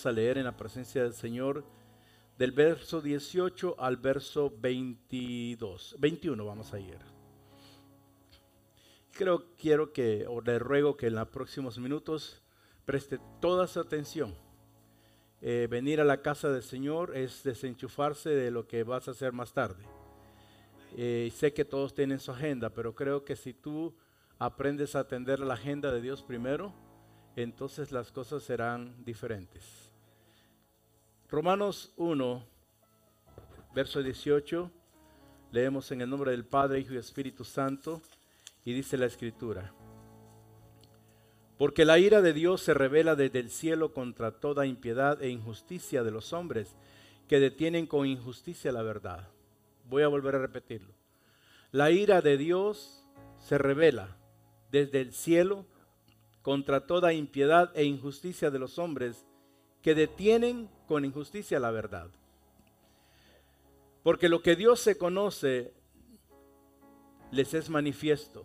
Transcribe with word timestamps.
Vamos 0.00 0.06
a 0.06 0.18
leer 0.18 0.38
en 0.38 0.44
la 0.44 0.56
presencia 0.56 1.02
del 1.02 1.12
Señor 1.12 1.62
del 2.38 2.52
verso 2.52 3.02
18 3.02 3.76
al 3.78 3.98
verso 3.98 4.50
22. 4.58 5.96
21 5.98 6.42
vamos 6.42 6.72
a 6.72 6.80
ir. 6.80 6.96
Creo, 9.12 9.44
quiero 9.58 9.92
que, 9.92 10.24
o 10.26 10.40
le 10.40 10.58
ruego 10.58 10.96
que 10.96 11.08
en 11.08 11.16
los 11.16 11.28
próximos 11.28 11.78
minutos 11.78 12.42
preste 12.86 13.18
toda 13.42 13.66
su 13.66 13.78
atención. 13.78 14.34
Eh, 15.42 15.68
venir 15.70 16.00
a 16.00 16.04
la 16.04 16.22
casa 16.22 16.48
del 16.48 16.62
Señor 16.62 17.14
es 17.14 17.42
desenchufarse 17.42 18.30
de 18.30 18.50
lo 18.50 18.66
que 18.66 18.84
vas 18.84 19.06
a 19.06 19.10
hacer 19.10 19.34
más 19.34 19.52
tarde. 19.52 19.84
Eh, 20.96 21.30
sé 21.36 21.52
que 21.52 21.66
todos 21.66 21.92
tienen 21.92 22.20
su 22.20 22.30
agenda, 22.30 22.70
pero 22.70 22.94
creo 22.94 23.22
que 23.22 23.36
si 23.36 23.52
tú 23.52 23.94
aprendes 24.38 24.96
a 24.96 25.00
atender 25.00 25.40
la 25.40 25.54
agenda 25.54 25.92
de 25.92 26.00
Dios 26.00 26.22
primero, 26.22 26.72
entonces 27.36 27.92
las 27.92 28.10
cosas 28.12 28.42
serán 28.42 29.04
diferentes. 29.04 29.79
Romanos 31.30 31.92
1, 31.96 32.44
verso 33.72 34.02
18, 34.02 34.68
leemos 35.52 35.92
en 35.92 36.00
el 36.00 36.10
nombre 36.10 36.32
del 36.32 36.44
Padre, 36.44 36.80
Hijo 36.80 36.94
y 36.94 36.96
Espíritu 36.96 37.44
Santo, 37.44 38.02
y 38.64 38.72
dice 38.72 38.98
la 38.98 39.06
Escritura, 39.06 39.72
porque 41.56 41.84
la 41.84 42.00
ira 42.00 42.20
de 42.20 42.32
Dios 42.32 42.62
se 42.62 42.74
revela 42.74 43.14
desde 43.14 43.38
el 43.38 43.50
cielo 43.50 43.94
contra 43.94 44.40
toda 44.40 44.66
impiedad 44.66 45.22
e 45.22 45.28
injusticia 45.28 46.02
de 46.02 46.10
los 46.10 46.32
hombres 46.32 46.74
que 47.28 47.38
detienen 47.38 47.86
con 47.86 48.08
injusticia 48.08 48.72
la 48.72 48.82
verdad. 48.82 49.28
Voy 49.88 50.02
a 50.02 50.08
volver 50.08 50.34
a 50.34 50.40
repetirlo. 50.40 50.92
La 51.70 51.92
ira 51.92 52.22
de 52.22 52.38
Dios 52.38 53.04
se 53.38 53.56
revela 53.56 54.16
desde 54.72 55.00
el 55.00 55.12
cielo 55.12 55.64
contra 56.42 56.88
toda 56.88 57.12
impiedad 57.12 57.70
e 57.76 57.84
injusticia 57.84 58.50
de 58.50 58.58
los 58.58 58.80
hombres 58.80 59.26
que 59.82 59.94
detienen 59.94 60.68
con 60.86 61.04
injusticia 61.04 61.58
la 61.58 61.70
verdad. 61.70 62.10
Porque 64.02 64.28
lo 64.28 64.42
que 64.42 64.56
Dios 64.56 64.80
se 64.80 64.96
conoce 64.96 65.72
les 67.30 67.54
es 67.54 67.70
manifiesto, 67.70 68.44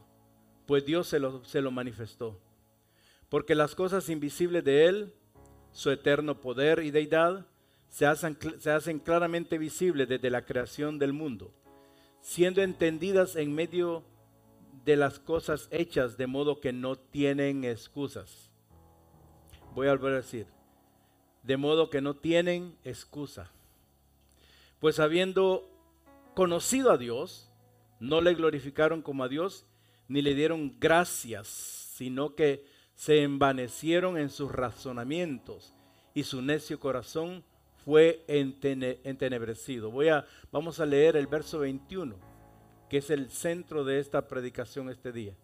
pues 0.66 0.86
Dios 0.86 1.08
se 1.08 1.20
lo, 1.20 1.44
se 1.44 1.62
lo 1.62 1.72
manifestó. 1.72 2.40
Porque 3.30 3.56
las 3.56 3.76
cosas 3.76 4.10
invisibles 4.10 4.64
de 4.64 4.86
Él, 4.86 5.14
su 5.72 5.92
eterno 5.92 6.40
poder 6.40 6.80
y 6.80 6.92
deidad, 6.92 7.48
se 7.90 8.06
hacen, 8.06 8.38
se 8.60 8.72
hacen 8.72 9.00
claramente 9.00 9.58
visibles 9.58 10.08
desde 10.08 10.30
la 10.30 10.46
creación 10.46 11.00
del 11.00 11.14
mundo, 11.14 11.54
siendo 12.22 12.62
entendidas 12.62 13.36
en 13.36 13.54
medio 13.54 14.04
de 14.84 14.96
las 14.98 15.20
cosas 15.20 15.68
hechas 15.72 16.18
de 16.18 16.28
modo 16.28 16.60
que 16.60 16.74
no 16.74 16.96
tienen 16.96 17.64
excusas. 17.64 18.52
Voy 19.74 19.88
a 19.88 19.92
volver 19.92 20.14
a 20.14 20.18
decir, 20.18 20.48
de 21.46 21.58
modo 21.58 21.90
que 21.90 22.02
no 22.02 22.16
tienen 22.16 22.76
excusa. 22.84 23.52
Pues 24.80 25.00
habiendo 25.00 25.70
conocido 26.34 26.92
a 26.92 26.98
Dios, 26.98 27.50
no 28.00 28.22
le 28.22 28.34
glorificaron 28.34 29.02
como 29.02 29.24
a 29.24 29.30
Dios, 29.30 29.66
ni 30.08 30.22
le 30.22 30.36
dieron 30.36 30.76
gracias, 30.80 31.48
sino 31.48 32.36
que 32.36 32.66
se 32.96 33.24
envanecieron 33.24 34.18
en 34.18 34.30
sus 34.30 34.52
razonamientos 34.52 35.74
y 36.14 36.24
su 36.24 36.42
necio 36.42 36.80
corazón 36.80 37.44
fue 37.84 38.24
entenebrecido. 38.28 39.92
Voy 39.92 40.08
a, 40.10 40.26
vamos 40.52 40.80
a 40.80 40.86
leer 40.86 41.16
el 41.16 41.28
verso 41.28 41.60
21, 41.60 42.16
que 42.90 42.98
es 42.98 43.10
el 43.10 43.30
centro 43.30 43.84
de 43.84 44.00
esta 44.00 44.28
predicación 44.28 44.90
este 44.90 45.12
día. 45.12 45.36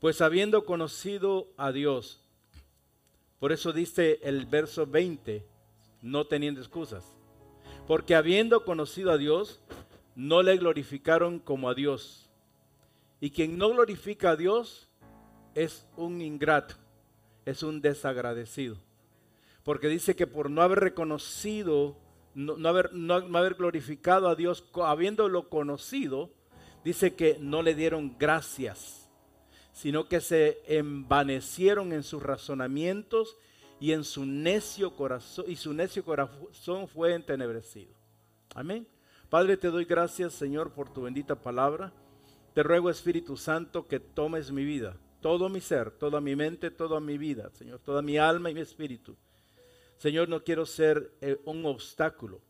Pues 0.00 0.20
habiendo 0.20 0.64
conocido 0.64 1.52
a 1.56 1.70
Dios, 1.70 2.21
por 3.42 3.50
eso 3.50 3.72
dice 3.72 4.20
el 4.22 4.46
verso 4.46 4.86
20, 4.86 5.44
no 6.00 6.28
teniendo 6.28 6.60
excusas, 6.60 7.12
porque 7.88 8.14
habiendo 8.14 8.64
conocido 8.64 9.10
a 9.10 9.18
Dios, 9.18 9.60
no 10.14 10.44
le 10.44 10.56
glorificaron 10.58 11.40
como 11.40 11.68
a 11.68 11.74
Dios. 11.74 12.30
Y 13.18 13.30
quien 13.30 13.58
no 13.58 13.70
glorifica 13.70 14.30
a 14.30 14.36
Dios 14.36 14.88
es 15.56 15.88
un 15.96 16.20
ingrato, 16.20 16.76
es 17.44 17.64
un 17.64 17.80
desagradecido. 17.80 18.76
Porque 19.64 19.88
dice 19.88 20.14
que 20.14 20.28
por 20.28 20.48
no 20.48 20.62
haber 20.62 20.78
reconocido, 20.78 21.96
no, 22.36 22.68
haber, 22.68 22.92
no, 22.92 23.14
haber 23.36 23.54
glorificado 23.54 24.28
a 24.28 24.36
Dios, 24.36 24.64
habiéndolo 24.72 25.48
conocido, 25.48 26.30
dice 26.84 27.16
que 27.16 27.38
no 27.40 27.62
le 27.62 27.74
dieron 27.74 28.14
gracias, 28.20 29.01
sino 29.72 30.08
que 30.08 30.20
se 30.20 30.60
envanecieron 30.66 31.92
en 31.92 32.02
sus 32.02 32.22
razonamientos 32.22 33.36
y 33.80 33.92
en 33.92 34.04
su 34.04 34.24
necio 34.24 34.94
corazón, 34.94 35.46
y 35.48 35.56
su 35.56 35.72
necio 35.72 36.04
corazón 36.04 36.86
fue 36.86 37.14
entenebrecido. 37.14 37.92
Amén. 38.54 38.86
Padre, 39.28 39.56
te 39.56 39.68
doy 39.68 39.86
gracias, 39.86 40.34
Señor, 40.34 40.72
por 40.72 40.92
tu 40.92 41.02
bendita 41.02 41.34
palabra. 41.34 41.92
Te 42.54 42.62
ruego, 42.62 42.90
Espíritu 42.90 43.36
Santo, 43.36 43.88
que 43.88 43.98
tomes 43.98 44.52
mi 44.52 44.64
vida, 44.64 44.98
todo 45.22 45.48
mi 45.48 45.60
ser, 45.60 45.90
toda 45.90 46.20
mi 46.20 46.36
mente, 46.36 46.70
toda 46.70 47.00
mi 47.00 47.16
vida, 47.16 47.50
Señor, 47.54 47.80
toda 47.80 48.02
mi 48.02 48.18
alma 48.18 48.50
y 48.50 48.54
mi 48.54 48.60
espíritu. 48.60 49.16
Señor, 49.96 50.28
no 50.28 50.44
quiero 50.44 50.66
ser 50.66 51.12
eh, 51.20 51.40
un 51.44 51.64
obstáculo 51.64 52.42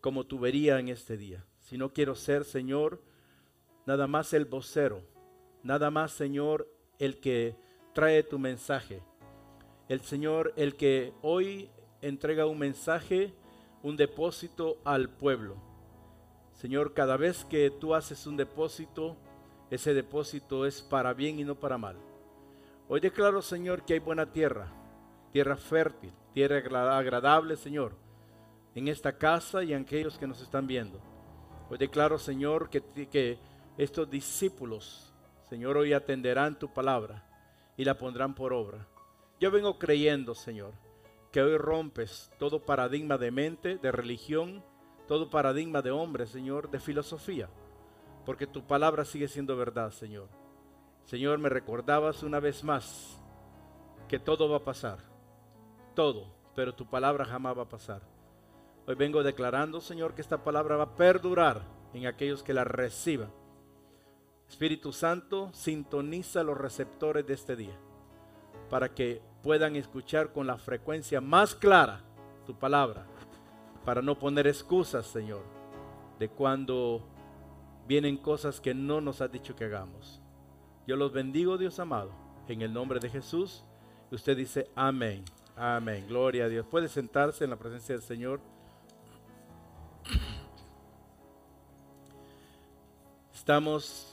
como 0.00 0.24
tubería 0.24 0.78
en 0.78 0.88
este 0.88 1.16
día, 1.16 1.44
sino 1.58 1.92
quiero 1.92 2.14
ser, 2.14 2.44
Señor, 2.44 3.02
nada 3.86 4.06
más 4.06 4.32
el 4.34 4.44
vocero, 4.44 5.02
nada 5.62 5.90
más, 5.90 6.12
Señor, 6.12 6.68
el 6.98 7.20
que 7.20 7.56
trae 7.92 8.22
tu 8.22 8.38
mensaje. 8.38 9.02
El 9.88 10.00
Señor, 10.00 10.52
el 10.56 10.76
que 10.76 11.12
hoy 11.22 11.70
entrega 12.00 12.46
un 12.46 12.58
mensaje, 12.58 13.32
un 13.82 13.96
depósito 13.96 14.78
al 14.84 15.08
pueblo. 15.08 15.56
Señor, 16.54 16.94
cada 16.94 17.16
vez 17.16 17.44
que 17.44 17.70
tú 17.70 17.94
haces 17.94 18.26
un 18.26 18.36
depósito, 18.36 19.16
ese 19.70 19.94
depósito 19.94 20.66
es 20.66 20.82
para 20.82 21.12
bien 21.12 21.38
y 21.38 21.44
no 21.44 21.54
para 21.54 21.78
mal. 21.78 21.96
Hoy 22.88 23.00
declaro, 23.00 23.42
Señor, 23.42 23.84
que 23.84 23.94
hay 23.94 23.98
buena 24.00 24.30
tierra, 24.30 24.68
tierra 25.32 25.56
fértil, 25.56 26.12
tierra 26.34 26.58
agradable, 26.98 27.56
Señor, 27.56 27.94
en 28.74 28.88
esta 28.88 29.16
casa 29.16 29.62
y 29.62 29.72
en 29.72 29.82
aquellos 29.82 30.18
que 30.18 30.26
nos 30.26 30.40
están 30.40 30.66
viendo. 30.66 31.00
Hoy 31.70 31.78
declaro, 31.78 32.18
Señor, 32.18 32.68
que, 32.68 32.82
que 33.08 33.38
estos 33.78 34.10
discípulos, 34.10 35.11
Señor, 35.52 35.76
hoy 35.76 35.92
atenderán 35.92 36.58
tu 36.58 36.72
palabra 36.72 37.28
y 37.76 37.84
la 37.84 37.98
pondrán 37.98 38.34
por 38.34 38.54
obra. 38.54 38.88
Yo 39.38 39.50
vengo 39.50 39.78
creyendo, 39.78 40.34
Señor, 40.34 40.72
que 41.30 41.42
hoy 41.42 41.58
rompes 41.58 42.32
todo 42.38 42.64
paradigma 42.64 43.18
de 43.18 43.30
mente, 43.30 43.76
de 43.76 43.92
religión, 43.92 44.64
todo 45.06 45.28
paradigma 45.28 45.82
de 45.82 45.90
hombre, 45.90 46.24
Señor, 46.24 46.70
de 46.70 46.80
filosofía, 46.80 47.50
porque 48.24 48.46
tu 48.46 48.66
palabra 48.66 49.04
sigue 49.04 49.28
siendo 49.28 49.54
verdad, 49.54 49.90
Señor. 49.90 50.30
Señor, 51.04 51.38
me 51.38 51.50
recordabas 51.50 52.22
una 52.22 52.40
vez 52.40 52.64
más 52.64 53.20
que 54.08 54.18
todo 54.18 54.48
va 54.48 54.56
a 54.56 54.64
pasar, 54.64 55.00
todo, 55.94 56.32
pero 56.54 56.74
tu 56.74 56.86
palabra 56.86 57.26
jamás 57.26 57.58
va 57.58 57.64
a 57.64 57.68
pasar. 57.68 58.00
Hoy 58.86 58.94
vengo 58.94 59.22
declarando, 59.22 59.82
Señor, 59.82 60.14
que 60.14 60.22
esta 60.22 60.42
palabra 60.44 60.78
va 60.78 60.84
a 60.84 60.96
perdurar 60.96 61.60
en 61.92 62.06
aquellos 62.06 62.42
que 62.42 62.54
la 62.54 62.64
reciban. 62.64 63.41
Espíritu 64.52 64.92
Santo, 64.92 65.48
sintoniza 65.54 66.42
los 66.42 66.58
receptores 66.58 67.26
de 67.26 67.32
este 67.32 67.56
día 67.56 67.74
para 68.68 68.94
que 68.94 69.22
puedan 69.42 69.76
escuchar 69.76 70.34
con 70.34 70.46
la 70.46 70.58
frecuencia 70.58 71.22
más 71.22 71.54
clara 71.54 72.02
tu 72.44 72.54
palabra 72.54 73.06
para 73.86 74.02
no 74.02 74.18
poner 74.18 74.46
excusas, 74.46 75.06
Señor, 75.06 75.42
de 76.18 76.28
cuando 76.28 77.02
vienen 77.88 78.18
cosas 78.18 78.60
que 78.60 78.74
no 78.74 79.00
nos 79.00 79.22
has 79.22 79.32
dicho 79.32 79.56
que 79.56 79.64
hagamos. 79.64 80.20
Yo 80.86 80.96
los 80.96 81.14
bendigo, 81.14 81.56
Dios 81.56 81.78
amado, 81.78 82.12
en 82.46 82.60
el 82.60 82.74
nombre 82.74 83.00
de 83.00 83.08
Jesús. 83.08 83.64
Y 84.10 84.16
usted 84.16 84.36
dice 84.36 84.70
amén. 84.74 85.24
Amén. 85.56 86.04
Gloria 86.06 86.44
a 86.44 86.48
Dios. 86.48 86.66
Puede 86.66 86.88
sentarse 86.88 87.44
en 87.44 87.50
la 87.50 87.56
presencia 87.56 87.94
del 87.94 88.04
Señor. 88.04 88.40
Estamos 93.32 94.11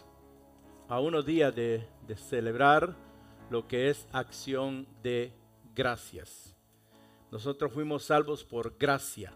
a 0.89 0.99
unos 0.99 1.23
días 1.23 1.55
de, 1.55 1.87
celebrar 2.15 2.95
lo 3.51 3.67
que 3.67 3.89
es 3.91 4.07
acción 4.11 4.87
de 5.03 5.31
gracias. 5.75 6.55
Nosotros 7.31 7.71
fuimos 7.71 8.03
salvos 8.03 8.43
por 8.43 8.75
gracia, 8.77 9.31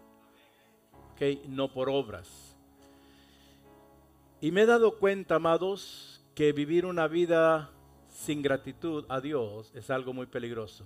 ¿okay? 1.12 1.40
no 1.48 1.72
por 1.72 1.88
obras. 1.88 2.56
Y 4.40 4.50
me 4.50 4.62
he 4.62 4.66
dado 4.66 4.98
cuenta, 4.98 5.36
amados, 5.36 6.20
que 6.34 6.52
vivir 6.52 6.84
una 6.84 7.06
vida 7.06 7.70
sin 8.08 8.42
gratitud 8.42 9.04
a 9.08 9.20
Dios 9.20 9.70
es 9.74 9.90
algo 9.90 10.12
muy 10.12 10.26
peligroso. 10.26 10.84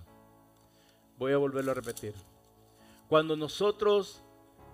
Voy 1.17 1.33
a 1.33 1.37
volverlo 1.37 1.71
a 1.71 1.75
repetir. 1.75 2.13
Cuando 3.07 3.35
nosotros 3.35 4.21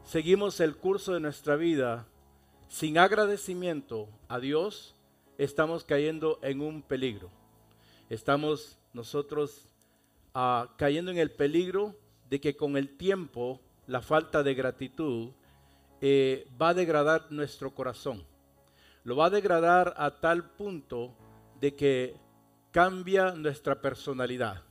seguimos 0.03 0.59
el 0.59 0.75
curso 0.75 1.13
de 1.13 1.21
nuestra 1.21 1.56
vida 1.56 2.06
sin 2.68 2.98
agradecimiento 2.98 4.09
a 4.27 4.39
Dios, 4.39 4.94
estamos 5.37 5.83
cayendo 5.83 6.39
en 6.41 6.61
un 6.61 6.81
peligro. 6.81 7.29
Estamos 8.09 8.77
nosotros 8.93 9.67
uh, 10.33 10.67
cayendo 10.77 11.11
en 11.11 11.17
el 11.17 11.31
peligro 11.31 11.95
de 12.29 12.39
que 12.39 12.55
con 12.55 12.77
el 12.77 12.97
tiempo 12.97 13.59
la 13.87 14.01
falta 14.01 14.43
de 14.43 14.53
gratitud 14.53 15.31
eh, 16.01 16.47
va 16.61 16.69
a 16.69 16.73
degradar 16.73 17.31
nuestro 17.31 17.73
corazón. 17.73 18.23
Lo 19.03 19.15
va 19.15 19.27
a 19.27 19.29
degradar 19.29 19.93
a 19.97 20.19
tal 20.19 20.49
punto 20.51 21.15
de 21.59 21.75
que 21.75 22.15
cambia 22.71 23.31
nuestra 23.31 23.81
personalidad 23.81 24.63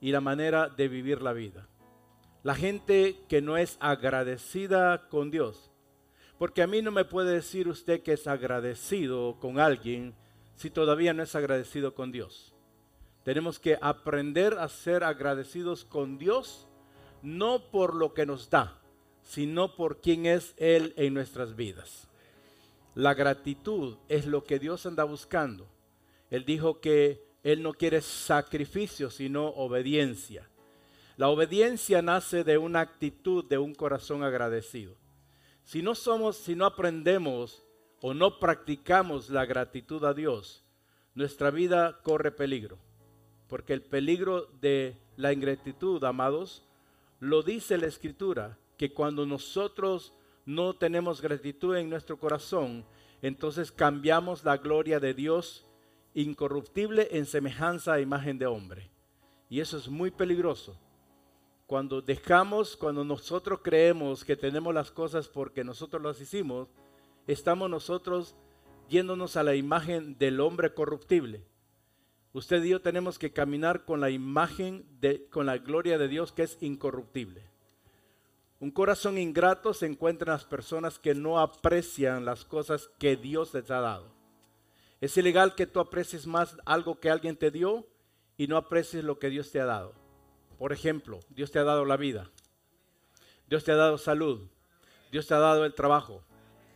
y 0.00 0.12
la 0.12 0.20
manera 0.20 0.68
de 0.68 0.88
vivir 0.88 1.22
la 1.22 1.32
vida. 1.32 1.66
La 2.42 2.54
gente 2.54 3.16
que 3.28 3.42
no 3.42 3.56
es 3.56 3.76
agradecida 3.80 5.08
con 5.08 5.30
Dios, 5.30 5.67
porque 6.38 6.62
a 6.62 6.66
mí 6.66 6.80
no 6.82 6.92
me 6.92 7.04
puede 7.04 7.34
decir 7.34 7.68
usted 7.68 8.02
que 8.02 8.12
es 8.12 8.26
agradecido 8.26 9.36
con 9.40 9.58
alguien 9.58 10.14
si 10.56 10.70
todavía 10.70 11.12
no 11.12 11.22
es 11.22 11.34
agradecido 11.34 11.94
con 11.94 12.12
Dios. 12.12 12.54
Tenemos 13.24 13.58
que 13.58 13.76
aprender 13.80 14.54
a 14.54 14.68
ser 14.68 15.04
agradecidos 15.04 15.84
con 15.84 16.16
Dios, 16.16 16.66
no 17.22 17.70
por 17.70 17.94
lo 17.94 18.14
que 18.14 18.24
nos 18.24 18.48
da, 18.48 18.80
sino 19.22 19.74
por 19.74 20.00
quién 20.00 20.26
es 20.26 20.54
Él 20.56 20.94
en 20.96 21.12
nuestras 21.12 21.56
vidas. 21.56 22.08
La 22.94 23.14
gratitud 23.14 23.96
es 24.08 24.26
lo 24.26 24.44
que 24.44 24.58
Dios 24.58 24.86
anda 24.86 25.04
buscando. 25.04 25.66
Él 26.30 26.44
dijo 26.44 26.80
que 26.80 27.22
Él 27.42 27.62
no 27.62 27.72
quiere 27.72 28.00
sacrificio, 28.00 29.10
sino 29.10 29.48
obediencia. 29.48 30.48
La 31.16 31.28
obediencia 31.28 32.00
nace 32.00 32.44
de 32.44 32.58
una 32.58 32.80
actitud, 32.80 33.44
de 33.44 33.58
un 33.58 33.74
corazón 33.74 34.22
agradecido. 34.22 34.96
Si 35.68 35.82
no 35.82 35.94
somos, 35.94 36.38
si 36.38 36.56
no 36.56 36.64
aprendemos 36.64 37.62
o 38.00 38.14
no 38.14 38.38
practicamos 38.38 39.28
la 39.28 39.44
gratitud 39.44 40.02
a 40.04 40.14
Dios, 40.14 40.64
nuestra 41.14 41.50
vida 41.50 42.00
corre 42.02 42.32
peligro. 42.32 42.78
Porque 43.48 43.74
el 43.74 43.82
peligro 43.82 44.46
de 44.62 44.96
la 45.18 45.30
ingratitud, 45.30 46.02
amados, 46.04 46.64
lo 47.20 47.42
dice 47.42 47.76
la 47.76 47.84
Escritura, 47.84 48.56
que 48.78 48.94
cuando 48.94 49.26
nosotros 49.26 50.14
no 50.46 50.74
tenemos 50.74 51.20
gratitud 51.20 51.76
en 51.76 51.90
nuestro 51.90 52.16
corazón, 52.16 52.86
entonces 53.20 53.70
cambiamos 53.70 54.44
la 54.44 54.56
gloria 54.56 54.98
de 55.00 55.12
Dios 55.12 55.66
incorruptible 56.14 57.08
en 57.10 57.26
semejanza 57.26 57.92
a 57.92 58.00
imagen 58.00 58.38
de 58.38 58.46
hombre. 58.46 58.90
Y 59.50 59.60
eso 59.60 59.76
es 59.76 59.90
muy 59.90 60.10
peligroso. 60.10 60.80
Cuando 61.68 62.00
dejamos, 62.00 62.78
cuando 62.78 63.04
nosotros 63.04 63.60
creemos 63.62 64.24
que 64.24 64.36
tenemos 64.36 64.72
las 64.72 64.90
cosas 64.90 65.28
porque 65.28 65.64
nosotros 65.64 66.02
las 66.02 66.18
hicimos, 66.18 66.66
estamos 67.26 67.68
nosotros 67.68 68.34
yéndonos 68.88 69.36
a 69.36 69.42
la 69.42 69.54
imagen 69.54 70.16
del 70.16 70.40
hombre 70.40 70.72
corruptible. 70.72 71.44
Usted 72.32 72.64
y 72.64 72.70
yo 72.70 72.80
tenemos 72.80 73.18
que 73.18 73.34
caminar 73.34 73.84
con 73.84 74.00
la 74.00 74.08
imagen, 74.08 74.86
de, 74.98 75.26
con 75.28 75.44
la 75.44 75.58
gloria 75.58 75.98
de 75.98 76.08
Dios 76.08 76.32
que 76.32 76.44
es 76.44 76.56
incorruptible. 76.62 77.42
Un 78.60 78.70
corazón 78.70 79.18
ingrato 79.18 79.74
se 79.74 79.84
encuentra 79.84 80.32
en 80.32 80.38
las 80.38 80.46
personas 80.46 80.98
que 80.98 81.14
no 81.14 81.38
aprecian 81.38 82.24
las 82.24 82.46
cosas 82.46 82.88
que 82.98 83.14
Dios 83.14 83.52
les 83.52 83.70
ha 83.70 83.82
dado. 83.82 84.10
Es 85.02 85.18
ilegal 85.18 85.54
que 85.54 85.66
tú 85.66 85.80
aprecies 85.80 86.26
más 86.26 86.56
algo 86.64 86.98
que 86.98 87.10
alguien 87.10 87.36
te 87.36 87.50
dio 87.50 87.86
y 88.38 88.46
no 88.46 88.56
aprecies 88.56 89.04
lo 89.04 89.18
que 89.18 89.28
Dios 89.28 89.50
te 89.50 89.60
ha 89.60 89.66
dado. 89.66 90.07
Por 90.58 90.72
ejemplo, 90.72 91.20
Dios 91.30 91.50
te 91.50 91.58
ha 91.58 91.64
dado 91.64 91.84
la 91.84 91.96
vida. 91.96 92.30
Dios 93.48 93.64
te 93.64 93.72
ha 93.72 93.76
dado 93.76 93.96
salud. 93.96 94.48
Dios 95.10 95.26
te 95.26 95.34
ha 95.34 95.38
dado 95.38 95.64
el 95.64 95.74
trabajo. 95.74 96.22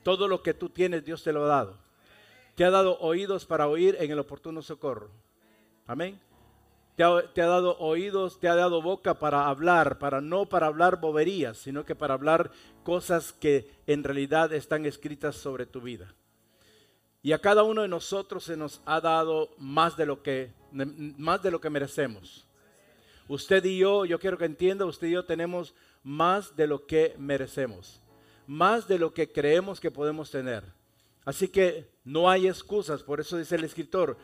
Todo 0.03 0.29
lo 0.29 0.43
que 0.43 0.55
tú 0.55 0.69
tienes, 0.69 1.05
Dios 1.05 1.23
te 1.23 1.33
lo 1.33 1.45
ha 1.45 1.49
dado. 1.49 1.79
Te 2.55 2.65
ha 2.65 2.71
dado 2.71 2.99
oídos 3.01 3.45
para 3.45 3.67
oír 3.67 3.97
en 3.99 4.11
el 4.11 4.19
oportuno 4.19 4.63
socorro. 4.63 5.11
Amén. 5.87 6.21
Te 6.97 7.03
ha, 7.03 7.33
te 7.33 7.43
ha, 7.43 7.47
dado 7.47 7.79
oídos, 7.79 8.39
te 8.39 8.49
ha 8.49 8.55
dado 8.55 8.83
boca 8.83 9.19
para 9.19 9.47
hablar, 9.47 9.99
para 9.99 10.21
no 10.21 10.45
para 10.47 10.67
hablar 10.67 11.01
boberías, 11.01 11.57
sino 11.57 11.85
que 11.85 11.95
para 11.95 12.15
hablar 12.15 12.51
cosas 12.85 13.33
que 13.33 13.71
en 13.87 14.05
realidad 14.05 14.53
están 14.53 14.85
escritas 14.85 15.37
sobre 15.37 15.67
tu 15.67 15.81
vida. 15.81 16.15
Y 17.23 17.33
a 17.33 17.39
cada 17.39 17.63
uno 17.63 17.83
de 17.83 17.89
nosotros 17.89 18.45
se 18.45 18.57
nos 18.57 18.83
ha 18.85 19.01
dado 19.01 19.51
más 19.57 19.97
de 19.97 20.07
lo 20.07 20.23
que, 20.23 20.53
más 20.73 21.43
de 21.43 21.51
lo 21.51 21.61
que 21.61 21.71
merecemos. 21.71 22.47
Usted 23.29 23.65
y 23.65 23.79
yo, 23.79 24.05
yo 24.05 24.19
quiero 24.19 24.39
que 24.39 24.45
entienda, 24.45 24.85
usted 24.85 25.09
y 25.09 25.13
yo 25.13 25.25
tenemos 25.25 25.75
más 26.03 26.57
de 26.57 26.67
lo 26.67 26.87
que 26.87 27.15
merecemos, 27.19 28.01
más 28.47 28.89
de 28.89 28.99
lo 28.99 29.15
que 29.15 29.31
creemos 29.31 29.81
que 29.81 29.91
podemos 29.91 30.31
tener. 30.31 30.65
Así 31.25 31.49
que 31.49 31.89
no 32.05 32.29
hay 32.29 32.49
excusas, 32.49 33.03
por 33.03 33.21
eso 33.21 33.37
dice 33.37 33.55
el 33.55 33.65
escritor, 33.65 34.17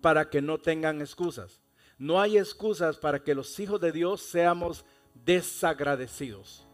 para 0.00 0.28
que 0.28 0.42
no 0.42 0.58
tengan 0.58 1.00
excusas. 1.00 1.60
No 1.98 2.20
hay 2.20 2.36
excusas 2.36 2.98
para 2.98 3.22
que 3.22 3.34
los 3.34 3.58
hijos 3.58 3.80
de 3.80 3.92
Dios 3.92 4.20
seamos 4.20 4.84
desagradecidos. 5.14 6.66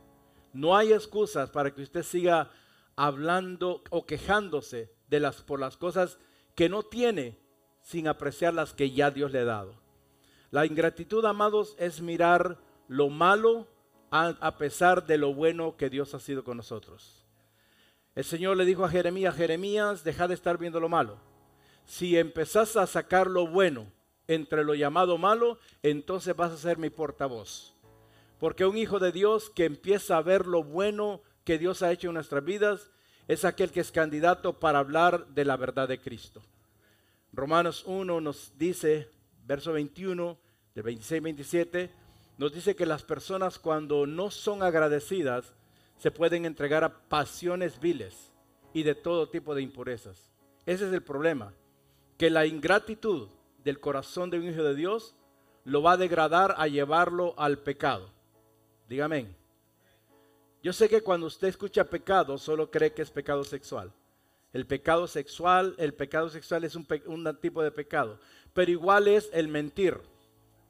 No 0.52 0.76
hay 0.76 0.92
excusas 0.92 1.50
para 1.50 1.72
que 1.72 1.82
usted 1.82 2.02
siga 2.02 2.50
hablando 2.96 3.82
o 3.90 4.06
quejándose 4.06 4.90
de 5.08 5.20
las, 5.20 5.42
por 5.42 5.60
las 5.60 5.76
cosas 5.76 6.18
que 6.54 6.68
no 6.68 6.82
tiene 6.82 7.38
sin 7.82 8.08
apreciar 8.08 8.54
las 8.54 8.72
que 8.72 8.90
ya 8.90 9.10
Dios 9.10 9.30
le 9.32 9.40
ha 9.40 9.44
dado. 9.44 9.87
La 10.50 10.64
ingratitud, 10.64 11.24
amados, 11.24 11.76
es 11.78 12.00
mirar 12.00 12.58
lo 12.88 13.10
malo 13.10 13.66
a, 14.10 14.56
pesar 14.56 15.06
de 15.06 15.18
lo 15.18 15.34
bueno 15.34 15.76
que 15.76 15.90
Dios 15.90 16.14
ha 16.14 16.20
sido 16.20 16.42
con 16.42 16.56
nosotros. 16.56 17.26
El 18.14 18.24
Señor 18.24 18.56
le 18.56 18.64
dijo 18.64 18.84
a 18.84 18.88
Jeremías, 18.88 19.36
Jeremías, 19.36 20.04
deja 20.04 20.26
de 20.26 20.34
estar 20.34 20.58
viendo 20.58 20.80
lo 20.80 20.88
malo. 20.88 21.18
Si 21.84 22.16
empezás 22.16 22.76
a 22.76 22.86
sacar 22.86 23.26
lo 23.26 23.46
bueno 23.46 23.92
entre 24.26 24.64
lo 24.64 24.74
llamado 24.74 25.18
malo, 25.18 25.58
entonces 25.82 26.34
vas 26.34 26.52
a 26.52 26.56
ser 26.56 26.78
mi 26.78 26.90
portavoz. 26.90 27.74
Porque 28.38 28.64
un 28.64 28.76
hijo 28.76 28.98
de 28.98 29.12
Dios 29.12 29.50
que 29.50 29.66
empieza 29.66 30.16
a 30.16 30.22
ver 30.22 30.46
lo 30.46 30.64
bueno 30.64 31.20
que 31.44 31.58
Dios 31.58 31.82
ha 31.82 31.92
hecho 31.92 32.08
en 32.08 32.14
nuestras 32.14 32.44
vidas, 32.44 32.90
es 33.26 33.44
aquel 33.44 33.70
que 33.70 33.80
es 33.80 33.92
candidato 33.92 34.58
para 34.58 34.78
hablar 34.78 35.26
de 35.28 35.44
la 35.44 35.56
verdad 35.56 35.88
de 35.88 36.00
Cristo. 36.00 36.42
Romanos 37.32 37.84
1 37.86 38.20
nos 38.20 38.52
dice, 38.56 39.10
verso 39.48 39.72
21, 39.72 40.38
del 40.74 40.84
26-27, 40.84 41.90
nos 42.36 42.52
dice 42.52 42.76
que 42.76 42.86
las 42.86 43.02
personas 43.02 43.58
cuando 43.58 44.06
no 44.06 44.30
son 44.30 44.62
agradecidas 44.62 45.54
se 45.96 46.10
pueden 46.10 46.44
entregar 46.44 46.84
a 46.84 47.08
pasiones 47.08 47.80
viles 47.80 48.30
y 48.72 48.82
de 48.84 48.94
todo 48.94 49.28
tipo 49.28 49.54
de 49.54 49.62
impurezas. 49.62 50.30
Ese 50.66 50.86
es 50.86 50.92
el 50.92 51.02
problema, 51.02 51.54
que 52.18 52.30
la 52.30 52.46
ingratitud 52.46 53.28
del 53.64 53.80
corazón 53.80 54.30
de 54.30 54.38
un 54.38 54.44
hijo 54.44 54.62
de 54.62 54.74
Dios 54.74 55.14
lo 55.64 55.82
va 55.82 55.92
a 55.92 55.96
degradar 55.96 56.54
a 56.58 56.68
llevarlo 56.68 57.34
al 57.38 57.58
pecado. 57.58 58.10
Dígame. 58.88 59.34
Yo 60.62 60.72
sé 60.72 60.88
que 60.88 61.02
cuando 61.02 61.26
usted 61.26 61.48
escucha 61.48 61.84
pecado, 61.84 62.36
solo 62.36 62.70
cree 62.70 62.92
que 62.92 63.02
es 63.02 63.10
pecado 63.10 63.44
sexual. 63.44 63.92
El 64.52 64.66
pecado 64.66 65.06
sexual, 65.06 65.74
el 65.78 65.92
pecado 65.92 66.30
sexual 66.30 66.64
es 66.64 66.74
un, 66.74 66.86
un, 67.06 67.38
tipo 67.38 67.62
de 67.62 67.70
pecado, 67.70 68.18
pero 68.58 68.72
igual 68.72 69.06
es 69.06 69.30
el 69.32 69.46
mentir, 69.46 70.00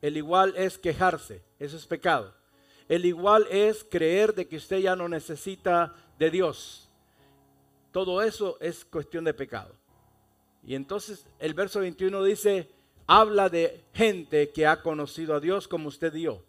el 0.02 0.18
igual 0.18 0.52
es 0.58 0.76
quejarse, 0.76 1.40
eso 1.58 1.74
es 1.74 1.86
pecado. 1.86 2.34
El 2.86 3.06
igual 3.06 3.46
es 3.50 3.82
creer 3.82 4.34
de 4.34 4.46
que 4.46 4.58
usted 4.58 4.80
ya 4.80 4.94
no 4.94 5.08
necesita 5.08 5.94
de 6.18 6.30
Dios. 6.30 6.90
Todo 7.90 8.20
eso 8.20 8.58
es 8.60 8.84
cuestión 8.84 9.24
de 9.24 9.32
pecado. 9.32 9.74
Y 10.62 10.74
entonces 10.74 11.24
el 11.38 11.54
verso 11.54 11.80
21 11.80 12.22
dice, 12.24 12.68
habla 13.06 13.48
de 13.48 13.82
gente 13.94 14.50
que 14.50 14.66
ha 14.66 14.82
conocido 14.82 15.34
a 15.34 15.40
Dios 15.40 15.66
como 15.66 15.88
usted 15.88 16.12
dio 16.12 16.44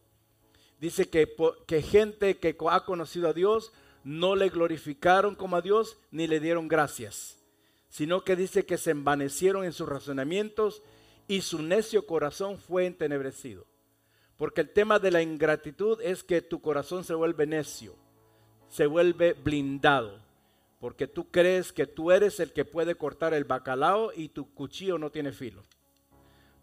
dice 0.82 1.10
que, 1.10 1.34
que 1.66 1.82
gente 1.82 2.38
que 2.38 2.58
ha 2.70 2.84
conocido 2.84 3.30
a 3.30 3.34
Dios 3.34 3.72
no 4.04 4.36
le 4.36 4.50
glorificaron 4.50 5.36
como 5.36 5.56
a 5.56 5.62
Dios 5.62 6.00
ni 6.12 6.28
le 6.28 6.42
dieron 6.42 6.68
gracias, 6.68 7.38
sino 7.88 8.26
que 8.26 8.36
dice 8.36 8.66
que 8.66 8.78
se 8.78 8.92
envanecieron 8.92 9.64
en 9.64 9.72
sus 9.72 9.88
razonamientos 9.88 10.82
y 11.30 11.42
su 11.42 11.62
necio 11.62 12.08
corazón 12.08 12.58
fue 12.58 12.88
entenebrecido. 12.88 13.68
Porque 14.36 14.62
el 14.62 14.70
tema 14.72 14.98
de 14.98 15.12
la 15.12 15.22
ingratitud 15.22 16.02
es 16.02 16.24
que 16.24 16.42
tu 16.42 16.60
corazón 16.60 17.04
se 17.04 17.14
vuelve 17.14 17.46
necio, 17.46 17.96
se 18.68 18.88
vuelve 18.88 19.34
blindado. 19.34 20.28
porque 20.80 21.08
tú 21.08 21.30
crees 21.30 21.74
que 21.74 21.86
tú 21.86 22.10
eres 22.10 22.40
el 22.40 22.54
que 22.54 22.64
puede 22.64 22.96
cortar 22.96 23.34
el 23.34 23.44
bacalao 23.44 24.14
y 24.16 24.30
tu 24.30 24.54
cuchillo 24.54 24.98
no 24.98 25.12
tiene 25.12 25.34
filo. 25.34 25.66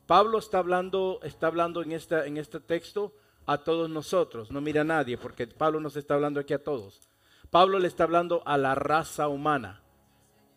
Pablo 0.06 0.38
está 0.38 0.58
hablando, 0.58 1.20
está 1.22 1.48
hablando 1.48 1.82
en, 1.82 1.92
esta, 1.92 2.26
en 2.26 2.38
este 2.38 2.58
texto 2.60 3.12
a 3.44 3.58
todos 3.58 3.90
nosotros, 3.90 4.50
no 4.50 4.62
mira 4.62 4.80
a 4.80 4.84
nadie, 4.84 5.18
porque 5.18 5.46
Pablo 5.46 5.80
nos 5.80 5.96
está 5.96 6.14
hablando 6.14 6.40
aquí 6.40 6.54
a 6.54 6.64
todos. 6.64 7.02
Pablo 7.50 7.78
le 7.78 7.88
está 7.88 8.04
hablando 8.04 8.42
a 8.46 8.56
la 8.56 8.74
raza 8.74 9.28
humana, 9.28 9.82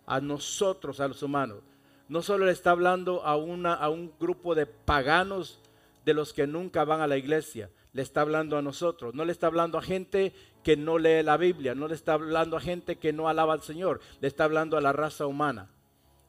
a 0.06 0.22
nosotros, 0.22 1.02
a 1.02 1.10
los 1.10 1.22
humanos. 1.22 1.62
No 2.10 2.22
solo 2.24 2.48
le 2.48 2.52
está 2.52 2.72
hablando 2.72 3.24
a, 3.24 3.38
una, 3.38 3.74
a 3.74 3.90
un 3.90 4.12
grupo 4.20 4.56
de 4.56 4.66
paganos 4.66 5.60
de 6.04 6.14
los 6.16 6.34
que 6.34 6.48
nunca 6.48 6.84
van 6.84 7.02
a 7.02 7.08
la 7.08 7.18
iglesia, 7.18 7.70
le 7.94 8.02
está 8.02 8.22
hablando 8.22 8.58
a 8.58 8.64
nosotros. 8.64 9.14
No 9.14 9.26
le 9.26 9.32
está 9.32 9.48
hablando 9.48 9.78
a 9.78 9.84
gente 9.84 10.34
que 10.64 10.76
no 10.76 10.98
lee 10.98 11.22
la 11.24 11.38
Biblia, 11.38 11.76
no 11.76 11.88
le 11.88 11.94
está 11.94 12.14
hablando 12.14 12.58
a 12.58 12.62
gente 12.62 12.98
que 12.98 13.14
no 13.14 13.30
alaba 13.30 13.54
al 13.54 13.62
Señor, 13.62 14.02
le 14.22 14.28
está 14.28 14.46
hablando 14.46 14.76
a 14.76 14.82
la 14.82 14.92
raza 14.92 15.28
humana. 15.28 15.70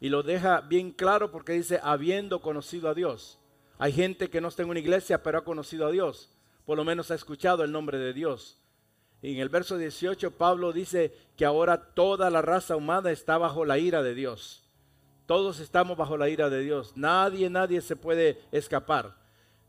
Y 0.00 0.10
lo 0.10 0.22
deja 0.22 0.60
bien 0.60 0.92
claro 0.92 1.30
porque 1.30 1.52
dice, 1.52 1.80
habiendo 1.82 2.40
conocido 2.40 2.88
a 2.88 2.94
Dios. 2.94 3.38
Hay 3.78 3.92
gente 3.92 4.28
que 4.28 4.42
no 4.42 4.48
está 4.48 4.62
en 4.62 4.68
una 4.68 4.80
iglesia, 4.80 5.22
pero 5.22 5.38
ha 5.38 5.44
conocido 5.44 5.86
a 5.86 5.90
Dios. 5.90 6.30
Por 6.66 6.76
lo 6.76 6.84
menos 6.84 7.10
ha 7.10 7.14
escuchado 7.14 7.64
el 7.64 7.72
nombre 7.72 7.98
de 7.98 8.12
Dios. 8.12 8.60
Y 9.22 9.34
en 9.34 9.40
el 9.40 9.48
verso 9.48 9.76
18 9.76 10.32
Pablo 10.32 10.72
dice 10.72 11.14
que 11.36 11.44
ahora 11.44 11.94
toda 11.94 12.30
la 12.30 12.42
raza 12.42 12.76
humana 12.76 13.10
está 13.10 13.38
bajo 13.38 13.64
la 13.64 13.78
ira 13.78 14.02
de 14.02 14.14
Dios. 14.14 14.69
Todos 15.30 15.60
estamos 15.60 15.96
bajo 15.96 16.16
la 16.16 16.28
ira 16.28 16.50
de 16.50 16.60
Dios. 16.60 16.96
Nadie, 16.96 17.48
nadie 17.48 17.80
se 17.82 17.94
puede 17.94 18.40
escapar. 18.50 19.14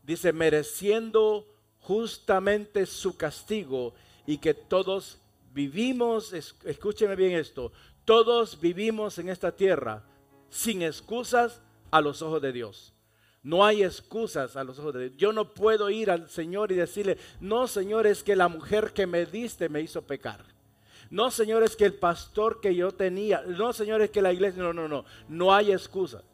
Dice, 0.02 0.32
mereciendo 0.32 1.46
justamente 1.78 2.84
su 2.84 3.16
castigo 3.16 3.94
y 4.26 4.38
que 4.38 4.54
todos 4.54 5.20
vivimos, 5.54 6.32
escúcheme 6.32 7.14
bien 7.14 7.38
esto, 7.38 7.70
todos 8.04 8.60
vivimos 8.60 9.20
en 9.20 9.28
esta 9.28 9.52
tierra 9.52 10.02
sin 10.50 10.82
excusas 10.82 11.60
a 11.92 12.00
los 12.00 12.22
ojos 12.22 12.42
de 12.42 12.50
Dios. 12.50 12.92
No 13.44 13.64
hay 13.64 13.84
excusas 13.84 14.56
a 14.56 14.64
los 14.64 14.80
ojos 14.80 14.94
de 14.94 15.10
Dios. 15.10 15.16
Yo 15.16 15.32
no 15.32 15.54
puedo 15.54 15.90
ir 15.90 16.10
al 16.10 16.28
Señor 16.28 16.72
y 16.72 16.74
decirle, 16.74 17.18
no, 17.38 17.68
Señor, 17.68 18.08
es 18.08 18.24
que 18.24 18.34
la 18.34 18.48
mujer 18.48 18.92
que 18.92 19.06
me 19.06 19.26
diste 19.26 19.68
me 19.68 19.80
hizo 19.80 20.02
pecar. 20.02 20.44
No, 21.12 21.30
Señor, 21.30 21.62
es 21.62 21.76
que 21.76 21.84
el 21.84 21.92
pastor 21.92 22.58
que 22.62 22.74
yo 22.74 22.90
tenía. 22.90 23.42
No, 23.42 23.74
Señor, 23.74 24.00
es 24.00 24.08
que 24.08 24.22
la 24.22 24.32
iglesia. 24.32 24.62
No, 24.62 24.72
no, 24.72 24.88
no. 24.88 25.04
No 25.28 25.54
hay 25.54 25.70
excusas. 25.70 26.24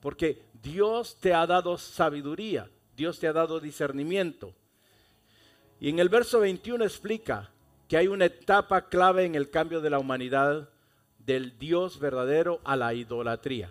Porque 0.00 0.42
Dios 0.62 1.18
te 1.20 1.34
ha 1.34 1.46
dado 1.46 1.76
sabiduría. 1.76 2.70
Dios 2.96 3.18
te 3.18 3.28
ha 3.28 3.34
dado 3.34 3.60
discernimiento. 3.60 4.54
Y 5.80 5.90
en 5.90 5.98
el 5.98 6.08
verso 6.08 6.40
21 6.40 6.82
explica 6.82 7.50
que 7.88 7.98
hay 7.98 8.08
una 8.08 8.24
etapa 8.24 8.88
clave 8.88 9.26
en 9.26 9.34
el 9.34 9.50
cambio 9.50 9.82
de 9.82 9.90
la 9.90 9.98
humanidad 9.98 10.70
del 11.18 11.58
Dios 11.58 12.00
verdadero 12.00 12.62
a 12.64 12.76
la 12.76 12.94
idolatría. 12.94 13.70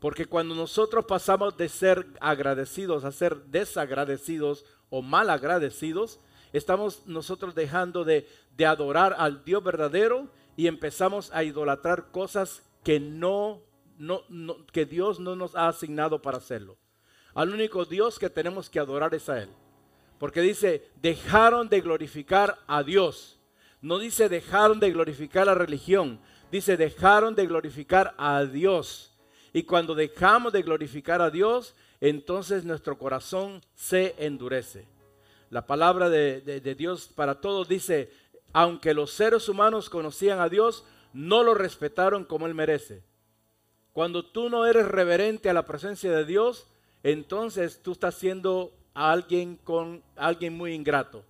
Porque 0.00 0.26
cuando 0.26 0.56
nosotros 0.56 1.04
pasamos 1.04 1.56
de 1.56 1.68
ser 1.68 2.08
agradecidos 2.20 3.04
a 3.04 3.12
ser 3.12 3.44
desagradecidos 3.44 4.64
o 4.90 5.02
mal 5.02 5.30
agradecidos, 5.30 6.18
estamos 6.52 7.06
nosotros 7.06 7.54
dejando 7.54 8.04
de, 8.04 8.26
adorar 8.66 9.14
al 9.18 9.44
Dios 9.44 9.62
verdadero 9.62 10.28
y 10.56 10.66
empezamos 10.66 11.30
a 11.32 11.44
idolatrar 11.44 12.10
cosas 12.10 12.62
que 12.84 13.00
no, 13.00 13.62
no, 13.98 14.22
que 14.72 14.84
Dios 14.84 15.18
no 15.18 15.36
nos 15.36 15.54
ha 15.56 15.68
asignado 15.68 16.20
para 16.20 16.38
hacerlo. 16.38 16.76
Al 17.34 17.52
único 17.52 17.84
Dios 17.84 18.18
que 18.18 18.30
tenemos 18.30 18.68
que 18.68 18.78
adorar 18.78 19.14
es 19.14 19.28
a 19.28 19.42
Él. 19.42 19.48
Porque 20.18 20.40
dice, 20.40 20.88
dejaron 21.00 21.68
de 21.68 21.80
glorificar 21.80 22.58
a 22.66 22.82
Dios. 22.82 23.40
No 23.80 23.98
dice 23.98 24.28
dejaron 24.28 24.78
de 24.78 24.92
glorificar 24.92 25.46
la 25.46 25.54
religión. 25.54 26.20
Dice, 26.52 26.76
dejaron 26.76 27.34
de 27.34 27.46
glorificar 27.46 28.14
a 28.18 28.44
Dios. 28.44 29.12
Y 29.52 29.64
cuando 29.64 29.94
dejamos 29.94 30.52
de 30.52 30.62
glorificar 30.62 31.20
a 31.20 31.30
Dios, 31.30 31.74
entonces 32.00 32.64
nuestro 32.64 32.96
corazón 32.98 33.60
se 33.74 34.14
endurece. 34.18 34.91
La 35.52 35.66
palabra 35.66 36.08
de, 36.08 36.40
de, 36.40 36.74
Dios 36.74 37.10
para 37.14 37.42
todos 37.42 37.68
dice, 37.68 38.10
aunque 38.54 38.94
los 38.94 39.12
seres 39.12 39.50
humanos 39.50 39.90
conocían 39.90 40.40
a 40.40 40.48
Dios, 40.48 40.82
no 41.12 41.42
lo 41.42 41.52
respetaron 41.52 42.24
como 42.24 42.46
Él 42.46 42.54
merece. 42.54 43.02
Cuando 43.92 44.24
tú 44.24 44.48
no 44.48 44.64
eres 44.64 44.88
reverente 44.88 45.50
a 45.50 45.52
la 45.52 45.66
presencia 45.66 46.10
de 46.10 46.24
Dios, 46.24 46.66
entonces 47.02 47.82
tú 47.82 47.92
estás 47.92 48.14
siendo 48.14 48.72
a 48.94 49.12
alguien 49.12 49.56
con 49.56 50.02
alguien 50.16 50.56
muy 50.56 50.72
ingrato. 50.72 51.22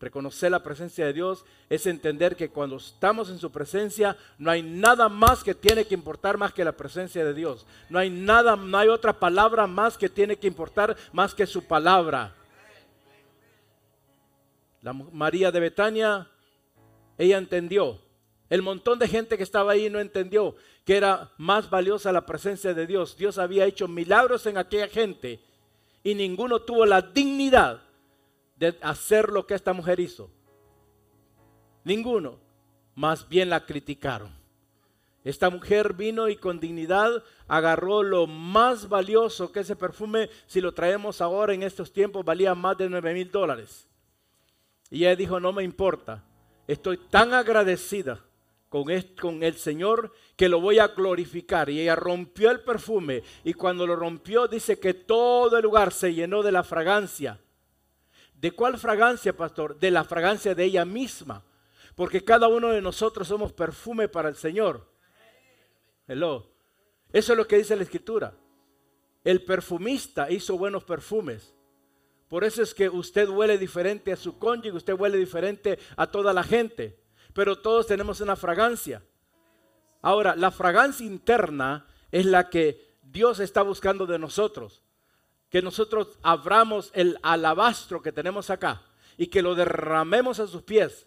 Reconocer 0.00 0.50
la 0.50 0.62
presencia 0.62 1.04
de 1.04 1.12
Dios 1.12 1.44
es 1.68 1.86
entender 1.86 2.36
que 2.36 2.48
cuando 2.48 2.78
estamos 2.78 3.28
en 3.28 3.38
su 3.38 3.52
presencia 3.52 4.16
no 4.38 4.50
hay 4.50 4.62
nada 4.62 5.10
más 5.10 5.44
que 5.44 5.54
tiene 5.54 5.84
que 5.84 5.92
importar 5.92 6.38
más 6.38 6.54
que 6.54 6.64
la 6.64 6.72
presencia 6.72 7.26
de 7.26 7.34
Dios. 7.34 7.66
No 7.90 7.98
hay 7.98 8.08
nada, 8.08 8.56
no 8.56 8.78
hay 8.78 8.88
otra 8.88 9.12
palabra 9.12 9.66
más 9.66 9.98
que 9.98 10.08
tiene 10.08 10.36
que 10.36 10.46
importar 10.46 10.96
más 11.12 11.34
que 11.34 11.46
su 11.46 11.62
palabra. 11.62 12.34
La 14.82 14.92
María 14.92 15.50
de 15.50 15.60
Betania, 15.60 16.28
ella 17.18 17.38
entendió. 17.38 17.98
El 18.48 18.62
montón 18.62 18.98
de 18.98 19.06
gente 19.06 19.36
que 19.36 19.42
estaba 19.42 19.72
ahí 19.72 19.88
no 19.90 20.00
entendió 20.00 20.56
que 20.84 20.96
era 20.96 21.30
más 21.38 21.70
valiosa 21.70 22.10
la 22.12 22.26
presencia 22.26 22.74
de 22.74 22.86
Dios. 22.86 23.16
Dios 23.16 23.38
había 23.38 23.66
hecho 23.66 23.86
milagros 23.86 24.46
en 24.46 24.58
aquella 24.58 24.88
gente 24.88 25.40
y 26.02 26.14
ninguno 26.14 26.60
tuvo 26.60 26.86
la 26.86 27.02
dignidad 27.02 27.82
de 28.56 28.76
hacer 28.82 29.28
lo 29.28 29.46
que 29.46 29.54
esta 29.54 29.72
mujer 29.72 30.00
hizo. 30.00 30.30
Ninguno. 31.84 32.38
Más 32.94 33.28
bien 33.28 33.50
la 33.50 33.64
criticaron. 33.64 34.34
Esta 35.22 35.50
mujer 35.50 35.92
vino 35.94 36.28
y 36.28 36.36
con 36.36 36.60
dignidad 36.60 37.22
agarró 37.46 38.02
lo 38.02 38.26
más 38.26 38.88
valioso 38.88 39.52
que 39.52 39.60
ese 39.60 39.76
perfume, 39.76 40.30
si 40.46 40.60
lo 40.60 40.72
traemos 40.72 41.20
ahora 41.20 41.52
en 41.52 41.62
estos 41.62 41.92
tiempos, 41.92 42.24
valía 42.24 42.54
más 42.54 42.78
de 42.78 42.88
9 42.88 43.14
mil 43.14 43.30
dólares. 43.30 43.89
Y 44.90 45.04
ella 45.04 45.16
dijo, 45.16 45.38
no 45.38 45.52
me 45.52 45.62
importa, 45.62 46.24
estoy 46.66 46.98
tan 46.98 47.32
agradecida 47.32 48.20
con, 48.68 49.42
el 49.42 49.54
Señor 49.54 50.12
que 50.36 50.48
lo 50.48 50.60
voy 50.60 50.78
a 50.78 50.88
glorificar. 50.88 51.70
Y 51.70 51.80
ella 51.80 51.96
rompió 51.96 52.50
el 52.50 52.60
perfume 52.60 53.22
y 53.44 53.52
cuando 53.52 53.86
lo 53.86 53.96
rompió 53.96 54.48
dice 54.48 54.78
que 54.78 54.94
todo 54.94 55.56
el 55.56 55.62
lugar 55.62 55.92
se 55.92 56.14
llenó 56.14 56.42
de 56.42 56.52
la 56.52 56.64
fragancia. 56.64 57.38
¿De 58.34 58.52
cuál 58.52 58.78
fragancia, 58.78 59.36
pastor? 59.36 59.78
De 59.78 59.90
la 59.90 60.04
fragancia 60.04 60.54
de 60.54 60.64
ella 60.64 60.84
misma. 60.84 61.44
Porque 61.94 62.24
cada 62.24 62.48
uno 62.48 62.68
de 62.68 62.80
nosotros 62.80 63.28
somos 63.28 63.52
perfume 63.52 64.08
para 64.08 64.28
el 64.28 64.36
Señor. 64.36 64.88
Hello. 66.06 66.48
Eso 67.12 67.32
es 67.32 67.38
lo 67.38 67.46
que 67.46 67.58
dice 67.58 67.76
la 67.76 67.82
Escritura. 67.82 68.32
El 69.24 69.44
perfumista 69.44 70.30
hizo 70.30 70.56
buenos 70.56 70.84
perfumes. 70.84 71.54
Por 72.30 72.44
eso 72.44 72.62
es 72.62 72.72
que 72.72 72.88
usted 72.88 73.28
huele 73.28 73.58
diferente 73.58 74.12
a 74.12 74.16
su 74.16 74.38
cónyuge, 74.38 74.78
usted 74.78 74.94
huele 74.94 75.18
diferente 75.18 75.78
a 75.96 76.06
toda 76.06 76.32
la 76.32 76.42
gente 76.42 77.00
pero 77.32 77.56
todos 77.56 77.86
tenemos 77.86 78.20
una 78.20 78.36
fragancia. 78.36 79.02
Ahora, 80.02 80.34
la 80.34 80.50
fragancia 80.50 81.06
interna 81.06 81.86
es 82.10 82.26
la 82.26 82.48
que 82.48 82.96
Dios 83.02 83.40
está 83.40 83.62
buscando 83.62 84.06
de 84.06 84.18
nosotros. 84.18 84.82
Que 85.48 85.62
nosotros 85.62 86.18
abramos 86.22 86.90
el 86.94 87.18
alabastro 87.22 88.02
que 88.02 88.12
tenemos 88.12 88.50
acá 88.50 88.82
y 89.16 89.26
que 89.26 89.42
lo 89.42 89.54
derramemos 89.54 90.40
a 90.40 90.46
sus 90.46 90.62
pies, 90.62 91.06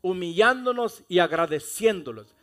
humillándonos 0.00 1.02
y 1.08 1.18
agradeciéndolos, 1.18 2.34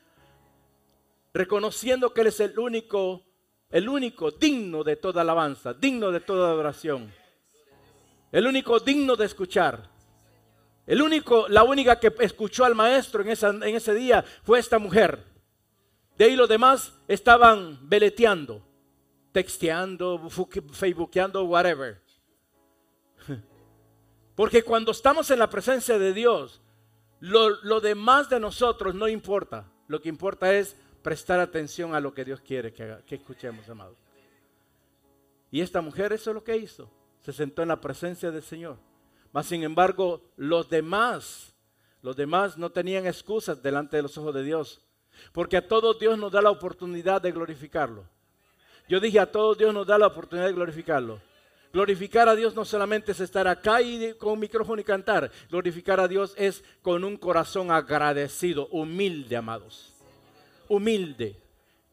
reconociendo 1.33 2.13
que 2.13 2.21
Él 2.21 2.27
es 2.27 2.39
el 2.39 2.59
único, 2.59 3.23
el 3.71 3.89
único 3.89 4.31
digno 4.31 4.83
de 4.83 4.97
toda 4.97 5.21
alabanza, 5.21 5.73
digno 5.73 6.11
de 6.11 6.19
toda 6.19 6.49
adoración, 6.49 7.11
el 8.31 8.47
único 8.47 8.79
digno 8.79 9.15
de 9.15 9.25
escuchar. 9.25 9.89
El 10.85 11.01
único, 11.01 11.47
la 11.49 11.63
única 11.63 11.99
que 11.99 12.13
escuchó 12.19 12.63
al 12.63 12.75
maestro 12.75 13.21
en, 13.21 13.29
en 13.63 13.75
ese 13.75 13.93
día 13.93 14.23
fue 14.43 14.59
esta 14.59 14.79
mujer. 14.79 15.23
De 16.17 16.25
ahí 16.25 16.35
los 16.35 16.49
demás 16.49 16.93
estaban 17.07 17.77
veleteando, 17.87 18.65
texteando, 19.31 20.29
facebookeando, 20.71 21.43
whatever. 21.43 22.01
Porque 24.35 24.63
cuando 24.63 24.91
estamos 24.91 25.29
en 25.29 25.39
la 25.39 25.49
presencia 25.49 25.99
de 25.99 26.13
Dios, 26.13 26.61
lo, 27.19 27.49
lo, 27.63 27.81
demás 27.81 28.29
de 28.29 28.39
nosotros 28.39 28.95
no 28.95 29.07
importa. 29.07 29.69
Lo 29.87 30.01
que 30.01 30.09
importa 30.09 30.53
es 30.53 30.75
prestar 31.01 31.39
atención 31.39 31.95
a 31.95 31.99
lo 31.99 32.13
que 32.13 32.25
Dios 32.25 32.41
quiere 32.41 32.73
que, 32.73 32.97
que 33.05 33.15
escuchemos, 33.15 33.67
amados. 33.69 33.97
Y 35.51 35.61
esta 35.61 35.81
mujer 35.81 36.13
eso 36.13 36.31
es 36.31 36.33
lo 36.33 36.43
que 36.43 36.57
hizo. 36.57 36.89
Se 37.21 37.33
sentó 37.33 37.61
en 37.61 37.67
la 37.67 37.81
presencia 37.81 38.31
del 38.31 38.43
Señor. 38.43 38.77
Mas 39.31 39.47
sin 39.47 39.63
embargo, 39.63 40.21
los 40.35 40.69
demás, 40.69 41.53
los 42.01 42.15
demás 42.15 42.57
no 42.57 42.71
tenían 42.71 43.05
excusas 43.05 43.61
delante 43.61 43.97
de 43.97 44.03
los 44.03 44.17
ojos 44.17 44.33
de 44.33 44.43
Dios. 44.43 44.81
Porque 45.31 45.57
a 45.57 45.67
todos 45.67 45.99
Dios 45.99 46.17
nos 46.17 46.31
da 46.31 46.41
la 46.41 46.51
oportunidad 46.51 47.21
de 47.21 47.31
glorificarlo. 47.31 48.05
Yo 48.87 48.99
dije, 48.99 49.19
a 49.19 49.31
todos 49.31 49.57
Dios 49.57 49.73
nos 49.73 49.85
da 49.85 49.97
la 49.97 50.07
oportunidad 50.07 50.47
de 50.47 50.53
glorificarlo. 50.53 51.19
Glorificar 51.73 52.29
a 52.29 52.35
Dios 52.35 52.55
no 52.55 52.63
solamente 52.63 53.11
es 53.11 53.19
estar 53.19 53.47
acá 53.47 53.81
y 53.81 54.13
con 54.13 54.33
un 54.33 54.39
micrófono 54.39 54.81
y 54.81 54.85
cantar. 54.85 55.29
Glorificar 55.49 55.99
a 55.99 56.07
Dios 56.07 56.33
es 56.37 56.63
con 56.81 57.03
un 57.03 57.17
corazón 57.17 57.71
agradecido, 57.71 58.67
humilde, 58.67 59.35
amados. 59.35 59.93
humilde. 60.69 61.35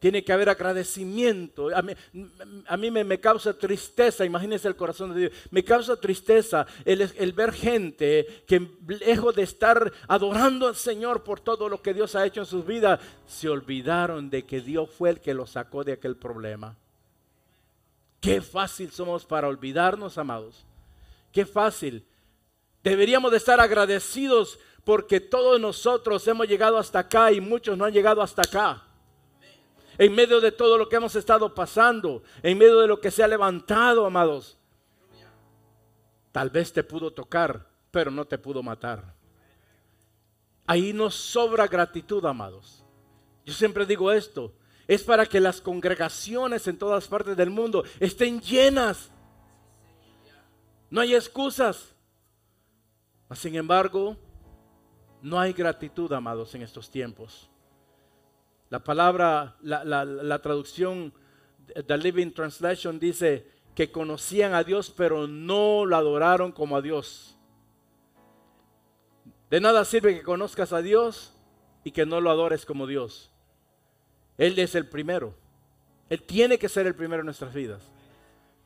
Tiene 0.04 0.22
que 0.22 0.34
haber 0.34 0.50
agradecimiento. 0.50 1.70
A 1.74 2.76
mí, 2.76 2.90
me, 2.90 3.20
causa 3.20 3.56
tristeza, 3.56 4.22
imagínense 4.22 4.68
el 4.68 4.76
corazón 4.76 5.14
de 5.14 5.20
Dios, 5.20 5.32
me 5.50 5.64
causa 5.64 5.98
tristeza 5.98 6.66
el, 6.84 7.32
ver 7.32 7.54
gente 7.54 8.44
que 8.46 8.68
lejos 8.86 9.34
de 9.34 9.44
estar 9.44 9.90
adorando 10.06 10.68
al 10.68 10.76
Señor 10.76 11.24
por 11.24 11.40
todo 11.40 11.70
lo 11.70 11.80
que 11.80 11.94
Dios 11.94 12.14
ha 12.16 12.26
hecho 12.26 12.40
en 12.40 12.46
sus 12.46 12.66
vidas, 12.66 13.00
se 13.26 13.48
olvidaron 13.48 14.28
de 14.28 14.44
que 14.44 14.60
Dios 14.60 14.90
fue 14.90 15.08
el 15.08 15.20
que 15.20 15.32
los 15.32 15.52
sacó 15.52 15.84
de 15.84 15.94
aquel 15.94 16.16
problema. 16.16 16.76
Qué 18.20 18.42
fácil 18.42 18.90
somos 18.90 19.24
para 19.24 19.48
olvidarnos, 19.48 20.18
amados. 20.18 20.66
Qué 21.32 21.46
fácil. 21.46 22.04
Deberíamos 22.82 23.30
de 23.30 23.38
estar 23.38 23.58
agradecidos 23.58 24.58
porque 24.84 25.18
todos 25.18 25.58
nosotros 25.58 26.28
hemos 26.28 26.46
llegado 26.46 26.76
hasta 26.76 26.98
acá 26.98 27.32
y 27.32 27.40
muchos 27.40 27.78
no 27.78 27.86
han 27.86 27.92
llegado 27.94 28.20
hasta 28.20 28.42
acá 28.42 28.82
en 29.98 30.14
medio 30.14 30.40
de 30.40 30.52
todo 30.52 30.78
lo 30.78 30.88
que 30.88 30.96
hemos 30.96 31.14
estado 31.16 31.54
pasando, 31.54 32.22
en 32.42 32.58
medio 32.58 32.80
de 32.80 32.88
lo 32.88 33.00
que 33.00 33.10
se 33.10 33.22
ha 33.22 33.28
levantado, 33.28 34.06
amados. 34.06 34.58
Tal 36.32 36.50
vez 36.50 36.72
te 36.72 36.82
pudo 36.82 37.12
tocar, 37.12 37.68
pero 37.90 38.10
no 38.10 38.24
te 38.24 38.38
pudo 38.38 38.62
matar. 38.62 39.14
Ahí 40.66 40.92
nos 40.92 41.14
sobra 41.14 41.68
gratitud, 41.68 42.24
amados. 42.24 42.84
Yo 43.44 43.52
siempre 43.52 43.86
digo 43.86 44.10
esto, 44.10 44.54
es 44.86 45.02
para 45.02 45.26
que 45.26 45.40
las 45.40 45.60
congregaciones 45.60 46.66
en 46.66 46.78
todas 46.78 47.06
partes 47.06 47.36
del 47.36 47.50
mundo 47.50 47.84
estén 48.00 48.40
llenas. 48.40 49.10
No 50.90 51.00
hay 51.00 51.14
excusas. 51.14 51.94
Sin 53.32 53.54
embargo, 53.56 54.16
no 55.22 55.40
hay 55.40 55.52
gratitud, 55.52 56.12
amados, 56.12 56.54
en 56.54 56.62
estos 56.62 56.90
tiempos. 56.90 57.50
La 58.74 58.80
palabra, 58.82 59.54
la, 59.62 60.38
traducción, 60.42 61.12
The 61.86 61.96
Living 61.96 62.32
Translation 62.32 62.98
dice 62.98 63.46
que 63.72 63.92
conocían 63.92 64.52
a 64.52 64.64
Dios, 64.64 64.92
pero 64.96 65.28
no 65.28 65.86
lo 65.86 65.96
adoraron 65.96 66.50
como 66.50 66.76
a 66.76 66.82
Dios. 66.82 67.36
De 69.48 69.60
nada 69.60 69.84
sirve 69.84 70.16
que 70.16 70.24
conozcas 70.24 70.72
a 70.72 70.82
Dios 70.82 71.32
y 71.84 71.92
que 71.92 72.04
no 72.04 72.20
lo 72.20 72.32
adores 72.32 72.66
como 72.66 72.88
Dios. 72.88 73.30
Él 74.38 74.58
es 74.58 74.74
el 74.74 74.88
primero. 74.88 75.36
Él 76.10 76.20
tiene 76.22 76.58
que 76.58 76.68
ser 76.68 76.88
el 76.88 76.96
primero 76.96 77.20
en 77.20 77.26
nuestras 77.26 77.54
vidas. 77.54 77.80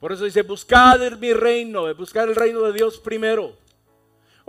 Por 0.01 0.13
eso 0.13 0.25
dice, 0.25 0.41
buscad 0.41 1.19
mi 1.19 1.35
reino, 1.35 1.95
buscar 1.97 2.31
el 2.31 2.35
reino 2.35 2.63
de 2.63 2.73
Dios 2.73 2.99
primero. 2.99 3.59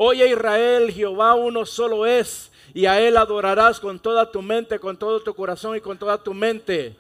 Oye 0.01 0.29
Israel, 0.29 0.93
Jehová 0.93 1.35
uno 1.35 1.65
solo 1.65 2.05
es 2.05 2.49
y 2.73 2.85
a 2.85 3.01
Él 3.01 3.17
adorarás 3.17 3.81
con 3.81 3.99
toda 3.99 4.31
tu 4.31 4.41
mente, 4.41 4.79
con 4.79 4.95
todo 4.95 5.19
tu 5.19 5.35
corazón 5.35 5.75
y 5.75 5.81
con 5.81 5.97
toda 5.97 6.17
tu 6.17 6.33
mente. 6.33 6.95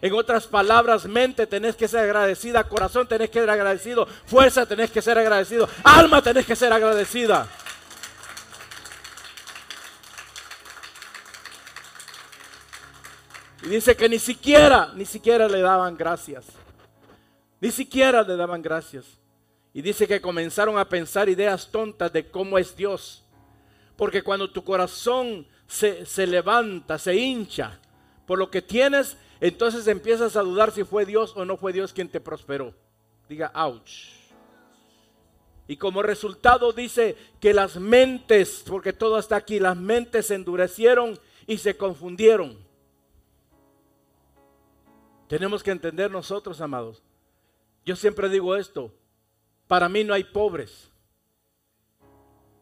En 0.00 0.14
otras 0.14 0.46
palabras, 0.46 1.04
mente 1.04 1.46
tenés 1.46 1.76
que 1.76 1.86
ser 1.86 2.00
agradecida, 2.00 2.64
corazón 2.64 3.06
tenés 3.06 3.28
que 3.28 3.40
ser 3.40 3.50
agradecido, 3.50 4.06
fuerza 4.24 4.64
tenés 4.64 4.90
que 4.90 5.02
ser 5.02 5.18
agradecido, 5.18 5.68
alma 5.84 6.22
tenés 6.22 6.46
que 6.46 6.56
ser 6.56 6.72
agradecida. 6.72 7.46
Y 13.64 13.68
dice 13.68 13.94
que 13.94 14.08
ni 14.08 14.18
siquiera, 14.18 14.92
ni 14.94 15.04
siquiera 15.04 15.46
le 15.46 15.60
daban 15.60 15.94
gracias. 15.94 16.46
Ni 17.60 17.70
siquiera 17.70 18.22
le 18.22 18.34
daban 18.34 18.62
gracias. 18.62 19.19
Y 19.72 19.82
dice 19.82 20.06
que 20.06 20.20
comenzaron 20.20 20.78
a 20.78 20.88
pensar 20.88 21.28
ideas 21.28 21.70
tontas 21.70 22.12
de 22.12 22.28
cómo 22.28 22.58
es 22.58 22.76
Dios. 22.76 23.24
Porque 23.96 24.22
cuando 24.22 24.50
tu 24.50 24.64
corazón 24.64 25.46
se, 25.66 26.26
levanta, 26.26 26.98
se 26.98 27.14
hincha 27.14 27.78
por 28.26 28.38
lo 28.38 28.50
que 28.50 28.62
tienes, 28.62 29.16
entonces 29.40 29.86
empiezas 29.86 30.36
a 30.36 30.42
dudar 30.42 30.72
si 30.72 30.84
fue 30.84 31.04
Dios 31.04 31.32
o 31.36 31.44
no 31.44 31.56
fue 31.56 31.72
Dios 31.72 31.92
quien 31.92 32.08
te 32.08 32.20
prosperó. 32.20 32.74
Diga, 33.28 33.52
ouch. 33.54 34.08
Y 35.68 35.76
como 35.76 36.02
resultado 36.02 36.72
dice 36.72 37.16
que 37.38 37.54
las 37.54 37.76
mentes, 37.76 38.64
porque 38.66 38.92
todo 38.92 39.18
está 39.18 39.36
aquí, 39.36 39.60
las 39.60 39.76
mentes 39.76 40.26
se 40.26 40.34
endurecieron 40.34 41.16
y 41.46 41.58
se 41.58 41.76
confundieron. 41.76 42.58
Tenemos 45.28 45.62
que 45.62 45.70
entender 45.70 46.10
nosotros, 46.10 46.60
amados. 46.60 47.04
Yo 47.84 47.94
siempre 47.94 48.28
digo 48.28 48.56
esto, 48.56 48.92
para 49.70 49.88
mí 49.88 50.02
no 50.02 50.14
hay 50.14 50.24
pobres. 50.24 50.90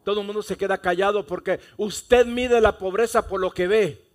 Todo 0.03 0.21
el 0.21 0.27
mundo 0.27 0.43
se 0.43 0.55
queda 0.55 0.77
callado 0.77 1.25
porque 1.25 1.59
usted 1.75 2.27
mide 2.27 2.61
la 2.61 2.77
pobreza 2.77 3.27
por 3.27 3.39
lo 3.39 3.49
que 3.49 3.67
ve. 3.67 4.05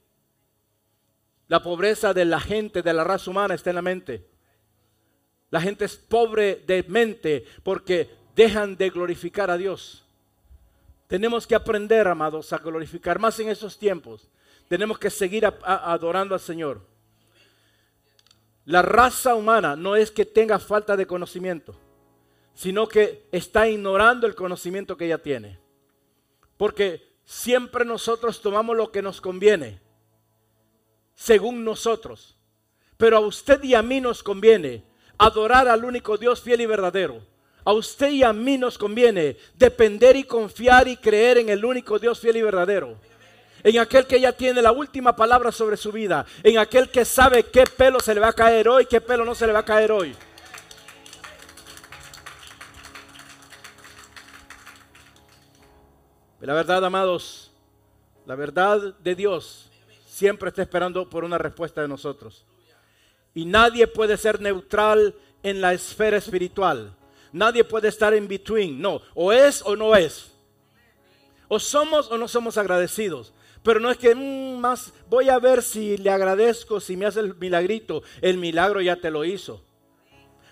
La 1.48 1.60
pobreza 1.60 2.14
de 2.14 2.24
la 2.24 2.38
gente, 2.38 2.82
de 2.82 2.92
la 2.92 3.02
raza 3.02 3.32
humana 3.32 3.56
está 3.56 3.70
en 3.70 3.76
la 3.76 3.82
mente. 3.82 4.30
La 5.50 5.60
gente 5.60 5.86
es 5.86 5.96
pobre 5.96 6.62
de 6.68 6.84
mente 6.84 7.44
porque 7.64 8.14
dejan 8.36 8.76
de 8.76 8.90
glorificar 8.90 9.50
a 9.50 9.56
Dios. 9.56 10.04
Tenemos 11.08 11.48
que 11.48 11.56
aprender, 11.56 12.06
amados, 12.06 12.52
a 12.52 12.58
glorificar 12.58 13.18
más 13.18 13.40
en 13.40 13.48
esos 13.48 13.76
tiempos. 13.76 14.28
Tenemos 14.68 15.00
que 15.00 15.10
seguir 15.10 15.44
adorando 15.64 16.32
al 16.32 16.40
Señor. 16.40 16.80
La 18.66 18.82
raza 18.82 19.34
humana 19.34 19.74
no 19.74 19.96
es 19.96 20.12
que 20.12 20.24
tenga 20.24 20.60
falta 20.60 20.96
de 20.96 21.08
conocimiento, 21.08 21.74
sino 22.54 22.86
que 22.86 23.26
está 23.32 23.68
ignorando 23.68 24.26
el 24.26 24.34
conocimiento 24.34 24.96
que 24.96 25.06
ella 25.06 25.18
tiene. 25.18 25.58
Porque 26.56 27.14
siempre 27.24 27.84
nosotros 27.84 28.40
tomamos 28.40 28.76
lo 28.76 28.90
que 28.90 29.02
nos 29.02 29.20
conviene, 29.20 29.80
según 31.14 31.64
nosotros. 31.64 32.36
Pero 32.96 33.16
a 33.16 33.20
usted 33.20 33.62
y 33.62 33.74
a 33.74 33.82
mí 33.82 34.00
nos 34.00 34.22
conviene 34.22 34.84
adorar 35.18 35.68
al 35.68 35.84
único 35.84 36.16
Dios 36.16 36.40
fiel 36.40 36.60
y 36.60 36.66
verdadero. 36.66 37.22
A 37.64 37.72
usted 37.72 38.10
y 38.10 38.22
a 38.22 38.32
mí 38.32 38.58
nos 38.58 38.78
conviene 38.78 39.36
depender 39.54 40.16
y 40.16 40.24
confiar 40.24 40.86
y 40.86 40.96
creer 40.96 41.38
en 41.38 41.48
el 41.48 41.64
único 41.64 41.98
Dios 41.98 42.20
fiel 42.20 42.36
y 42.36 42.42
verdadero. 42.42 42.98
En 43.62 43.78
aquel 43.78 44.06
que 44.06 44.20
ya 44.20 44.32
tiene 44.32 44.60
la 44.60 44.72
última 44.72 45.16
palabra 45.16 45.50
sobre 45.50 45.78
su 45.78 45.90
vida. 45.90 46.26
En 46.42 46.58
aquel 46.58 46.90
que 46.90 47.06
sabe 47.06 47.44
qué 47.44 47.64
pelo 47.64 47.98
se 47.98 48.14
le 48.14 48.20
va 48.20 48.28
a 48.28 48.32
caer 48.34 48.68
hoy, 48.68 48.84
qué 48.84 49.00
pelo 49.00 49.24
no 49.24 49.34
se 49.34 49.46
le 49.46 49.54
va 49.54 49.60
a 49.60 49.64
caer 49.64 49.90
hoy. 49.90 50.14
La 56.44 56.52
verdad, 56.52 56.84
amados, 56.84 57.50
la 58.26 58.34
verdad 58.34 58.94
de 58.98 59.14
Dios 59.14 59.70
siempre 60.06 60.50
está 60.50 60.60
esperando 60.60 61.08
por 61.08 61.24
una 61.24 61.38
respuesta 61.38 61.80
de 61.80 61.88
nosotros. 61.88 62.44
Y 63.34 63.46
nadie 63.46 63.86
puede 63.86 64.18
ser 64.18 64.40
neutral 64.40 65.14
en 65.42 65.62
la 65.62 65.72
esfera 65.72 66.18
espiritual. 66.18 66.94
Nadie 67.32 67.64
puede 67.64 67.88
estar 67.88 68.12
en 68.12 68.28
between. 68.28 68.80
No, 68.80 69.00
o 69.14 69.32
es 69.32 69.62
o 69.62 69.74
no 69.74 69.96
es. 69.96 70.32
O 71.48 71.58
somos 71.58 72.10
o 72.10 72.18
no 72.18 72.28
somos 72.28 72.58
agradecidos. 72.58 73.32
Pero 73.62 73.80
no 73.80 73.90
es 73.90 73.96
que 73.96 74.14
mm, 74.14 74.58
más 74.60 74.92
voy 75.08 75.30
a 75.30 75.38
ver 75.38 75.62
si 75.62 75.96
le 75.96 76.10
agradezco, 76.10 76.78
si 76.78 76.94
me 76.96 77.06
hace 77.06 77.20
el 77.20 77.34
milagrito. 77.36 78.02
El 78.20 78.36
milagro 78.36 78.82
ya 78.82 78.96
te 78.96 79.10
lo 79.10 79.24
hizo 79.24 79.64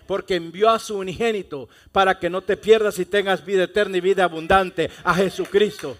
porque 0.07 0.35
envió 0.35 0.69
a 0.69 0.79
su 0.79 0.97
unigénito 0.97 1.69
para 1.91 2.19
que 2.19 2.29
no 2.29 2.41
te 2.41 2.57
pierdas 2.57 2.99
y 2.99 3.05
tengas 3.05 3.45
vida 3.45 3.63
eterna 3.63 3.97
y 3.97 4.01
vida 4.01 4.23
abundante 4.23 4.89
a 5.03 5.13
Jesucristo. 5.15 5.97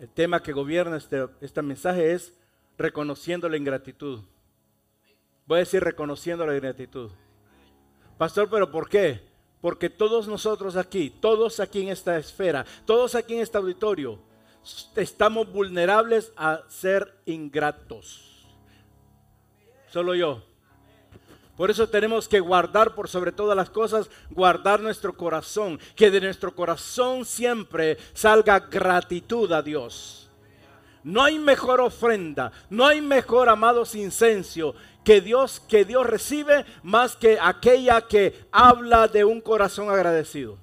El 0.00 0.08
tema 0.10 0.42
que 0.42 0.52
gobierna 0.52 0.96
este, 0.96 1.26
este 1.40 1.62
mensaje 1.62 2.12
es 2.12 2.34
reconociendo 2.78 3.48
la 3.48 3.56
ingratitud. 3.56 4.20
Voy 5.46 5.56
a 5.56 5.60
decir 5.60 5.82
reconociendo 5.82 6.46
la 6.46 6.54
ingratitud. 6.54 7.10
Pastor, 8.18 8.48
pero 8.50 8.70
¿por 8.70 8.88
qué? 8.88 9.20
Porque 9.60 9.90
todos 9.90 10.28
nosotros 10.28 10.76
aquí, 10.76 11.10
todos 11.10 11.60
aquí 11.60 11.82
en 11.82 11.88
esta 11.88 12.18
esfera, 12.18 12.64
todos 12.84 13.14
aquí 13.14 13.34
en 13.34 13.40
este 13.40 13.58
auditorio, 13.58 14.18
estamos 14.96 15.50
vulnerables 15.50 16.32
a 16.36 16.62
ser 16.68 17.18
ingratos. 17.26 18.46
Solo 19.88 20.14
yo. 20.14 20.42
Por 21.56 21.70
eso 21.70 21.88
tenemos 21.88 22.28
que 22.28 22.40
guardar 22.40 22.94
por 22.94 23.08
sobre 23.08 23.32
todas 23.32 23.56
las 23.56 23.70
cosas, 23.70 24.10
guardar 24.30 24.80
nuestro 24.80 25.16
corazón, 25.16 25.80
que 25.94 26.10
de 26.10 26.20
nuestro 26.20 26.54
corazón 26.54 27.24
siempre 27.24 27.96
salga 28.12 28.58
gratitud 28.60 29.50
a 29.52 29.62
Dios. 29.62 30.30
No 31.02 31.22
hay 31.22 31.38
mejor 31.38 31.80
ofrenda, 31.80 32.52
no 32.68 32.84
hay 32.84 33.00
mejor 33.00 33.48
amado 33.48 33.84
incencio 33.94 34.74
que 35.04 35.20
Dios 35.20 35.60
que 35.60 35.84
Dios 35.84 36.04
recibe 36.04 36.66
más 36.82 37.14
que 37.16 37.38
aquella 37.40 38.02
que 38.02 38.46
habla 38.50 39.06
de 39.06 39.24
un 39.24 39.40
corazón 39.40 39.88
agradecido. 39.88 40.58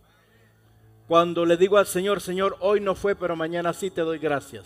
Cuando 1.07 1.45
le 1.45 1.57
digo 1.57 1.77
al 1.77 1.87
Señor, 1.87 2.21
Señor, 2.21 2.57
hoy 2.59 2.79
no 2.79 2.95
fue, 2.95 3.15
pero 3.15 3.35
mañana 3.35 3.73
sí 3.73 3.91
te 3.91 4.01
doy 4.01 4.19
gracias. 4.19 4.65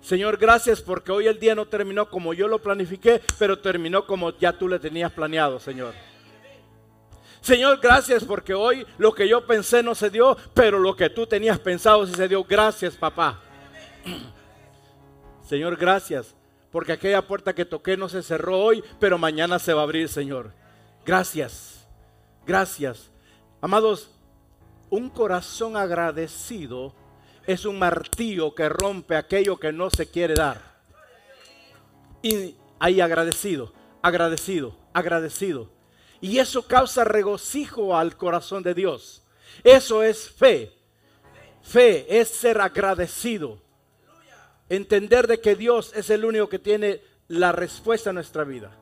Señor, 0.00 0.36
gracias 0.36 0.82
porque 0.82 1.12
hoy 1.12 1.26
el 1.26 1.38
día 1.38 1.54
no 1.54 1.66
terminó 1.66 2.10
como 2.10 2.34
yo 2.34 2.46
lo 2.46 2.60
planifiqué, 2.60 3.22
pero 3.38 3.58
terminó 3.58 4.06
como 4.06 4.36
ya 4.36 4.52
tú 4.52 4.68
le 4.68 4.78
tenías 4.78 5.10
planeado, 5.12 5.58
Señor. 5.58 5.94
Señor, 7.40 7.78
gracias 7.80 8.24
porque 8.24 8.54
hoy 8.54 8.86
lo 8.98 9.14
que 9.14 9.28
yo 9.28 9.46
pensé 9.46 9.82
no 9.82 9.94
se 9.94 10.10
dio, 10.10 10.36
pero 10.54 10.78
lo 10.78 10.96
que 10.96 11.10
tú 11.10 11.26
tenías 11.26 11.58
pensado 11.58 12.06
sí 12.06 12.14
se 12.14 12.28
dio. 12.28 12.42
Gracias, 12.44 12.96
papá. 12.96 13.40
Señor, 15.48 15.76
gracias 15.76 16.34
porque 16.70 16.92
aquella 16.92 17.22
puerta 17.22 17.54
que 17.54 17.64
toqué 17.64 17.96
no 17.96 18.08
se 18.08 18.22
cerró 18.22 18.58
hoy, 18.58 18.82
pero 18.98 19.16
mañana 19.16 19.58
se 19.58 19.72
va 19.72 19.82
a 19.82 19.84
abrir, 19.84 20.08
Señor. 20.08 20.52
Gracias, 21.06 21.86
gracias. 22.46 23.10
Amados, 23.60 24.10
un 24.90 25.10
corazón 25.10 25.76
agradecido 25.76 26.94
es 27.46 27.64
un 27.64 27.78
martillo 27.78 28.54
que 28.54 28.68
rompe 28.68 29.16
aquello 29.16 29.58
que 29.58 29.72
no 29.72 29.90
se 29.90 30.10
quiere 30.10 30.34
dar. 30.34 30.60
Y 32.22 32.56
ahí 32.78 33.00
agradecido, 33.00 33.72
agradecido, 34.02 34.76
agradecido. 34.92 35.70
Y 36.20 36.38
eso 36.38 36.66
causa 36.66 37.04
regocijo 37.04 37.96
al 37.96 38.16
corazón 38.16 38.62
de 38.62 38.74
Dios. 38.74 39.22
Eso 39.62 40.02
es 40.02 40.30
fe. 40.30 40.72
Fe 41.62 42.20
es 42.20 42.28
ser 42.28 42.60
agradecido 42.60 43.64
entender 44.68 45.26
de 45.26 45.40
que 45.40 45.56
Dios 45.56 45.92
es 45.94 46.10
el 46.10 46.24
único 46.24 46.48
que 46.48 46.58
tiene 46.58 47.02
la 47.28 47.52
respuesta 47.52 48.10
a 48.10 48.12
nuestra 48.12 48.44
vida. 48.44 48.72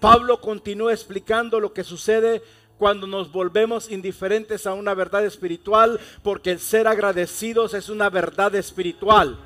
Pablo 0.00 0.40
continúa 0.40 0.92
explicando 0.92 1.60
lo 1.60 1.72
que 1.72 1.84
sucede 1.84 2.42
cuando 2.78 3.06
nos 3.06 3.30
volvemos 3.30 3.90
indiferentes 3.90 4.66
a 4.66 4.74
una 4.74 4.94
verdad 4.94 5.24
espiritual, 5.24 6.00
porque 6.22 6.52
el 6.52 6.58
ser 6.58 6.88
agradecidos 6.88 7.74
es 7.74 7.88
una 7.88 8.10
verdad 8.10 8.54
espiritual. 8.54 9.38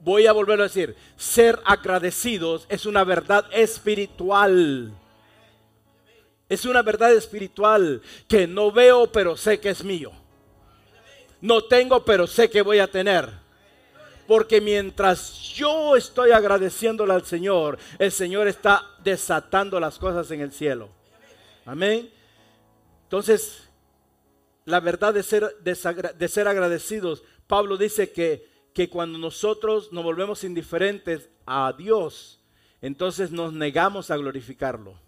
Voy 0.00 0.26
a 0.26 0.32
volverlo 0.32 0.64
a 0.64 0.68
decir, 0.68 0.96
ser 1.16 1.60
agradecidos 1.64 2.66
es 2.68 2.86
una 2.86 3.04
verdad 3.04 3.46
espiritual. 3.52 4.92
Es 6.48 6.64
una 6.64 6.82
verdad 6.82 7.14
espiritual 7.14 8.02
que 8.28 8.46
no 8.46 8.70
veo, 8.72 9.10
pero 9.10 9.36
sé 9.36 9.58
que 9.60 9.70
es 9.70 9.84
mío. 9.84 10.12
No 11.40 11.64
tengo, 11.64 12.04
pero 12.04 12.26
sé 12.26 12.50
que 12.50 12.62
voy 12.62 12.78
a 12.78 12.90
tener. 12.90 13.28
Porque 14.26 14.60
mientras 14.60 15.32
yo 15.54 15.96
estoy 15.96 16.30
agradeciéndole 16.30 17.12
al 17.12 17.24
Señor, 17.24 17.78
el 17.98 18.12
Señor 18.12 18.48
está 18.48 18.84
desatando 19.02 19.80
las 19.80 19.98
cosas 19.98 20.30
en 20.30 20.40
el 20.40 20.52
cielo. 20.52 20.88
Amén. 21.64 22.10
Entonces, 23.04 23.68
la 24.64 24.80
verdad 24.80 25.14
de 25.14 25.22
ser, 25.22 25.56
de, 25.60 26.28
ser 26.28 26.48
agradecidos, 26.48 27.22
Pablo 27.46 27.76
dice 27.76 28.10
que, 28.10 28.48
que 28.72 28.88
cuando 28.88 29.18
nosotros 29.18 29.92
nos 29.92 30.04
volvemos 30.04 30.44
indiferentes 30.44 31.28
a 31.46 31.72
Dios, 31.76 32.40
entonces 32.80 33.30
nos 33.30 33.52
negamos 33.52 34.10
a 34.10 34.16
glorificarlo. 34.16 34.98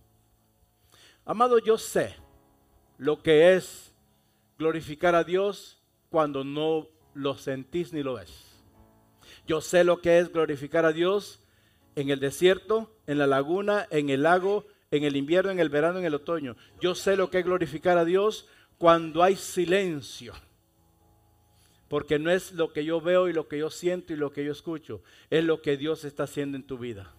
Amado, 1.25 1.59
yo 1.59 1.79
sé 1.79 2.15
lo 2.99 3.23
que 3.23 3.55
es 3.55 3.93
glorificar 4.59 5.15
a 5.15 5.25
Dios 5.25 5.79
cuando 6.11 6.45
no 6.45 6.89
lo 7.15 7.37
sentís 7.37 7.93
ni 7.93 8.03
lo 8.03 8.15
ves. 8.15 8.33
Yo 9.47 9.61
sé 9.61 9.85
lo 9.85 10.01
que 10.01 10.19
es 10.19 10.33
glorificar 10.33 10.85
a 10.85 10.93
Dios 10.93 11.41
en 11.97 12.11
el 12.11 12.21
desierto, 12.21 12.91
en 13.07 13.19
la 13.19 13.27
laguna, 13.27 13.87
en 13.91 14.11
el 14.11 14.23
lago, 14.23 14.67
en 14.97 15.05
el 15.05 15.17
invierno, 15.17 15.51
en 15.51 15.61
el 15.61 15.69
verano, 15.69 15.99
en 15.99 16.05
el 16.05 16.15
otoño. 16.15 16.57
Yo 16.81 16.95
sé 16.95 17.17
lo 17.17 17.31
que 17.31 17.41
es 17.41 17.45
glorificar 17.45 17.99
a 17.99 18.05
Dios 18.05 18.49
cuando 18.79 19.23
hay 19.23 19.37
silencio. 19.37 20.35
Porque 21.89 22.19
no 22.19 22.31
es 22.31 22.53
lo 22.53 22.73
que 22.73 22.85
yo 22.85 23.01
veo 23.01 23.29
y 23.29 23.33
lo 23.33 23.49
que 23.49 23.59
yo 23.59 23.71
siento 23.71 24.13
y 24.13 24.17
lo 24.17 24.33
que 24.33 24.45
yo 24.45 24.53
escucho, 24.53 25.03
es 25.31 25.45
lo 25.45 25.63
que 25.63 25.77
Dios 25.77 26.05
está 26.05 26.25
haciendo 26.25 26.57
en 26.57 26.67
tu 26.67 26.79
vida. 26.79 27.13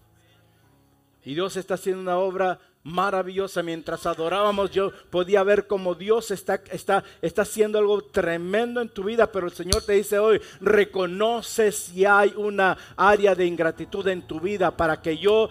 Y 1.24 1.34
Dios 1.34 1.56
está 1.56 1.74
haciendo 1.74 2.02
una 2.02 2.18
obra 2.18 2.60
maravillosa. 2.86 3.64
Mientras 3.64 4.06
adorábamos, 4.06 4.70
yo 4.70 4.92
podía 5.10 5.42
ver 5.42 5.66
cómo 5.66 5.94
Dios 5.96 6.30
está, 6.30 6.62
está, 6.70 7.02
está 7.20 7.42
haciendo 7.42 7.78
algo 7.78 8.02
tremendo 8.04 8.80
en 8.80 8.88
tu 8.88 9.02
vida, 9.02 9.30
pero 9.30 9.46
el 9.46 9.52
Señor 9.52 9.82
te 9.82 9.94
dice 9.94 10.20
hoy, 10.20 10.40
reconoce 10.60 11.72
si 11.72 12.04
hay 12.04 12.32
una 12.36 12.78
área 12.96 13.34
de 13.34 13.44
ingratitud 13.44 14.06
en 14.06 14.22
tu 14.22 14.38
vida 14.38 14.76
para 14.76 15.02
que 15.02 15.18
yo 15.18 15.48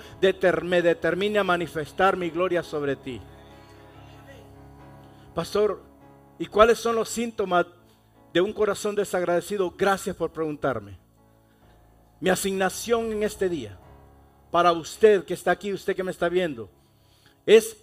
me 0.63 0.81
determine 0.81 1.37
a 1.37 1.43
manifestar 1.43 2.15
mi 2.15 2.29
gloria 2.29 2.63
sobre 2.63 2.95
ti. 2.95 3.21
Pastor, 5.33 5.83
¿y 6.39 6.45
cuáles 6.45 6.79
son 6.79 6.95
los 6.95 7.09
síntomas 7.09 7.65
de 8.31 8.39
un 8.39 8.53
corazón 8.53 8.95
desagradecido? 8.95 9.73
Gracias 9.77 10.15
por 10.15 10.31
preguntarme. 10.31 10.97
Mi 12.21 12.29
asignación 12.29 13.11
en 13.11 13.23
este 13.23 13.49
día, 13.49 13.77
para 14.51 14.71
usted 14.71 15.25
que 15.25 15.33
está 15.33 15.51
aquí, 15.51 15.73
usted 15.73 15.93
que 15.93 16.03
me 16.03 16.11
está 16.11 16.29
viendo, 16.29 16.69
es, 17.45 17.77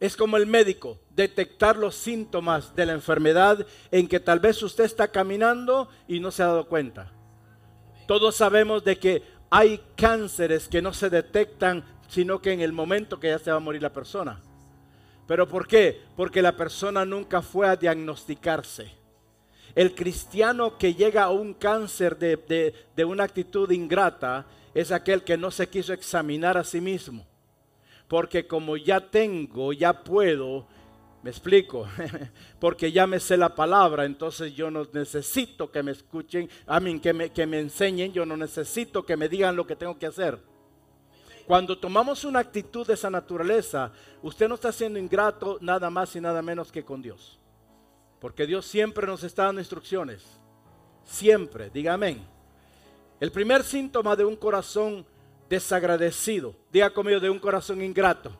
es 0.00 0.16
como 0.16 0.36
el 0.36 0.46
médico, 0.46 0.98
detectar 1.14 1.76
los 1.76 1.94
síntomas 1.94 2.74
de 2.74 2.86
la 2.86 2.92
enfermedad 2.92 3.66
en 3.90 4.06
que 4.06 4.20
tal 4.20 4.38
vez 4.38 4.62
usted 4.62 4.84
está 4.84 5.08
caminando 5.08 5.88
y 6.06 6.20
no 6.20 6.30
se 6.30 6.42
ha 6.42 6.46
dado 6.46 6.68
cuenta. 6.68 7.12
Todos 8.06 8.36
sabemos 8.36 8.84
de 8.84 8.98
que 8.98 9.22
hay 9.50 9.80
cánceres 9.96 10.68
que 10.68 10.82
no 10.82 10.92
se 10.92 11.10
detectan 11.10 11.84
sino 12.08 12.40
que 12.40 12.52
en 12.52 12.62
el 12.62 12.72
momento 12.72 13.20
que 13.20 13.28
ya 13.28 13.38
se 13.38 13.50
va 13.50 13.58
a 13.58 13.60
morir 13.60 13.82
la 13.82 13.92
persona. 13.92 14.40
¿Pero 15.26 15.46
por 15.46 15.66
qué? 15.66 16.00
Porque 16.16 16.40
la 16.40 16.56
persona 16.56 17.04
nunca 17.04 17.42
fue 17.42 17.68
a 17.68 17.76
diagnosticarse. 17.76 18.90
El 19.74 19.94
cristiano 19.94 20.78
que 20.78 20.94
llega 20.94 21.24
a 21.24 21.30
un 21.30 21.52
cáncer 21.52 22.18
de, 22.18 22.74
de 22.96 23.04
una 23.04 23.24
actitud 23.24 23.70
ingrata 23.70 24.46
es 24.72 24.90
aquel 24.90 25.22
que 25.22 25.36
no 25.36 25.50
se 25.50 25.68
quiso 25.68 25.92
examinar 25.92 26.56
a 26.56 26.64
sí 26.64 26.80
mismo 26.80 27.26
porque 28.08 28.46
como 28.46 28.76
ya 28.76 29.00
tengo, 29.00 29.72
ya 29.72 30.02
puedo, 30.02 30.66
me 31.22 31.30
explico, 31.30 31.86
porque 32.58 32.90
ya 32.90 33.06
me 33.06 33.20
sé 33.20 33.36
la 33.36 33.54
palabra, 33.54 34.06
entonces 34.06 34.54
yo 34.54 34.70
no 34.70 34.86
necesito 34.92 35.70
que 35.70 35.82
me 35.82 35.92
escuchen, 35.92 36.48
a 36.66 36.80
mí 36.80 36.98
que 37.00 37.12
me, 37.12 37.30
que 37.30 37.46
me 37.46 37.60
enseñen, 37.60 38.12
yo 38.12 38.24
no 38.24 38.36
necesito 38.36 39.04
que 39.04 39.16
me 39.16 39.28
digan 39.28 39.56
lo 39.56 39.66
que 39.66 39.76
tengo 39.76 39.98
que 39.98 40.06
hacer. 40.06 40.38
Cuando 41.46 41.78
tomamos 41.78 42.24
una 42.24 42.40
actitud 42.40 42.86
de 42.86 42.94
esa 42.94 43.08
naturaleza, 43.08 43.92
usted 44.22 44.48
no 44.48 44.56
está 44.56 44.70
siendo 44.70 44.98
ingrato 44.98 45.58
nada 45.60 45.88
más 45.88 46.14
y 46.14 46.20
nada 46.20 46.42
menos 46.42 46.70
que 46.70 46.84
con 46.84 47.00
Dios. 47.00 47.38
Porque 48.20 48.46
Dios 48.46 48.66
siempre 48.66 49.06
nos 49.06 49.22
está 49.22 49.44
dando 49.44 49.60
instrucciones. 49.60 50.24
Siempre, 51.04 51.70
diga 51.70 51.94
amén. 51.94 52.22
El 53.18 53.32
primer 53.32 53.64
síntoma 53.64 54.14
de 54.14 54.26
un 54.26 54.36
corazón 54.36 55.06
desagradecido, 55.48 56.54
diga 56.72 56.90
conmigo, 56.90 57.20
de 57.20 57.30
un 57.30 57.38
corazón 57.38 57.82
ingrato, 57.82 58.32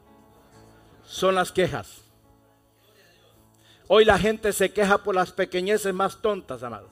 son 1.05 1.35
las 1.35 1.51
quejas. 1.51 2.03
Hoy 3.87 4.05
la 4.05 4.18
gente 4.18 4.53
se 4.53 4.71
queja 4.71 4.99
por 4.99 5.14
las 5.14 5.33
pequeñeces 5.33 5.94
más 5.94 6.21
tontas, 6.21 6.62
amados. 6.62 6.90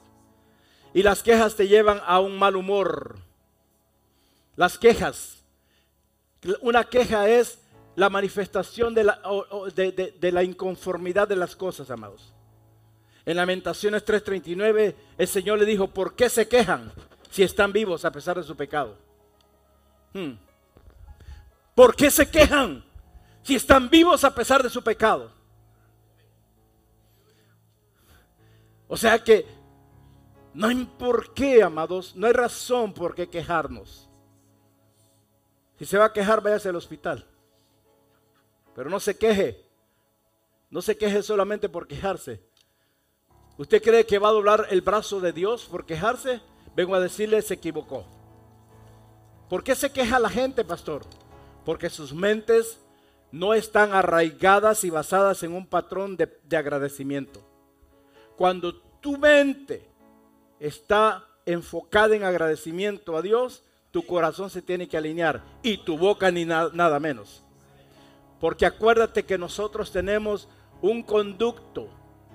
Y 0.93 1.03
las 1.03 1.21
quejas 1.21 1.55
te 1.55 1.67
llevan 1.67 2.01
a 2.05 2.19
un 2.19 2.37
mal 2.39 2.55
humor. 2.55 3.19
Las 4.55 4.79
quejas. 4.79 5.43
Una 6.61 6.83
queja 6.83 7.29
es 7.29 7.59
la 7.95 8.09
manifestación 8.09 8.95
de 8.95 9.03
la, 9.03 9.21
de 9.75 10.31
la 10.31 10.43
inconformidad 10.43 11.27
de 11.27 11.35
las 11.35 11.55
cosas, 11.55 11.91
amados. 11.91 12.33
En 13.27 13.35
Lamentaciones 13.35 14.05
3:39 14.05 14.95
el 15.17 15.27
Señor 15.27 15.59
le 15.59 15.65
dijo, 15.65 15.87
¿por 15.87 16.15
qué 16.15 16.29
se 16.29 16.47
quejan 16.47 16.91
si 17.29 17.43
están 17.43 17.73
vivos 17.73 18.05
a 18.05 18.11
pesar 18.11 18.37
de 18.37 18.43
su 18.43 18.55
pecado? 18.55 19.06
Hmm. 20.13 20.33
¿Por 21.75 21.95
qué 21.95 22.09
se 22.09 22.29
quejan 22.29 22.83
si 23.43 23.55
están 23.55 23.89
vivos 23.89 24.23
a 24.23 24.33
pesar 24.33 24.63
de 24.63 24.69
su 24.69 24.83
pecado? 24.83 25.31
O 28.87 28.97
sea 28.97 29.23
que 29.23 29.45
no 30.53 30.67
hay 30.67 30.85
por 30.97 31.33
qué, 31.33 31.61
amados, 31.61 32.15
no 32.15 32.25
hay 32.25 32.33
razón 32.33 32.93
por 32.93 33.13
qué 33.13 33.29
quejarnos. 33.29 34.09
Si 35.77 35.85
se 35.85 35.97
va 35.97 36.05
a 36.05 36.13
quejar, 36.13 36.41
váyase 36.41 36.69
al 36.69 36.75
hospital. 36.75 37.25
Pero 38.73 38.89
no 38.89 38.99
se 38.99 39.15
queje. 39.17 39.63
No 40.69 40.81
se 40.81 40.97
queje 40.97 41.21
solamente 41.21 41.69
por 41.69 41.87
quejarse. 41.87 42.41
¿Usted 43.57 43.81
cree 43.81 44.05
que 44.05 44.19
va 44.19 44.29
a 44.29 44.33
doblar 44.33 44.67
el 44.69 44.81
brazo 44.81 45.19
de 45.19 45.31
Dios 45.31 45.65
por 45.65 45.85
quejarse? 45.85 46.41
Vengo 46.75 46.95
a 46.95 46.99
decirle, 46.99 47.41
se 47.41 47.55
equivocó. 47.55 48.16
¿Por 49.49 49.63
qué 49.63 49.75
se 49.75 49.91
queja 49.91 50.19
la 50.19 50.29
gente, 50.29 50.63
pastor? 50.63 51.03
Porque 51.63 51.89
sus 51.89 52.13
mentes 52.13 52.79
no 53.31 53.53
están 53.53 53.93
arraigadas 53.93 54.83
y 54.83 54.89
basadas 54.89 55.43
en 55.43 55.53
un 55.53 55.65
patrón 55.65 56.17
de, 56.17 56.57
agradecimiento. 56.57 57.45
Cuando 58.35 58.75
tu 58.75 59.17
mente 59.17 59.87
está 60.59 61.25
enfocada 61.45 62.15
en 62.15 62.23
agradecimiento 62.23 63.15
a 63.15 63.21
Dios, 63.21 63.63
tu 63.91 64.05
corazón 64.05 64.49
se 64.49 64.61
tiene 64.61 64.87
que 64.87 64.97
alinear 64.97 65.43
y 65.63 65.77
tu 65.77 65.97
boca 65.97 66.29
ni 66.29 66.45
nada 66.45 66.99
menos. 66.99 67.43
Porque 68.39 68.65
acuérdate 68.65 69.23
que 69.23 69.37
nosotros 69.37 69.91
tenemos 69.91 70.47
un 70.81 71.01
conducto 71.01 71.89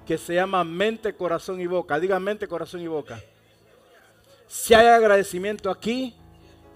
que 0.07 0.19
se 0.19 0.35
llama 0.35 0.65
mente, 0.65 1.15
corazón 1.15 1.61
y 1.61 1.67
boca. 1.67 2.01
Diga 2.01 2.19
mente, 2.19 2.49
corazón 2.49 2.81
y 2.81 2.89
boca. 2.89 3.21
Si 4.49 4.75
hay 4.75 4.87
agradecimiento 4.87 5.71
aquí, 5.71 6.17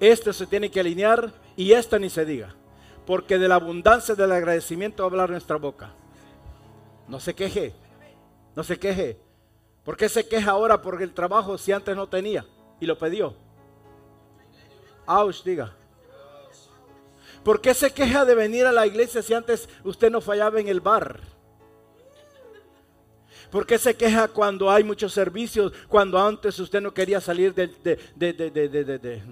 este 0.00 0.32
se 0.32 0.46
tiene 0.46 0.70
que 0.70 0.80
alinear 0.80 1.32
y 1.56 1.72
esta 1.72 1.98
ni 1.98 2.10
se 2.10 2.24
diga. 2.24 2.54
Porque 3.06 3.38
de 3.38 3.48
la 3.48 3.54
abundancia 3.54 4.14
del 4.14 4.32
agradecimiento 4.32 5.02
va 5.02 5.06
a 5.06 5.10
hablar 5.10 5.30
nuestra 5.30 5.56
boca. 5.56 5.92
No 7.08 7.20
se 7.20 7.34
queje. 7.34 7.72
No 8.54 8.64
se 8.64 8.78
queje. 8.78 9.18
¿Por 9.84 9.96
qué 9.96 10.08
se 10.08 10.26
queja 10.26 10.50
ahora 10.50 10.82
por 10.82 11.00
el 11.00 11.14
trabajo 11.14 11.56
si 11.56 11.72
antes 11.72 11.94
no 11.94 12.08
tenía 12.08 12.44
y 12.80 12.86
lo 12.86 12.98
pidió? 12.98 13.34
Ouch, 15.06 15.44
diga. 15.44 15.72
¿Por 17.44 17.60
qué 17.60 17.72
se 17.74 17.92
queja 17.92 18.24
de 18.24 18.34
venir 18.34 18.66
a 18.66 18.72
la 18.72 18.86
iglesia 18.86 19.22
si 19.22 19.32
antes 19.32 19.68
usted 19.84 20.10
no 20.10 20.20
fallaba 20.20 20.58
en 20.58 20.66
el 20.66 20.80
bar? 20.80 21.20
¿Por 23.52 23.64
qué 23.64 23.78
se 23.78 23.94
queja 23.94 24.26
cuando 24.26 24.68
hay 24.68 24.82
muchos 24.82 25.12
servicios, 25.12 25.72
cuando 25.86 26.18
antes 26.18 26.58
usted 26.58 26.80
no 26.80 26.92
quería 26.92 27.20
salir 27.20 27.54
de... 27.54 27.68
de, 27.68 27.96
de, 28.16 28.50
de, 28.50 29.22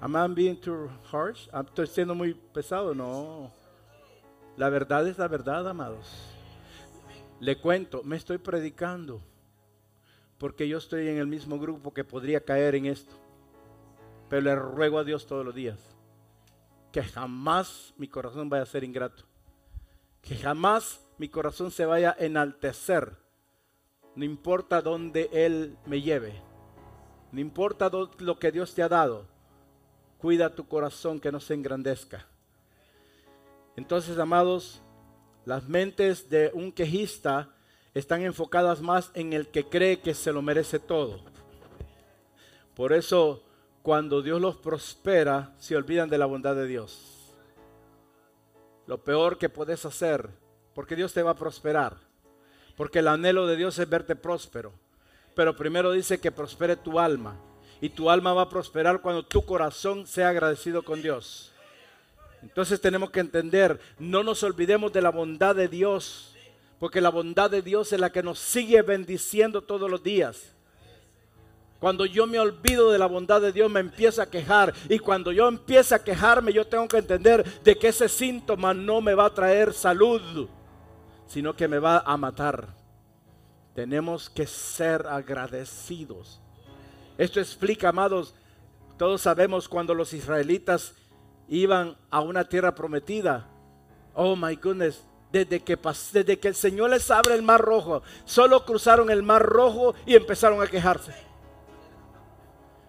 Am 0.00 0.14
I 0.16 0.32
being 0.32 0.56
too 0.56 0.88
harsh? 1.10 1.48
¿Estoy 1.52 1.86
siendo 1.86 2.14
muy 2.14 2.34
pesado? 2.34 2.94
No. 2.94 3.52
La 4.56 4.68
verdad 4.68 5.06
es 5.06 5.18
la 5.18 5.28
verdad, 5.28 5.68
amados. 5.68 6.06
Le 7.40 7.56
cuento, 7.58 8.02
me 8.02 8.16
estoy 8.16 8.38
predicando 8.38 9.20
porque 10.38 10.68
yo 10.68 10.78
estoy 10.78 11.08
en 11.08 11.18
el 11.18 11.26
mismo 11.26 11.58
grupo 11.58 11.92
que 11.92 12.04
podría 12.04 12.40
caer 12.40 12.74
en 12.74 12.86
esto. 12.86 13.14
Pero 14.28 14.42
le 14.42 14.56
ruego 14.56 14.98
a 14.98 15.04
Dios 15.04 15.26
todos 15.26 15.44
los 15.44 15.54
días 15.54 15.96
que 16.96 17.02
jamás 17.02 17.92
mi 17.98 18.08
corazón 18.08 18.48
vaya 18.48 18.62
a 18.62 18.66
ser 18.66 18.82
ingrato. 18.82 19.24
Que 20.22 20.34
jamás 20.34 21.06
mi 21.18 21.28
corazón 21.28 21.70
se 21.70 21.84
vaya 21.84 22.16
a 22.18 22.24
enaltecer. 22.24 23.18
No 24.14 24.24
importa 24.24 24.80
dónde 24.80 25.28
Él 25.30 25.76
me 25.84 26.00
lleve. 26.00 26.40
No 27.32 27.40
importa 27.40 27.90
lo 27.90 28.38
que 28.38 28.50
Dios 28.50 28.74
te 28.74 28.82
ha 28.82 28.88
dado. 28.88 29.26
Cuida 30.18 30.54
tu 30.54 30.66
corazón 30.66 31.20
que 31.20 31.32
no 31.32 31.40
se 31.40 31.54
engrandezca. 31.54 32.26
Entonces, 33.76 34.18
amados, 34.18 34.80
las 35.44 35.68
mentes 35.68 36.30
de 36.30 36.50
un 36.54 36.72
quejista 36.72 37.50
están 37.94 38.22
enfocadas 38.22 38.80
más 38.80 39.10
en 39.14 39.32
el 39.32 39.48
que 39.48 39.64
cree 39.64 40.00
que 40.00 40.14
se 40.14 40.32
lo 40.32 40.42
merece 40.42 40.78
todo. 40.78 41.20
Por 42.74 42.92
eso, 42.92 43.42
cuando 43.82 44.22
Dios 44.22 44.40
los 44.40 44.56
prospera, 44.56 45.54
se 45.58 45.76
olvidan 45.76 46.10
de 46.10 46.18
la 46.18 46.26
bondad 46.26 46.56
de 46.56 46.66
Dios. 46.66 47.34
Lo 48.86 49.02
peor 49.02 49.38
que 49.38 49.48
puedes 49.48 49.84
hacer, 49.84 50.28
porque 50.74 50.96
Dios 50.96 51.12
te 51.12 51.22
va 51.22 51.30
a 51.30 51.36
prosperar, 51.36 51.96
porque 52.76 52.98
el 52.98 53.08
anhelo 53.08 53.46
de 53.46 53.56
Dios 53.56 53.78
es 53.78 53.88
verte 53.88 54.14
próspero. 54.14 54.72
Pero 55.34 55.56
primero 55.56 55.92
dice 55.92 56.18
que 56.18 56.32
prospere 56.32 56.76
tu 56.76 56.98
alma. 56.98 57.36
Y 57.80 57.90
tu 57.90 58.10
alma 58.10 58.32
va 58.32 58.42
a 58.42 58.48
prosperar 58.48 59.00
cuando 59.00 59.24
tu 59.24 59.44
corazón 59.44 60.06
sea 60.06 60.30
agradecido 60.30 60.82
con 60.82 61.02
Dios. 61.02 61.52
Entonces 62.42 62.80
tenemos 62.80 63.10
que 63.10 63.20
entender, 63.20 63.80
no 63.98 64.22
nos 64.22 64.42
olvidemos 64.42 64.92
de 64.92 65.02
la 65.02 65.10
bondad 65.10 65.56
de 65.56 65.68
Dios, 65.68 66.34
porque 66.78 67.00
la 67.00 67.10
bondad 67.10 67.50
de 67.50 67.62
Dios 67.62 67.92
es 67.92 68.00
la 68.00 68.10
que 68.10 68.22
nos 68.22 68.38
sigue 68.38 68.82
bendiciendo 68.82 69.62
todos 69.62 69.90
los 69.90 70.02
días. 70.02 70.52
Cuando 71.80 72.06
yo 72.06 72.26
me 72.26 72.38
olvido 72.38 72.90
de 72.90 72.98
la 72.98 73.06
bondad 73.06 73.40
de 73.40 73.52
Dios, 73.52 73.70
me 73.70 73.80
empiezo 73.80 74.22
a 74.22 74.30
quejar. 74.30 74.72
Y 74.88 74.98
cuando 74.98 75.30
yo 75.30 75.46
empiezo 75.46 75.94
a 75.94 76.02
quejarme, 76.02 76.52
yo 76.52 76.66
tengo 76.66 76.88
que 76.88 76.98
entender 76.98 77.44
de 77.62 77.76
que 77.76 77.88
ese 77.88 78.08
síntoma 78.08 78.72
no 78.72 79.00
me 79.00 79.14
va 79.14 79.26
a 79.26 79.34
traer 79.34 79.74
salud, 79.74 80.48
sino 81.26 81.54
que 81.54 81.68
me 81.68 81.78
va 81.78 81.98
a 81.98 82.16
matar. 82.16 82.68
Tenemos 83.74 84.30
que 84.30 84.46
ser 84.46 85.06
agradecidos. 85.06 86.40
Esto 87.18 87.40
explica, 87.40 87.88
amados, 87.88 88.34
todos 88.98 89.22
sabemos 89.22 89.68
cuando 89.68 89.94
los 89.94 90.12
israelitas 90.12 90.94
iban 91.48 91.96
a 92.10 92.20
una 92.20 92.44
tierra 92.44 92.74
prometida. 92.74 93.46
Oh 94.14 94.36
my 94.36 94.56
goodness, 94.56 95.04
desde 95.32 95.60
que, 95.60 95.78
desde 96.12 96.38
que 96.38 96.48
el 96.48 96.54
Señor 96.54 96.90
les 96.90 97.10
abre 97.10 97.34
el 97.34 97.42
mar 97.42 97.60
rojo, 97.60 98.02
solo 98.24 98.64
cruzaron 98.64 99.10
el 99.10 99.22
mar 99.22 99.42
rojo 99.42 99.94
y 100.06 100.14
empezaron 100.14 100.62
a 100.62 100.66
quejarse. 100.66 101.26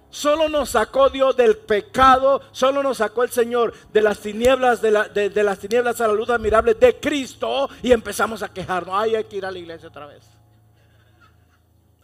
Solo 0.09 0.47
nos 0.47 0.69
sacó 0.69 1.09
Dios 1.09 1.35
del 1.35 1.57
pecado, 1.57 2.41
solo 2.51 2.81
nos 2.81 2.97
sacó 2.97 3.23
el 3.23 3.29
Señor 3.29 3.73
de 3.91 4.01
las 4.01 4.19
tinieblas, 4.19 4.81
de, 4.81 4.91
las 4.91 5.59
tinieblas 5.59 5.99
a 5.99 6.07
la 6.07 6.13
luz 6.13 6.29
admirable 6.29 6.73
de 6.73 6.97
Cristo 6.99 7.69
y 7.83 7.91
empezamos 7.91 8.41
a 8.41 8.49
quejarnos. 8.49 8.95
Ay, 8.97 9.15
hay 9.15 9.25
que 9.25 9.37
ir 9.37 9.45
a 9.45 9.51
la 9.51 9.59
iglesia 9.59 9.89
otra 9.89 10.07
vez. 10.07 10.36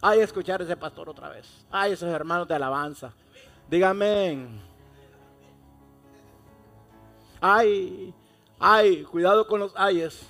Ay, 0.06 0.20
escuchar 0.20 0.60
a 0.60 0.64
ese 0.64 0.76
pastor 0.76 1.08
otra 1.08 1.30
vez. 1.30 1.64
Ay, 1.70 1.92
esos 1.92 2.10
hermanos 2.10 2.46
de 2.46 2.54
alabanza. 2.54 3.10
Dígame. 3.70 4.60
Ay, 7.40 8.14
ay, 8.58 9.02
cuidado 9.04 9.46
con 9.46 9.60
los 9.60 9.72
ayes. 9.74 10.20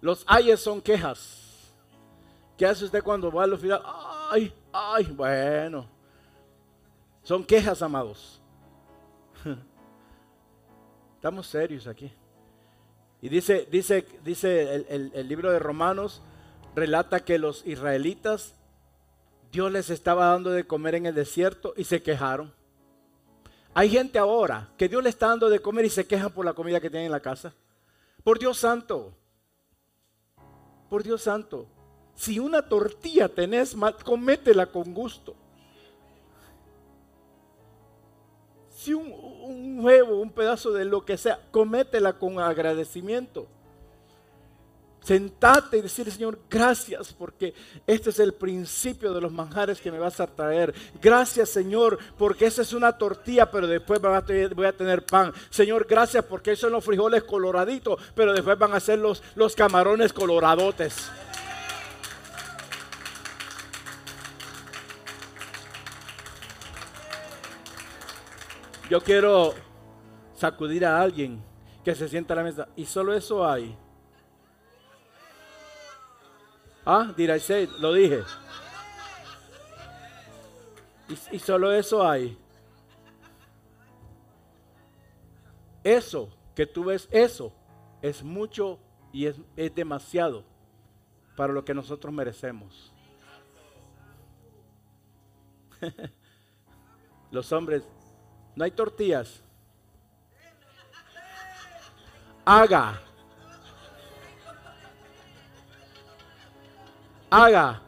Los 0.00 0.24
ayes 0.26 0.58
son 0.58 0.80
quejas. 0.80 1.72
¿Qué 2.58 2.66
hace 2.66 2.84
usted 2.84 3.00
cuando 3.04 3.30
va 3.30 3.44
a 3.44 3.46
los 3.46 3.60
finales? 3.60 3.86
Ay, 4.28 4.52
ay, 4.72 5.04
bueno. 5.04 5.86
Son 7.22 7.44
quejas, 7.44 7.82
amados. 7.82 8.42
Estamos 11.14 11.46
serios 11.46 11.86
aquí. 11.86 12.10
Y 13.22 13.28
dice, 13.28 13.68
dice, 13.70 14.04
dice 14.24 14.84
el 14.88 15.28
libro 15.28 15.52
de 15.52 15.60
Romanos, 15.60 16.22
relata 16.74 17.20
que 17.20 17.38
los 17.38 17.64
israelitas 17.64 18.55
Dios 19.52 19.72
les 19.72 19.90
estaba 19.90 20.26
dando 20.26 20.50
de 20.50 20.66
comer 20.66 20.96
en 20.96 21.06
el 21.06 21.14
desierto 21.14 21.74
y 21.76 21.84
se 21.84 22.02
quejaron. 22.02 22.52
Hay 23.74 23.90
gente 23.90 24.18
ahora 24.18 24.68
que 24.76 24.88
Dios 24.88 25.02
le 25.02 25.10
está 25.10 25.28
dando 25.28 25.48
de 25.48 25.60
comer 25.60 25.84
y 25.84 25.90
se 25.90 26.06
quejan 26.06 26.32
por 26.32 26.44
la 26.44 26.54
comida 26.54 26.80
que 26.80 26.90
tienen 26.90 27.06
en 27.06 27.12
la 27.12 27.20
casa. 27.20 27.52
Por 28.24 28.38
Dios 28.38 28.58
santo. 28.58 29.12
Por 30.88 31.02
Dios 31.02 31.22
santo. 31.22 31.66
Si 32.14 32.38
una 32.38 32.62
tortilla 32.62 33.28
tenés, 33.28 33.76
cométela 34.02 34.66
con 34.66 34.94
gusto. 34.94 35.34
Si 38.70 38.94
un, 38.94 39.12
un 39.12 39.84
huevo, 39.84 40.20
un 40.20 40.30
pedazo 40.30 40.72
de 40.72 40.84
lo 40.84 41.04
que 41.04 41.18
sea, 41.18 41.40
cométela 41.50 42.14
con 42.14 42.40
agradecimiento. 42.40 43.46
Sentate 45.06 45.78
y 45.78 45.82
decir, 45.82 46.10
Señor, 46.10 46.36
gracias 46.50 47.12
porque 47.12 47.54
este 47.86 48.10
es 48.10 48.18
el 48.18 48.34
principio 48.34 49.14
de 49.14 49.20
los 49.20 49.30
manjares 49.30 49.80
que 49.80 49.92
me 49.92 50.00
vas 50.00 50.18
a 50.18 50.26
traer. 50.26 50.74
Gracias, 51.00 51.48
Señor, 51.50 51.96
porque 52.18 52.46
esa 52.46 52.62
es 52.62 52.72
una 52.72 52.98
tortilla, 52.98 53.48
pero 53.48 53.68
después 53.68 54.00
voy 54.00 54.66
a 54.66 54.72
tener 54.72 55.06
pan. 55.06 55.32
Señor, 55.48 55.86
gracias 55.88 56.24
porque 56.24 56.50
esos 56.50 56.62
son 56.62 56.72
los 56.72 56.84
frijoles 56.84 57.22
coloraditos, 57.22 58.02
pero 58.16 58.32
después 58.32 58.58
van 58.58 58.72
a 58.72 58.80
ser 58.80 58.98
los, 58.98 59.22
los 59.36 59.54
camarones 59.54 60.12
coloradotes. 60.12 61.08
Yo 68.90 69.00
quiero 69.00 69.54
sacudir 70.34 70.84
a 70.84 71.00
alguien 71.00 71.40
que 71.84 71.94
se 71.94 72.08
sienta 72.08 72.34
a 72.34 72.38
la 72.38 72.42
mesa 72.42 72.68
y 72.74 72.86
solo 72.86 73.14
eso 73.14 73.48
hay 73.48 73.85
Ah, 76.88 77.12
did 77.16 77.28
I 77.28 77.68
Lo 77.80 77.92
dije. 77.92 78.22
Y, 81.32 81.38
solo 81.40 81.72
eso 81.72 82.08
hay. 82.08 82.38
Eso 85.82 86.30
que 86.54 86.64
tú 86.64 86.84
ves, 86.84 87.08
eso 87.10 87.52
es 88.02 88.22
mucho 88.22 88.78
y 89.12 89.26
es, 89.26 89.36
es 89.56 89.74
demasiado 89.74 90.44
para 91.36 91.52
lo 91.52 91.64
que 91.64 91.74
nosotros 91.74 92.14
merecemos. 92.14 92.92
Los 97.30 97.52
hombres, 97.52 97.82
no 98.54 98.64
hay 98.64 98.70
tortillas. 98.70 99.42
Haga. 102.44 103.00
Haga. 107.36 107.82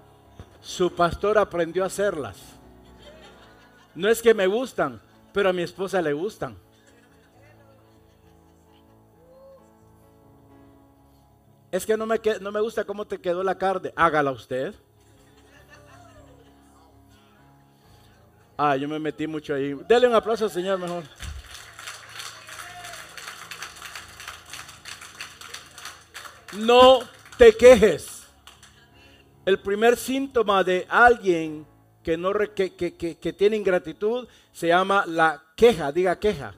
Su 0.60 0.94
pastor 0.94 1.38
aprendió 1.38 1.82
a 1.84 1.86
hacerlas. 1.86 2.36
No 3.94 4.08
es 4.08 4.20
que 4.20 4.34
me 4.34 4.46
gustan, 4.46 5.00
pero 5.32 5.48
a 5.48 5.52
mi 5.52 5.62
esposa 5.62 6.02
le 6.02 6.12
gustan. 6.12 6.56
Es 11.70 11.84
que 11.84 11.96
no 11.96 12.06
me, 12.06 12.20
no 12.40 12.52
me 12.52 12.60
gusta 12.60 12.84
cómo 12.84 13.06
te 13.06 13.20
quedó 13.20 13.42
la 13.42 13.56
carne. 13.56 13.92
Hágala 13.96 14.30
usted. 14.30 14.74
Ah, 18.56 18.76
yo 18.76 18.88
me 18.88 18.98
metí 18.98 19.26
mucho 19.26 19.54
ahí. 19.54 19.74
Dele 19.86 20.08
un 20.08 20.14
aplauso 20.14 20.44
al 20.44 20.50
Señor 20.50 20.78
mejor. 20.78 21.04
No 26.54 27.00
te 27.36 27.56
quejes 27.56 28.17
el 29.48 29.58
primer 29.58 29.96
síntoma 29.96 30.62
de 30.62 30.86
alguien 30.90 31.66
que, 32.02 32.18
no, 32.18 32.34
que, 32.54 32.74
que, 32.74 33.32
tiene 33.32 33.56
ingratitud 33.56 34.28
se 34.52 34.68
llama 34.68 35.04
la 35.06 35.42
queja, 35.56 35.90
diga 35.90 36.18
queja. 36.18 36.54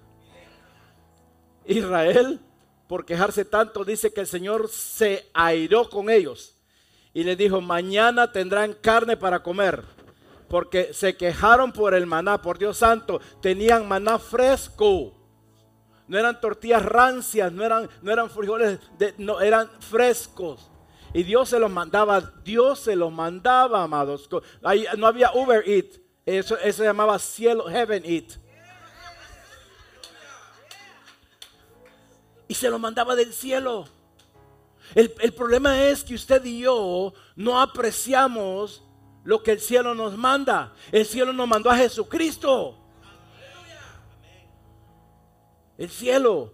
Israel, 1.65 2.41
por 2.89 3.05
quejarse 3.05 3.45
tanto, 3.45 3.85
dice 3.85 4.13
que 4.13 4.23
el 4.23 4.27
Señor 4.27 4.69
se 4.69 5.31
airó 5.33 5.89
con 5.89 6.11
ellos 6.11 6.57
y 7.15 7.23
les 7.23 7.39
dijo, 7.39 7.61
mañana 7.61 8.33
tendrán 8.33 8.73
carne 8.73 9.17
para 9.17 9.41
comer, 9.41 9.85
porque 10.49 10.93
se 10.93 11.17
quejaron 11.17 11.71
por 11.71 11.95
el 11.95 12.07
maná, 12.07 12.43
por 12.43 12.59
Dios 12.59 12.79
santo, 12.79 13.21
tenían 13.41 13.87
maná 13.87 14.19
fresco. 14.19 15.15
No 16.09 16.19
eran 16.19 16.41
tortillas 16.41 16.85
rancias, 16.85 17.53
no 17.53 17.65
eran, 17.65 17.89
no 18.03 18.11
eran 18.11 18.29
frijoles, 18.29 18.81
no, 19.17 19.41
eran 19.41 19.71
frescos. 19.79 20.70
Y 21.13 21.23
Dios 21.25 21.49
se 21.49 21.59
los 21.59 21.71
mandaba, 21.71 22.21
Dios 22.45 22.81
se 22.81 22.95
los 22.95 23.13
mandaba, 23.13 23.83
amados. 23.83 24.29
no 24.97 25.07
había 25.07 25.33
Uber 25.35 25.63
Eat, 25.69 25.97
eso, 26.25 26.57
se 26.57 26.85
llamaba 26.85 27.19
cielo, 27.19 27.65
heaven 27.65 28.05
Eat. 28.05 28.39
y 32.51 32.55
se 32.55 32.69
lo 32.69 32.81
mandaba 32.81 33.15
del 33.15 33.33
cielo. 33.33 33.85
El, 34.97 35.33
problema 35.33 35.85
es 35.85 36.03
que 36.03 36.17
usted 36.17 36.45
y 36.45 36.63
yo 36.63 37.13
no 37.37 37.61
apreciamos 37.61 38.83
lo 39.23 39.41
que 39.41 39.53
el 39.53 39.61
cielo 39.61 39.95
nos 39.95 40.19
manda. 40.19 40.73
El 40.91 41.07
cielo 41.07 41.33
nos 41.33 41.47
mandó 41.47 41.71
a 41.71 41.77
Jesucristo. 41.77 42.77
El 45.79 45.89
cielo 45.89 46.53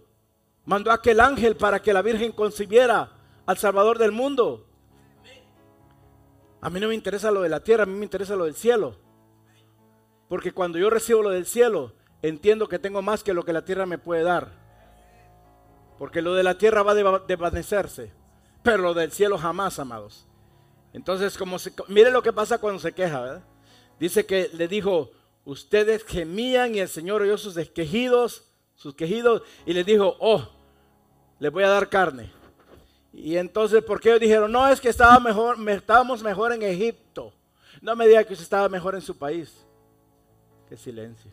mandó 0.65 0.91
a 0.91 0.93
aquel 0.93 1.19
ángel 1.19 1.57
para 1.57 1.81
que 1.81 1.91
la 1.91 2.03
Virgen 2.03 2.31
concibiera 2.31 3.16
al 3.47 3.57
Salvador 3.57 3.97
del 3.97 4.11
mundo. 4.11 4.67
A 6.61 6.69
mí 6.69 6.79
no 6.79 6.89
me 6.89 6.95
interesa 6.95 7.31
lo 7.31 7.41
de 7.41 7.49
la 7.49 7.63
tierra, 7.63 7.83
a 7.83 7.85
mí 7.87 7.93
me 7.93 8.05
interesa 8.05 8.35
lo 8.35 8.45
del 8.45 8.55
cielo. 8.55 8.95
Porque 10.27 10.51
cuando 10.51 10.77
yo 10.77 10.89
recibo 10.89 11.23
lo 11.23 11.29
del 11.29 11.45
cielo, 11.45 11.93
entiendo 12.21 12.67
que 12.67 12.77
tengo 12.77 13.01
más 13.01 13.23
que 13.23 13.33
lo 13.33 13.43
que 13.43 13.53
la 13.53 13.63
tierra 13.63 13.85
me 13.85 13.97
puede 13.97 14.23
dar. 14.23 14.51
Porque 15.97 16.21
lo 16.21 16.35
de 16.35 16.43
la 16.43 16.57
tierra 16.57 16.83
va 16.83 16.91
a 16.91 17.19
desvanecerse, 17.25 18.11
pero 18.61 18.83
lo 18.83 18.93
del 18.93 19.11
cielo 19.11 19.37
jamás, 19.37 19.79
amados. 19.79 20.27
Entonces, 20.93 21.37
como 21.37 21.57
se, 21.57 21.73
mire 21.87 22.11
lo 22.11 22.21
que 22.21 22.33
pasa 22.33 22.59
cuando 22.59 22.79
se 22.79 22.91
queja. 22.91 23.41
Dice 23.99 24.25
que 24.25 24.49
le 24.53 24.67
dijo, 24.67 25.11
ustedes 25.45 26.03
gemían 26.03 26.75
y 26.75 26.79
el 26.79 26.89
Señor 26.89 27.21
oyó 27.21 27.37
sus 27.37 27.55
quejidos, 27.69 28.51
sus 28.75 28.93
quejidos, 28.93 29.41
y 29.65 29.73
les 29.73 29.85
dijo, 29.85 30.17
oh, 30.19 30.49
les 31.39 31.51
voy 31.51 31.63
a 31.63 31.69
dar 31.69 31.87
carne. 31.87 32.36
Y 33.17 33.35
entonces, 33.35 33.83
¿por 33.83 33.99
qué 33.99 34.19
dijeron? 34.19 34.51
No, 34.51 34.67
es 34.69 34.79
que 34.79 34.89
estaba 34.89 35.19
mejor, 35.19 35.57
estábamos 35.71 36.21
mejor 36.21 36.53
en 36.53 36.61
Egipto. 36.61 37.33
No 37.81 37.95
me 37.95 38.07
diga 38.07 38.23
que 38.23 38.33
usted 38.33 38.43
estaba 38.43 38.69
mejor 38.69 38.93
en 38.93 39.01
su 39.01 39.17
país. 39.17 39.65
Qué 40.69 40.77
silencio. 40.77 41.31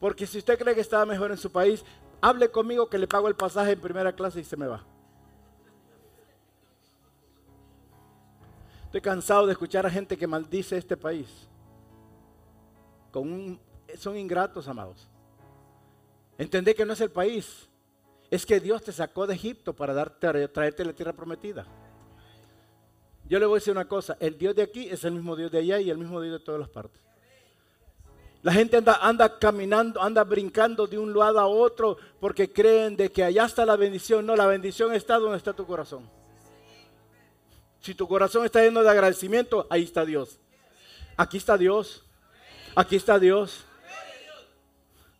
Porque 0.00 0.26
si 0.26 0.38
usted 0.38 0.58
cree 0.58 0.74
que 0.74 0.80
estaba 0.80 1.04
mejor 1.04 1.30
en 1.30 1.36
su 1.36 1.52
país, 1.52 1.84
hable 2.22 2.50
conmigo 2.50 2.88
que 2.88 2.96
le 2.96 3.06
pago 3.06 3.28
el 3.28 3.36
pasaje 3.36 3.72
en 3.72 3.80
primera 3.80 4.10
clase 4.14 4.40
y 4.40 4.44
se 4.44 4.56
me 4.56 4.66
va. 4.66 4.82
Estoy 8.86 9.02
cansado 9.02 9.46
de 9.46 9.52
escuchar 9.52 9.84
a 9.84 9.90
gente 9.90 10.16
que 10.16 10.26
maldice 10.26 10.78
este 10.78 10.96
país. 10.96 11.28
Son 13.98 14.16
ingratos, 14.16 14.66
amados. 14.66 15.06
Entendé 16.38 16.74
que 16.74 16.86
no 16.86 16.94
es 16.94 17.00
el 17.02 17.10
país. 17.10 17.68
Es 18.32 18.46
que 18.46 18.60
Dios 18.60 18.82
te 18.82 18.92
sacó 18.92 19.26
de 19.26 19.34
Egipto 19.34 19.74
para 19.74 19.92
darte, 19.92 20.48
traerte 20.48 20.86
la 20.86 20.94
tierra 20.94 21.12
prometida. 21.12 21.66
Yo 23.28 23.38
le 23.38 23.44
voy 23.44 23.56
a 23.56 23.58
decir 23.58 23.72
una 23.72 23.86
cosa. 23.86 24.16
El 24.20 24.38
Dios 24.38 24.56
de 24.56 24.62
aquí 24.62 24.88
es 24.88 25.04
el 25.04 25.12
mismo 25.12 25.36
Dios 25.36 25.52
de 25.52 25.58
allá 25.58 25.78
y 25.80 25.90
el 25.90 25.98
mismo 25.98 26.18
Dios 26.18 26.40
de 26.40 26.42
todas 26.42 26.58
las 26.58 26.70
partes. 26.70 26.98
La 28.40 28.54
gente 28.54 28.78
anda, 28.78 28.98
anda 29.02 29.38
caminando, 29.38 30.00
anda 30.00 30.24
brincando 30.24 30.86
de 30.86 30.96
un 30.96 31.12
lado 31.12 31.40
a 31.40 31.46
otro 31.46 31.98
porque 32.20 32.50
creen 32.50 32.96
de 32.96 33.12
que 33.12 33.22
allá 33.22 33.44
está 33.44 33.66
la 33.66 33.76
bendición. 33.76 34.24
No, 34.24 34.34
la 34.34 34.46
bendición 34.46 34.94
está 34.94 35.18
donde 35.18 35.36
está 35.36 35.52
tu 35.52 35.66
corazón. 35.66 36.08
Si 37.82 37.94
tu 37.94 38.08
corazón 38.08 38.46
está 38.46 38.62
lleno 38.62 38.82
de 38.82 38.88
agradecimiento, 38.88 39.66
ahí 39.68 39.82
está 39.82 40.06
Dios. 40.06 40.38
Aquí 41.18 41.36
está 41.36 41.58
Dios. 41.58 42.02
Aquí 42.74 42.96
está 42.96 43.18
Dios. 43.18 43.66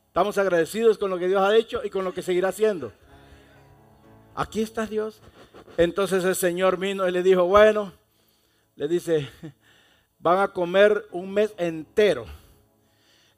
Estamos 0.07 0.38
agradecidos 0.38 0.96
con 0.96 1.11
lo 1.11 1.18
que 1.18 1.29
Dios 1.29 1.42
ha 1.42 1.55
hecho 1.55 1.83
y 1.85 1.90
con 1.90 2.07
lo 2.07 2.14
que 2.14 2.22
seguirá 2.22 2.48
haciendo. 2.48 2.90
Aquí 4.35 4.62
está 4.62 4.87
Dios. 4.87 5.21
Entonces 5.77 6.25
el 6.25 6.37
Señor 6.37 6.79
vino 6.79 7.09
y 7.09 7.12
le 7.12 7.23
dijo, 7.23 7.45
bueno, 7.45 7.92
le 8.77 8.88
dice, 8.88 9.29
van 10.18 10.40
a 10.40 10.49
comer 10.49 11.07
un 11.11 11.33
mes 11.33 11.55
entero 11.57 12.27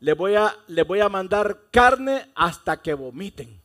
les 0.05 0.15
voy 0.15 0.35
a, 0.35 0.55
voy 0.87 1.01
a 1.01 1.09
mandar 1.09 1.59
carne 1.71 2.31
hasta 2.35 2.77
que 2.77 2.93
vomiten. 2.93 3.59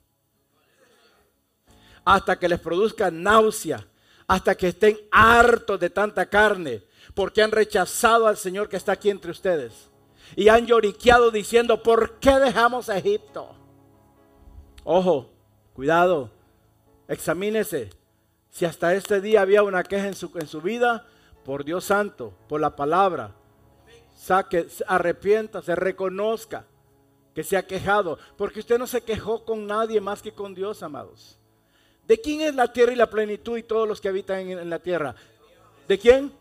Hasta 2.05 2.39
que 2.39 2.47
les 2.47 2.61
produzca 2.61 3.11
náusea. 3.11 3.85
Hasta 4.25 4.55
que 4.55 4.69
estén 4.69 4.97
hartos 5.11 5.77
de 5.81 5.89
tanta 5.89 6.27
carne. 6.27 6.81
Porque 7.13 7.41
han 7.41 7.51
rechazado 7.51 8.25
al 8.25 8.37
Señor 8.37 8.69
que 8.69 8.77
está 8.77 8.93
aquí 8.93 9.09
entre 9.09 9.31
ustedes. 9.31 9.89
Y 10.37 10.47
han 10.47 10.65
lloriqueado 10.65 11.29
diciendo, 11.29 11.83
¿por 11.83 12.19
qué 12.19 12.39
dejamos 12.39 12.87
a 12.87 12.97
Egipto? 12.97 13.53
Ojo, 14.85 15.29
cuidado, 15.73 16.31
examínese. 17.09 17.89
Si 18.49 18.65
hasta 18.65 18.93
este 18.93 19.19
día 19.19 19.41
había 19.41 19.63
una 19.63 19.83
queja 19.83 20.07
en 20.07 20.15
su, 20.15 20.31
en 20.35 20.47
su 20.47 20.61
vida, 20.61 21.05
por 21.43 21.65
Dios 21.65 21.85
santo, 21.85 22.33
por 22.47 22.61
la 22.61 22.75
palabra, 22.75 23.35
saque, 24.15 24.67
arrepienta, 24.87 25.61
se 25.61 25.75
reconozca 25.75 26.65
que 27.33 27.43
se 27.43 27.57
ha 27.57 27.65
quejado, 27.65 28.17
porque 28.37 28.59
usted 28.59 28.77
no 28.77 28.87
se 28.87 29.01
quejó 29.01 29.45
con 29.45 29.65
nadie 29.65 30.01
más 30.01 30.21
que 30.21 30.31
con 30.31 30.53
Dios, 30.53 30.83
amados. 30.83 31.37
¿De 32.07 32.19
quién 32.19 32.41
es 32.41 32.55
la 32.55 32.73
tierra 32.73 32.91
y 32.91 32.95
la 32.95 33.09
plenitud 33.09 33.57
y 33.57 33.63
todos 33.63 33.87
los 33.87 34.01
que 34.01 34.09
habitan 34.09 34.49
en, 34.49 34.69
la 34.69 34.79
tierra? 34.79 35.15
¿De 35.87 35.97
quién? 35.99 36.33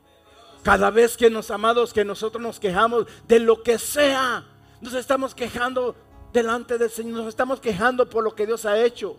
Cada 0.63 0.91
vez 0.91 1.17
que 1.17 1.31
nos 1.31 1.51
amados, 1.51 1.93
que 1.93 2.05
nosotros 2.05 2.43
nos 2.43 2.59
quejamos 2.59 3.07
de 3.27 3.39
lo 3.39 3.63
que 3.63 3.79
sea, 3.79 4.47
nos 4.81 4.95
estamos 4.95 5.35
quejando 5.35 5.95
delante 6.33 6.79
del 6.79 6.91
Señor, 6.91 7.19
nos 7.19 7.29
estamos 7.29 7.61
quejando 7.61 8.09
por 8.09 8.25
lo 8.25 8.35
que 8.35 8.47
Dios 8.47 8.65
ha 8.65 8.83
hecho. 8.83 9.19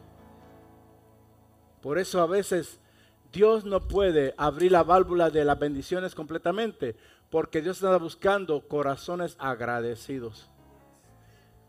Por 1.81 1.97
eso 1.97 2.21
a 2.21 2.27
veces 2.27 2.79
Dios 3.31 3.63
no 3.63 3.87
puede 3.87 4.33
abrir 4.37 4.71
la 4.71 4.83
válvula 4.83 5.29
de 5.29 5.45
las 5.45 5.59
bendiciones 5.59 6.15
completamente, 6.15 6.95
porque 7.29 7.61
Dios 7.61 7.77
está 7.77 7.95
buscando 7.97 8.67
corazones 8.67 9.35
agradecidos. 9.39 10.49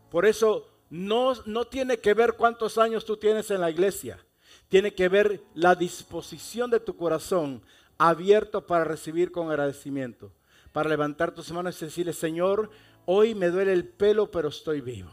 Por 0.09 0.25
eso 0.25 0.67
no, 0.89 1.33
no 1.45 1.65
tiene 1.65 1.97
que 1.97 2.13
ver 2.13 2.33
cuántos 2.33 2.77
años 2.77 3.05
tú 3.05 3.17
tienes 3.17 3.51
en 3.51 3.61
la 3.61 3.69
iglesia. 3.69 4.19
Tiene 4.67 4.93
que 4.93 5.07
ver 5.07 5.41
la 5.53 5.75
disposición 5.75 6.69
de 6.71 6.79
tu 6.79 6.97
corazón 6.97 7.61
abierto 7.97 8.65
para 8.65 8.83
recibir 8.83 9.31
con 9.31 9.49
agradecimiento. 9.49 10.31
Para 10.73 10.89
levantar 10.89 11.33
tus 11.33 11.51
manos 11.51 11.81
y 11.81 11.85
decirle, 11.85 12.13
Señor, 12.13 12.69
hoy 13.05 13.35
me 13.35 13.49
duele 13.49 13.73
el 13.73 13.87
pelo, 13.87 14.31
pero 14.31 14.49
estoy 14.49 14.81
vivo. 14.81 15.11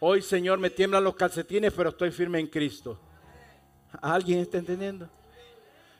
Hoy, 0.00 0.22
Señor, 0.22 0.58
me 0.58 0.70
tiemblan 0.70 1.04
los 1.04 1.16
calcetines, 1.16 1.72
pero 1.72 1.90
estoy 1.90 2.10
firme 2.10 2.38
en 2.38 2.46
Cristo. 2.46 2.98
¿Alguien 4.00 4.40
está 4.40 4.58
entendiendo? 4.58 5.08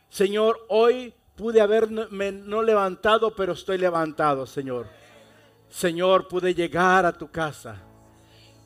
Señor, 0.08 0.64
hoy 0.68 1.14
Pude 1.36 1.60
haberme 1.60 2.32
no 2.32 2.62
levantado, 2.62 3.34
pero 3.36 3.52
estoy 3.52 3.76
levantado, 3.76 4.46
Señor. 4.46 4.86
Señor, 5.68 6.28
pude 6.28 6.54
llegar 6.54 7.04
a 7.04 7.12
tu 7.12 7.30
casa. 7.30 7.76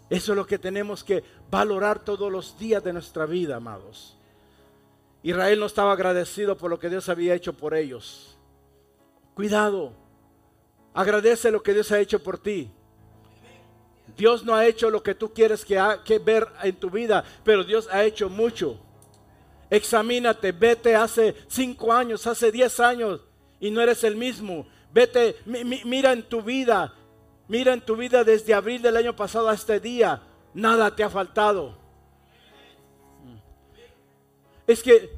Eso 0.09 0.33
es 0.33 0.37
lo 0.37 0.47
que 0.47 0.59
tenemos 0.59 1.03
que 1.03 1.25
valorar 1.51 2.05
todos 2.05 2.31
los 2.31 2.57
días 2.57 2.83
de 2.83 2.93
nuestra 2.93 3.27
vida, 3.27 3.57
amados. 3.57 4.17
Israel 5.25 5.59
no 5.59 5.67
estaba 5.67 5.93
agradecido 5.93 6.57
por 6.57 6.71
lo 6.71 6.79
que 6.79 6.89
Dios 6.89 7.09
había 7.09 7.35
hecho 7.35 7.53
por 7.53 7.75
ellos. 7.75 8.39
Cuidado. 9.35 9.93
Agradece 10.95 11.51
lo 11.51 11.63
que 11.63 11.75
Dios 11.75 11.91
ha 11.91 11.99
hecho 11.99 12.23
por 12.23 12.39
ti. 12.39 12.71
Dios 14.17 14.45
no 14.45 14.55
ha 14.55 14.65
hecho 14.65 14.91
lo 14.91 15.03
que 15.03 15.17
tú 15.17 15.33
quieres 15.33 15.65
que, 15.65 15.81
que 16.05 16.21
ver 16.21 16.47
en 16.63 16.77
tu 16.77 16.89
vida, 16.89 17.25
pero 17.43 17.65
Dios 17.65 17.89
ha 17.91 18.05
hecho 18.05 18.29
mucho. 18.29 18.79
Examínate, 19.71 20.51
vete 20.51 20.97
hace 20.97 21.35
cinco 21.47 21.93
años, 21.93 22.27
hace 22.27 22.51
diez 22.51 22.81
años 22.81 23.21
y 23.61 23.71
no 23.71 23.81
eres 23.81 24.03
el 24.03 24.17
mismo. 24.17 24.67
Vete, 24.93 25.37
mira 25.47 26.13
en 26.13 26.25
tu 26.25 26.43
vida, 26.43 26.93
mira 27.47 27.73
en 27.73 27.81
tu 27.81 27.95
vida 27.95 28.25
desde 28.25 28.53
abril 28.53 28.83
del 28.83 28.97
año 28.97 29.15
pasado 29.15 29.49
a 29.49 29.55
este 29.55 29.79
día. 29.79 30.23
Nada 30.53 30.95
te 30.97 31.05
ha 31.05 31.09
faltado. 31.09 31.79
Es 34.67 34.83
que, 34.83 35.17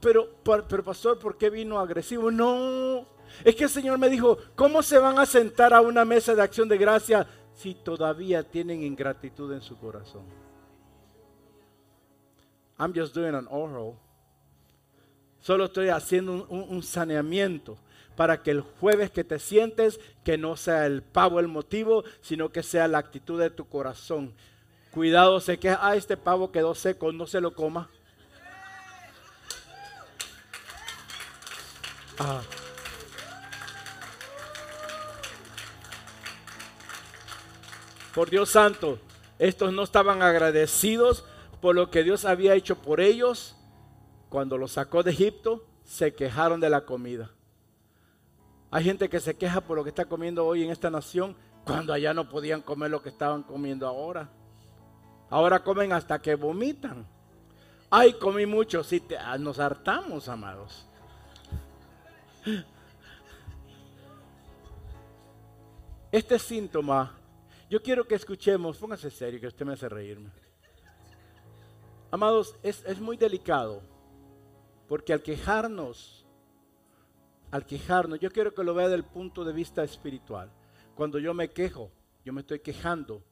pero, 0.00 0.28
pero 0.42 0.84
pastor, 0.84 1.18
¿por 1.18 1.38
qué 1.38 1.50
vino 1.50 1.78
agresivo? 1.78 2.30
No, 2.30 3.06
es 3.44 3.54
que 3.54 3.64
el 3.64 3.70
Señor 3.70 3.98
me 3.98 4.08
dijo, 4.08 4.38
¿cómo 4.56 4.82
se 4.82 4.98
van 4.98 5.18
a 5.18 5.26
sentar 5.26 5.72
a 5.72 5.80
una 5.80 6.04
mesa 6.04 6.34
de 6.34 6.42
acción 6.42 6.68
de 6.68 6.78
gracia 6.78 7.26
si 7.54 7.74
todavía 7.74 8.42
tienen 8.42 8.82
ingratitud 8.82 9.52
en 9.52 9.62
su 9.62 9.76
corazón? 9.78 10.41
I'm 12.78 12.92
just 12.94 13.14
doing 13.14 13.34
an 13.34 13.46
oral. 13.50 13.96
Solo 15.40 15.64
estoy 15.64 15.88
haciendo 15.88 16.46
un, 16.48 16.82
saneamiento 16.82 17.76
para 18.16 18.42
que 18.42 18.52
el 18.52 18.60
jueves 18.60 19.10
que 19.10 19.24
te 19.24 19.40
sientes, 19.40 19.98
que 20.24 20.38
no 20.38 20.56
sea 20.56 20.86
el 20.86 21.02
pavo 21.02 21.40
el 21.40 21.48
motivo, 21.48 22.04
sino 22.20 22.50
que 22.52 22.62
sea 22.62 22.86
la 22.86 22.98
actitud 22.98 23.40
de 23.40 23.50
tu 23.50 23.68
corazón. 23.68 24.32
Cuidado, 24.92 25.40
se 25.40 25.58
queja, 25.58 25.80
ah, 25.82 25.96
este 25.96 26.16
pavo 26.16 26.52
quedó 26.52 26.76
seco, 26.76 27.12
no 27.12 27.26
se 27.26 27.40
lo 27.40 27.54
coma. 27.54 27.90
Ah. 32.20 32.42
Por 38.14 38.30
Dios 38.30 38.50
santo, 38.50 39.00
estos 39.40 39.72
no 39.72 39.82
estaban 39.82 40.22
agradecidos 40.22 41.24
por 41.62 41.76
lo 41.76 41.90
que 41.90 42.02
Dios 42.02 42.26
había 42.26 42.54
hecho 42.54 42.76
por 42.82 43.00
ellos. 43.00 43.56
Cuando 44.28 44.58
los 44.58 44.72
sacó 44.72 45.02
de 45.02 45.12
Egipto, 45.12 45.64
se 45.84 46.12
quejaron 46.12 46.60
de 46.60 46.68
la 46.68 46.84
comida. 46.84 47.30
Hay 48.70 48.84
gente 48.84 49.08
que 49.08 49.20
se 49.20 49.36
queja 49.36 49.60
por 49.60 49.76
lo 49.76 49.84
que 49.84 49.90
está 49.90 50.06
comiendo 50.06 50.44
hoy 50.44 50.64
en 50.64 50.70
esta 50.70 50.90
nación, 50.90 51.36
cuando 51.64 51.92
allá 51.92 52.12
no 52.12 52.28
podían 52.28 52.62
comer 52.62 52.90
lo 52.90 53.00
que 53.00 53.10
estaban 53.10 53.44
comiendo 53.44 53.86
ahora. 53.86 54.28
Ahora 55.30 55.62
comen 55.62 55.92
hasta 55.92 56.18
que 56.20 56.34
vomitan. 56.34 57.06
Ay, 57.88 58.14
comí 58.14 58.44
mucho. 58.44 58.82
Sí, 58.82 59.02
ah, 59.20 59.38
nos 59.38 59.60
hartamos, 59.60 60.28
amados. 60.28 60.86
Este 66.10 66.38
síntoma, 66.38 67.14
yo 67.70 67.80
quiero 67.80 68.06
que 68.06 68.16
escuchemos, 68.16 68.78
póngase 68.78 69.10
serio, 69.10 69.40
que 69.40 69.46
usted 69.46 69.64
me 69.64 69.74
hace 69.74 69.88
reírme. 69.88 70.30
Amados, 72.12 72.54
es, 72.62 72.84
es 72.84 73.00
muy 73.00 73.16
delicado, 73.16 73.80
porque 74.86 75.14
al 75.14 75.22
quejarnos, 75.22 76.26
al 77.50 77.64
quejarnos, 77.64 78.20
yo 78.20 78.30
quiero 78.30 78.52
que 78.52 78.62
lo 78.62 78.74
vea 78.74 78.84
desde 78.84 78.96
el 78.96 79.04
punto 79.04 79.46
de 79.46 79.54
vista 79.54 79.82
espiritual. 79.82 80.52
Cuando 80.94 81.18
yo 81.18 81.32
me 81.32 81.48
quejo, 81.48 81.90
yo 82.22 82.34
me 82.34 82.42
estoy 82.42 82.58
quejando 82.58 83.24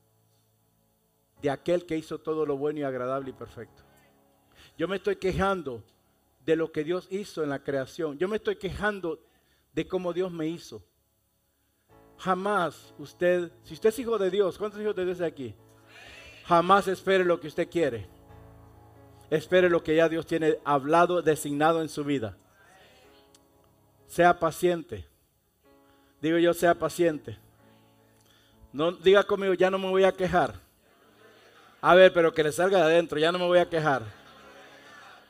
de 1.42 1.50
aquel 1.50 1.84
que 1.84 1.98
hizo 1.98 2.20
todo 2.20 2.46
lo 2.46 2.56
bueno 2.56 2.80
y 2.80 2.82
agradable 2.82 3.28
y 3.28 3.34
perfecto. 3.34 3.82
Yo 4.78 4.88
me 4.88 4.96
estoy 4.96 5.16
quejando 5.16 5.84
de 6.46 6.56
lo 6.56 6.72
que 6.72 6.82
Dios 6.82 7.06
hizo 7.10 7.42
en 7.42 7.50
la 7.50 7.62
creación. 7.62 8.16
Yo 8.16 8.28
me 8.28 8.36
estoy 8.36 8.56
quejando 8.56 9.20
de 9.74 9.86
cómo 9.86 10.14
Dios 10.14 10.32
me 10.32 10.46
hizo. 10.46 10.82
Jamás 12.16 12.94
usted, 12.96 13.52
si 13.62 13.74
usted 13.74 13.90
es 13.90 13.98
hijo 13.98 14.16
de 14.16 14.30
Dios, 14.30 14.56
¿cuántos 14.56 14.80
hijos 14.80 14.96
de 14.96 15.04
Dios 15.04 15.20
hay 15.20 15.28
aquí? 15.28 15.54
Jamás 16.46 16.88
espere 16.88 17.26
lo 17.26 17.38
que 17.38 17.48
usted 17.48 17.68
quiere. 17.68 18.19
Espere 19.30 19.70
lo 19.70 19.82
que 19.82 19.94
ya 19.94 20.08
Dios 20.08 20.26
tiene 20.26 20.58
hablado, 20.64 21.22
designado 21.22 21.80
en 21.80 21.88
su 21.88 22.04
vida. 22.04 22.36
Sea 24.08 24.38
paciente. 24.38 25.06
Digo 26.20 26.36
yo, 26.38 26.52
sea 26.52 26.74
paciente. 26.74 27.38
No 28.72 28.92
diga 28.92 29.22
conmigo, 29.22 29.54
ya 29.54 29.70
no 29.70 29.78
me 29.78 29.88
voy 29.88 30.04
a 30.04 30.12
quejar. 30.12 30.54
A 31.80 31.94
ver, 31.94 32.12
pero 32.12 32.34
que 32.34 32.42
le 32.42 32.52
salga 32.52 32.78
de 32.78 32.84
adentro, 32.84 33.18
ya 33.18 33.30
no 33.30 33.38
me 33.38 33.46
voy 33.46 33.58
a 33.58 33.68
quejar. 33.68 34.02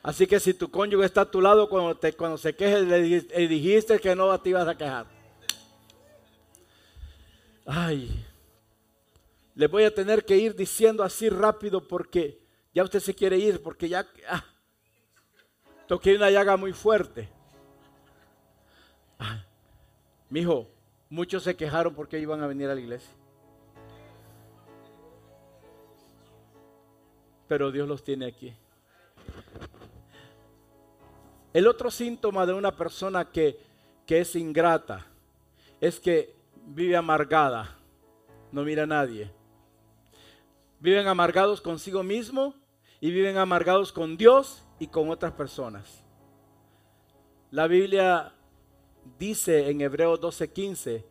Así 0.03 0.25
que 0.25 0.39
si 0.39 0.53
tu 0.53 0.69
cónyuge 0.69 1.05
está 1.05 1.21
a 1.21 1.31
tu 1.31 1.39
lado, 1.39 1.69
cuando, 1.69 1.95
te, 1.95 2.11
cuando 2.13 2.37
se 2.37 2.55
queje, 2.55 2.81
le 2.81 3.47
dijiste 3.47 3.99
que 3.99 4.15
no 4.15 4.37
te 4.39 4.49
ibas 4.49 4.67
a 4.67 4.75
quejar. 4.75 5.05
Ay, 7.65 8.25
le 9.53 9.67
voy 9.67 9.83
a 9.83 9.93
tener 9.93 10.25
que 10.25 10.37
ir 10.37 10.55
diciendo 10.55 11.03
así 11.03 11.29
rápido 11.29 11.87
porque 11.87 12.40
ya 12.73 12.83
usted 12.83 12.99
se 12.99 13.13
quiere 13.13 13.37
ir, 13.37 13.61
porque 13.61 13.89
ya 13.89 14.07
ah, 14.29 14.43
toqué 15.87 16.15
una 16.15 16.29
llaga 16.29 16.57
muy 16.57 16.73
fuerte. 16.73 17.29
Ah, 19.19 19.43
mi 20.29 20.41
hijo, 20.41 20.69
muchos 21.09 21.43
se 21.43 21.55
quejaron 21.55 21.93
porque 21.93 22.19
iban 22.19 22.41
a 22.41 22.47
venir 22.47 22.69
a 22.69 22.75
la 22.75 22.81
iglesia. 22.81 23.13
pero 27.51 27.69
Dios 27.69 27.85
los 27.85 28.01
tiene 28.01 28.27
aquí. 28.27 28.53
El 31.51 31.67
otro 31.67 31.91
síntoma 31.91 32.45
de 32.45 32.53
una 32.53 32.73
persona 32.77 33.29
que, 33.29 33.59
que 34.05 34.21
es 34.21 34.37
ingrata 34.37 35.05
es 35.81 35.99
que 35.99 36.33
vive 36.65 36.95
amargada, 36.95 37.77
no 38.53 38.63
mira 38.63 38.83
a 38.83 38.85
nadie. 38.85 39.29
Viven 40.79 41.09
amargados 41.09 41.59
consigo 41.59 42.03
mismo 42.03 42.55
y 43.01 43.11
viven 43.11 43.37
amargados 43.37 43.91
con 43.91 44.15
Dios 44.15 44.63
y 44.79 44.87
con 44.87 45.09
otras 45.09 45.33
personas. 45.33 46.03
La 47.49 47.67
Biblia 47.67 48.33
dice 49.19 49.69
en 49.69 49.81
Hebreos 49.81 50.21
12:15 50.21 51.03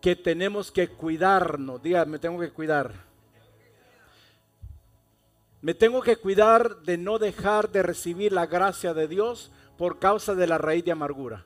que 0.00 0.16
tenemos 0.16 0.72
que 0.72 0.88
cuidarnos. 0.88 1.80
Diga, 1.80 2.04
me 2.04 2.18
tengo 2.18 2.40
que 2.40 2.50
cuidar 2.50 3.08
me 5.60 5.74
tengo 5.74 6.00
que 6.02 6.16
cuidar 6.16 6.82
de 6.82 6.96
no 6.96 7.18
dejar 7.18 7.70
de 7.70 7.82
recibir 7.82 8.32
la 8.32 8.46
gracia 8.46 8.94
de 8.94 9.08
Dios 9.08 9.50
por 9.76 9.98
causa 9.98 10.34
de 10.34 10.46
la 10.46 10.56
raíz 10.56 10.84
de 10.84 10.92
amargura. 10.92 11.44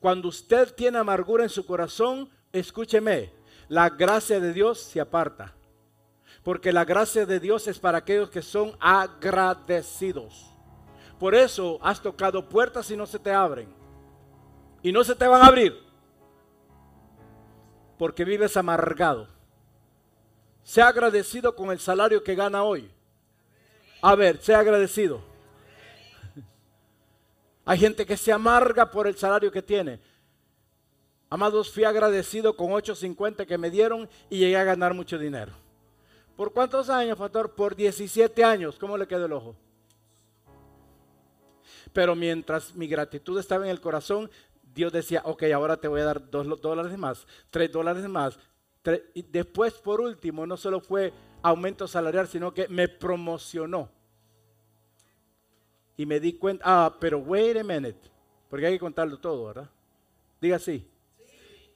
Cuando 0.00 0.28
usted 0.28 0.74
tiene 0.74 0.98
amargura 0.98 1.44
en 1.44 1.50
su 1.50 1.66
corazón, 1.66 2.30
escúcheme, 2.52 3.32
la 3.68 3.90
gracia 3.90 4.40
de 4.40 4.52
Dios 4.52 4.80
se 4.80 5.00
aparta. 5.00 5.54
Porque 6.46 6.72
la 6.72 6.84
gracia 6.84 7.26
de 7.26 7.40
Dios 7.40 7.66
es 7.66 7.76
para 7.76 7.98
aquellos 7.98 8.30
que 8.30 8.40
son 8.40 8.76
agradecidos. 8.78 10.46
Por 11.18 11.34
eso 11.34 11.80
has 11.82 12.00
tocado 12.00 12.48
puertas 12.48 12.88
y 12.88 12.96
no 12.96 13.04
se 13.04 13.18
te 13.18 13.32
abren. 13.32 13.68
Y 14.80 14.92
no 14.92 15.02
se 15.02 15.16
te 15.16 15.26
van 15.26 15.42
a 15.42 15.46
abrir. 15.46 15.76
Porque 17.98 18.24
vives 18.24 18.56
amargado. 18.56 19.26
Sea 20.62 20.86
agradecido 20.86 21.56
con 21.56 21.72
el 21.72 21.80
salario 21.80 22.22
que 22.22 22.36
gana 22.36 22.62
hoy. 22.62 22.88
A 24.00 24.14
ver, 24.14 24.40
sea 24.40 24.60
agradecido. 24.60 25.20
Hay 27.64 27.78
gente 27.80 28.06
que 28.06 28.16
se 28.16 28.30
amarga 28.30 28.88
por 28.88 29.08
el 29.08 29.16
salario 29.16 29.50
que 29.50 29.62
tiene. 29.62 29.98
Amados, 31.28 31.74
fui 31.74 31.82
agradecido 31.82 32.56
con 32.56 32.68
8.50 32.68 33.44
que 33.46 33.58
me 33.58 33.68
dieron 33.68 34.08
y 34.30 34.38
llegué 34.38 34.56
a 34.56 34.62
ganar 34.62 34.94
mucho 34.94 35.18
dinero. 35.18 35.65
¿Por 36.36 36.52
cuántos 36.52 36.90
años, 36.90 37.16
Pastor? 37.18 37.54
Por 37.54 37.74
17 37.74 38.44
años. 38.44 38.76
¿Cómo 38.78 38.98
le 38.98 39.06
quedó 39.06 39.24
el 39.24 39.32
ojo? 39.32 39.56
Pero 41.92 42.14
mientras 42.14 42.74
mi 42.74 42.86
gratitud 42.86 43.38
estaba 43.38 43.64
en 43.64 43.70
el 43.70 43.80
corazón, 43.80 44.30
Dios 44.74 44.92
decía, 44.92 45.22
ok, 45.24 45.44
ahora 45.54 45.78
te 45.78 45.88
voy 45.88 46.02
a 46.02 46.04
dar 46.04 46.30
dos 46.30 46.60
dólares 46.60 46.98
más, 46.98 47.26
tres 47.48 47.72
dólares 47.72 48.06
más, 48.06 48.38
y 49.14 49.22
después, 49.22 49.74
por 49.74 50.00
último, 50.00 50.46
no 50.46 50.56
solo 50.56 50.80
fue 50.80 51.12
aumento 51.42 51.88
salarial, 51.88 52.28
sino 52.28 52.52
que 52.52 52.68
me 52.68 52.86
promocionó. 52.86 53.90
Y 55.96 56.04
me 56.04 56.20
di 56.20 56.34
cuenta, 56.34 56.64
ah, 56.66 56.96
pero 57.00 57.18
wait 57.18 57.56
a 57.56 57.64
minute, 57.64 57.98
porque 58.50 58.66
hay 58.66 58.74
que 58.74 58.80
contarlo 58.80 59.18
todo, 59.18 59.46
¿verdad? 59.46 59.70
Diga 60.40 60.56
así. 60.56 60.86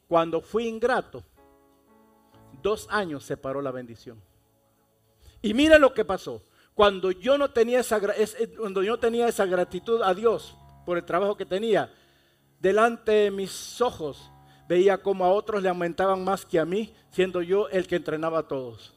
Cuando 0.06 0.40
fui 0.40 0.68
ingrato, 0.68 1.24
dos 2.62 2.86
años 2.90 3.24
se 3.24 3.36
paró 3.36 3.62
la 3.62 3.70
bendición. 3.70 4.20
Y 5.42 5.54
mira 5.54 5.78
lo 5.78 5.94
que 5.94 6.04
pasó. 6.04 6.42
Cuando 6.74 7.10
yo 7.10 7.36
no 7.36 7.50
tenía 7.50 7.80
esa, 7.80 8.00
cuando 8.56 8.82
yo 8.82 8.98
tenía 8.98 9.28
esa 9.28 9.46
gratitud 9.46 10.02
a 10.02 10.14
Dios 10.14 10.56
por 10.86 10.96
el 10.96 11.04
trabajo 11.04 11.36
que 11.36 11.46
tenía, 11.46 11.92
delante 12.58 13.12
de 13.12 13.30
mis 13.30 13.80
ojos 13.80 14.30
veía 14.68 15.02
como 15.02 15.24
a 15.24 15.32
otros 15.32 15.62
le 15.62 15.68
aumentaban 15.68 16.22
más 16.22 16.46
que 16.46 16.60
a 16.60 16.64
mí, 16.64 16.94
siendo 17.10 17.42
yo 17.42 17.68
el 17.70 17.86
que 17.86 17.96
entrenaba 17.96 18.38
a 18.38 18.48
todos. 18.48 18.94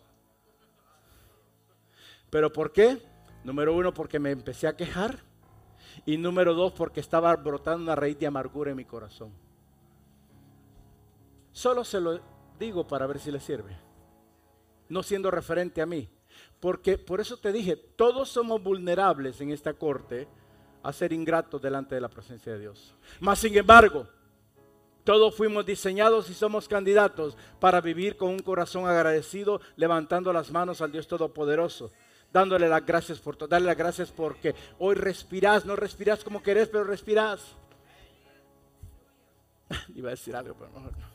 ¿Pero 2.29 2.53
por 2.53 2.71
qué? 2.71 3.01
Número 3.43 3.75
uno, 3.75 3.93
porque 3.93 4.19
me 4.19 4.31
empecé 4.31 4.67
a 4.67 4.75
quejar. 4.77 5.19
Y 6.05 6.17
número 6.17 6.53
dos, 6.53 6.73
porque 6.73 6.99
estaba 6.99 7.35
brotando 7.35 7.83
una 7.83 7.95
raíz 7.95 8.17
de 8.17 8.27
amargura 8.27 8.71
en 8.71 8.77
mi 8.77 8.85
corazón. 8.85 9.31
Solo 11.51 11.83
se 11.83 11.99
lo 11.99 12.19
digo 12.59 12.87
para 12.87 13.05
ver 13.07 13.19
si 13.19 13.31
le 13.31 13.39
sirve. 13.39 13.75
No 14.89 15.03
siendo 15.03 15.29
referente 15.31 15.81
a 15.81 15.85
mí. 15.85 16.09
Porque 16.63 16.97
por 16.97 17.19
eso 17.19 17.35
te 17.35 17.51
dije, 17.51 17.75
todos 17.75 18.29
somos 18.29 18.63
vulnerables 18.63 19.41
en 19.41 19.51
esta 19.51 19.73
corte 19.73 20.29
a 20.81 20.93
ser 20.93 21.11
ingratos 21.11 21.61
delante 21.61 21.93
de 21.93 21.99
la 21.99 22.07
presencia 22.07 22.53
de 22.53 22.59
Dios. 22.59 22.95
Mas 23.19 23.39
sin 23.39 23.57
embargo, 23.57 24.07
todos 25.03 25.35
fuimos 25.35 25.65
diseñados 25.65 26.29
y 26.29 26.33
somos 26.33 26.69
candidatos 26.69 27.35
para 27.59 27.81
vivir 27.81 28.15
con 28.15 28.29
un 28.29 28.39
corazón 28.39 28.87
agradecido, 28.87 29.59
levantando 29.75 30.31
las 30.31 30.51
manos 30.51 30.79
al 30.79 30.93
Dios 30.93 31.05
Todopoderoso, 31.05 31.91
dándole 32.31 32.69
las 32.69 32.85
gracias 32.85 33.19
por 33.19 33.37
darle 33.45 33.67
las 33.67 33.77
gracias 33.77 34.09
porque 34.09 34.55
hoy 34.79 34.95
respirás, 34.95 35.65
no 35.65 35.75
respirás 35.75 36.23
como 36.23 36.41
querés, 36.41 36.69
pero 36.69 36.85
respirás. 36.85 37.41
Iba 39.95 40.07
a 40.07 40.11
decir 40.11 40.33
algo, 40.33 40.55
pero 40.57 40.71
mejor 40.71 40.97
no. 40.97 41.12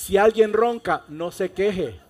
Si 0.00 0.16
alguien 0.16 0.54
ronca, 0.54 1.04
no 1.08 1.30
se 1.30 1.52
queje. 1.52 2.00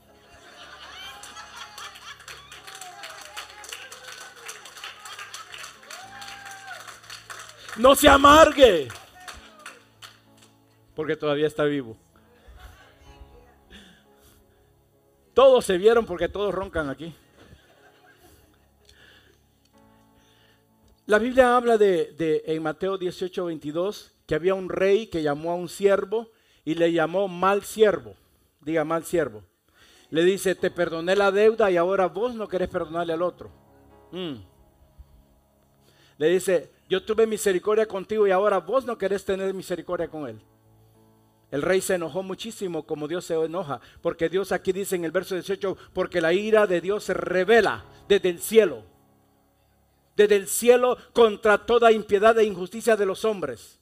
No 7.76 7.96
se 7.96 8.08
amargue. 8.08 8.86
Porque 10.94 11.16
todavía 11.16 11.48
está 11.48 11.64
vivo. 11.64 11.96
Todos 15.34 15.64
se 15.64 15.76
vieron 15.76 16.06
porque 16.06 16.28
todos 16.28 16.54
roncan 16.54 16.90
aquí. 16.90 17.12
La 21.06 21.18
Biblia 21.18 21.56
habla 21.56 21.76
de, 21.76 22.44
en 22.46 22.62
Mateo 22.62 22.96
18, 22.96 23.46
22 23.46 24.12
que 24.26 24.36
había 24.36 24.54
un 24.54 24.68
rey 24.68 25.08
que 25.08 25.24
llamó 25.24 25.50
a 25.50 25.56
un 25.56 25.68
siervo 25.68 26.30
y 26.64 26.74
le 26.74 26.92
llamó 26.92 27.28
mal 27.28 27.62
siervo. 27.62 28.14
Diga 28.60 28.84
mal 28.84 29.04
siervo. 29.04 29.42
Le 30.10 30.24
dice, 30.24 30.54
te 30.54 30.70
perdoné 30.70 31.16
la 31.16 31.30
deuda 31.30 31.70
y 31.70 31.76
ahora 31.76 32.06
vos 32.06 32.34
no 32.34 32.48
querés 32.48 32.68
perdonarle 32.68 33.12
al 33.12 33.22
otro. 33.22 33.50
Mm. 34.12 34.34
Le 36.18 36.28
dice, 36.28 36.70
yo 36.88 37.02
tuve 37.02 37.26
misericordia 37.26 37.86
contigo 37.86 38.26
y 38.26 38.30
ahora 38.30 38.58
vos 38.58 38.84
no 38.84 38.98
querés 38.98 39.24
tener 39.24 39.54
misericordia 39.54 40.08
con 40.08 40.28
él. 40.28 40.40
El 41.50 41.62
rey 41.62 41.80
se 41.80 41.94
enojó 41.94 42.22
muchísimo 42.22 42.84
como 42.84 43.08
Dios 43.08 43.24
se 43.24 43.34
enoja, 43.34 43.80
porque 44.02 44.28
Dios 44.28 44.52
aquí 44.52 44.72
dice 44.72 44.96
en 44.96 45.04
el 45.04 45.10
verso 45.10 45.34
18, 45.34 45.76
porque 45.92 46.20
la 46.20 46.32
ira 46.32 46.66
de 46.66 46.80
Dios 46.80 47.04
se 47.04 47.14
revela 47.14 47.84
desde 48.08 48.28
el 48.28 48.38
cielo, 48.38 48.84
desde 50.16 50.36
el 50.36 50.46
cielo 50.46 50.96
contra 51.12 51.58
toda 51.58 51.90
impiedad 51.90 52.38
e 52.38 52.44
injusticia 52.44 52.96
de 52.96 53.06
los 53.06 53.24
hombres. 53.24 53.79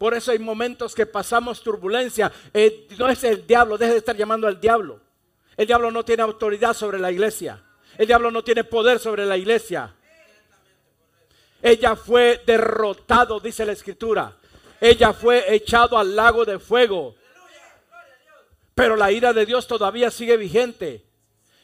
Por 0.00 0.14
eso 0.14 0.30
hay 0.30 0.38
momentos 0.38 0.94
que 0.94 1.04
pasamos 1.04 1.62
turbulencia. 1.62 2.32
Eh, 2.54 2.88
no 2.96 3.10
es 3.10 3.22
el 3.22 3.46
diablo, 3.46 3.76
deje 3.76 3.92
de 3.92 3.98
estar 3.98 4.16
llamando 4.16 4.46
al 4.46 4.58
diablo. 4.58 4.98
El 5.58 5.66
diablo 5.66 5.90
no 5.90 6.02
tiene 6.06 6.22
autoridad 6.22 6.72
sobre 6.72 6.98
la 6.98 7.12
iglesia. 7.12 7.62
El 7.98 8.06
diablo 8.06 8.30
no 8.30 8.42
tiene 8.42 8.64
poder 8.64 8.98
sobre 8.98 9.26
la 9.26 9.36
iglesia. 9.36 9.94
Ella 11.60 11.96
fue 11.96 12.42
derrotado, 12.46 13.40
dice 13.40 13.66
la 13.66 13.72
escritura. 13.72 14.34
Ella 14.80 15.12
fue 15.12 15.54
echado 15.54 15.98
al 15.98 16.16
lago 16.16 16.46
de 16.46 16.58
fuego. 16.58 17.14
Pero 18.74 18.96
la 18.96 19.12
ira 19.12 19.34
de 19.34 19.44
Dios 19.44 19.66
todavía 19.66 20.10
sigue 20.10 20.38
vigente. 20.38 21.04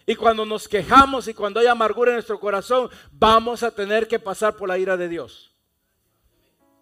Y 0.05 0.14
cuando 0.14 0.45
nos 0.45 0.68
quejamos 0.68 1.26
y 1.26 1.32
cuando 1.32 1.59
hay 1.59 1.68
amargura 1.68 2.11
en 2.11 2.16
nuestro 2.16 2.39
corazón, 2.39 2.91
vamos 3.12 3.62
a 3.62 3.70
tener 3.70 4.07
que 4.07 4.18
pasar 4.18 4.57
por 4.57 4.68
la 4.68 4.76
ira 4.76 4.99
de 4.99 5.09
Dios. 5.09 5.55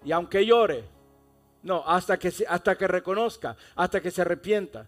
Y 0.04 0.10
aunque 0.10 0.44
llore, 0.44 0.92
no, 1.64 1.82
hasta 1.86 2.18
que, 2.18 2.30
hasta 2.46 2.76
que 2.76 2.86
reconozca, 2.86 3.56
hasta 3.74 4.00
que 4.00 4.10
se 4.10 4.20
arrepienta. 4.20 4.86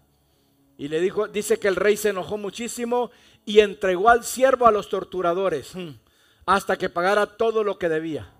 Y 0.77 0.87
le 0.87 1.01
dijo, 1.01 1.27
dice 1.27 1.57
que 1.57 1.67
el 1.67 1.75
rey 1.75 1.97
se 1.97 2.09
enojó 2.09 2.37
muchísimo 2.37 3.09
y 3.45 3.59
entregó 3.59 4.09
al 4.09 4.23
siervo 4.23 4.67
a 4.67 4.71
los 4.71 4.87
torturadores 4.87 5.73
hmm, 5.73 5.89
hasta 6.45 6.77
que 6.77 6.89
pagara 6.89 7.25
todo 7.25 7.63
lo 7.63 7.79
que 7.79 7.89
debía. 7.89 8.31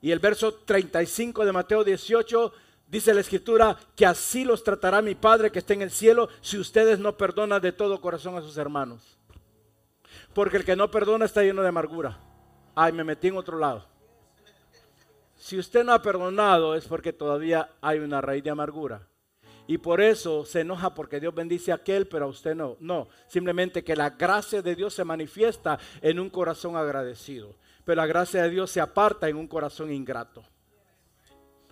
Y 0.00 0.10
el 0.10 0.18
verso 0.18 0.52
35 0.52 1.44
de 1.44 1.52
Mateo 1.52 1.84
18 1.84 2.52
dice 2.88 3.14
la 3.14 3.20
escritura 3.20 3.78
que 3.94 4.04
así 4.04 4.44
los 4.44 4.64
tratará 4.64 5.00
mi 5.00 5.14
Padre 5.14 5.52
que 5.52 5.60
está 5.60 5.74
en 5.74 5.82
el 5.82 5.92
cielo 5.92 6.28
si 6.40 6.58
ustedes 6.58 6.98
no 6.98 7.16
perdonan 7.16 7.62
de 7.62 7.70
todo 7.70 8.00
corazón 8.00 8.36
a 8.36 8.42
sus 8.42 8.56
hermanos. 8.56 9.16
Porque 10.34 10.56
el 10.56 10.64
que 10.64 10.74
no 10.74 10.90
perdona 10.90 11.24
está 11.24 11.42
lleno 11.44 11.62
de 11.62 11.68
amargura. 11.68 12.18
Ay, 12.74 12.90
me 12.90 13.04
metí 13.04 13.28
en 13.28 13.36
otro 13.36 13.58
lado. 13.58 13.91
Si 15.42 15.58
usted 15.58 15.82
no 15.82 15.92
ha 15.92 16.00
perdonado 16.00 16.76
es 16.76 16.86
porque 16.86 17.12
todavía 17.12 17.68
hay 17.80 17.98
una 17.98 18.20
raíz 18.20 18.44
de 18.44 18.50
amargura. 18.50 19.08
Y 19.66 19.78
por 19.78 20.00
eso 20.00 20.44
se 20.44 20.60
enoja 20.60 20.94
porque 20.94 21.18
Dios 21.18 21.34
bendice 21.34 21.72
a 21.72 21.74
aquel, 21.74 22.06
pero 22.06 22.26
a 22.26 22.28
usted 22.28 22.54
no. 22.54 22.76
No, 22.78 23.08
simplemente 23.26 23.82
que 23.82 23.96
la 23.96 24.10
gracia 24.10 24.62
de 24.62 24.76
Dios 24.76 24.94
se 24.94 25.02
manifiesta 25.02 25.80
en 26.00 26.20
un 26.20 26.30
corazón 26.30 26.76
agradecido. 26.76 27.56
Pero 27.84 27.96
la 27.96 28.06
gracia 28.06 28.44
de 28.44 28.50
Dios 28.50 28.70
se 28.70 28.80
aparta 28.80 29.28
en 29.28 29.36
un 29.36 29.48
corazón 29.48 29.92
ingrato. 29.92 30.44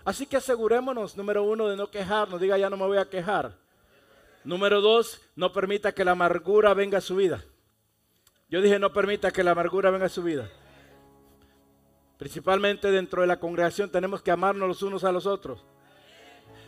Así 0.05 0.27
que 0.27 0.39
asegurémonos, 0.39 1.17
número 1.17 1.45
uno, 1.45 1.69
de 1.69 1.77
no 1.77 1.93
quejarnos. 1.93 2.41
Diga, 2.41 2.59
ya 2.59 2.71
no 2.71 2.77
me 2.77 2.89
voy 2.89 2.99
a 2.99 3.09
quejar. 3.09 3.57
Número 4.43 4.81
dos, 4.81 5.21
no 5.37 5.53
permita 5.53 5.93
que 5.93 6.05
la 6.05 6.11
amargura 6.11 6.75
venga 6.75 6.99
a 6.99 7.01
su 7.01 7.15
vida. 7.15 7.45
Yo 8.49 8.61
dije, 8.61 8.81
no 8.81 8.93
permita 8.93 9.31
que 9.31 9.45
la 9.45 9.53
amargura 9.53 9.93
venga 9.93 10.07
a 10.07 10.09
su 10.09 10.25
vida. 10.25 10.51
Principalmente 12.21 12.91
dentro 12.91 13.23
de 13.23 13.27
la 13.27 13.41
congregación 13.41 13.89
tenemos 13.89 14.21
que 14.21 14.31
amarnos 14.31 14.69
los 14.69 14.83
unos 14.83 15.05
a 15.05 15.11
los 15.11 15.25
otros. 15.25 15.65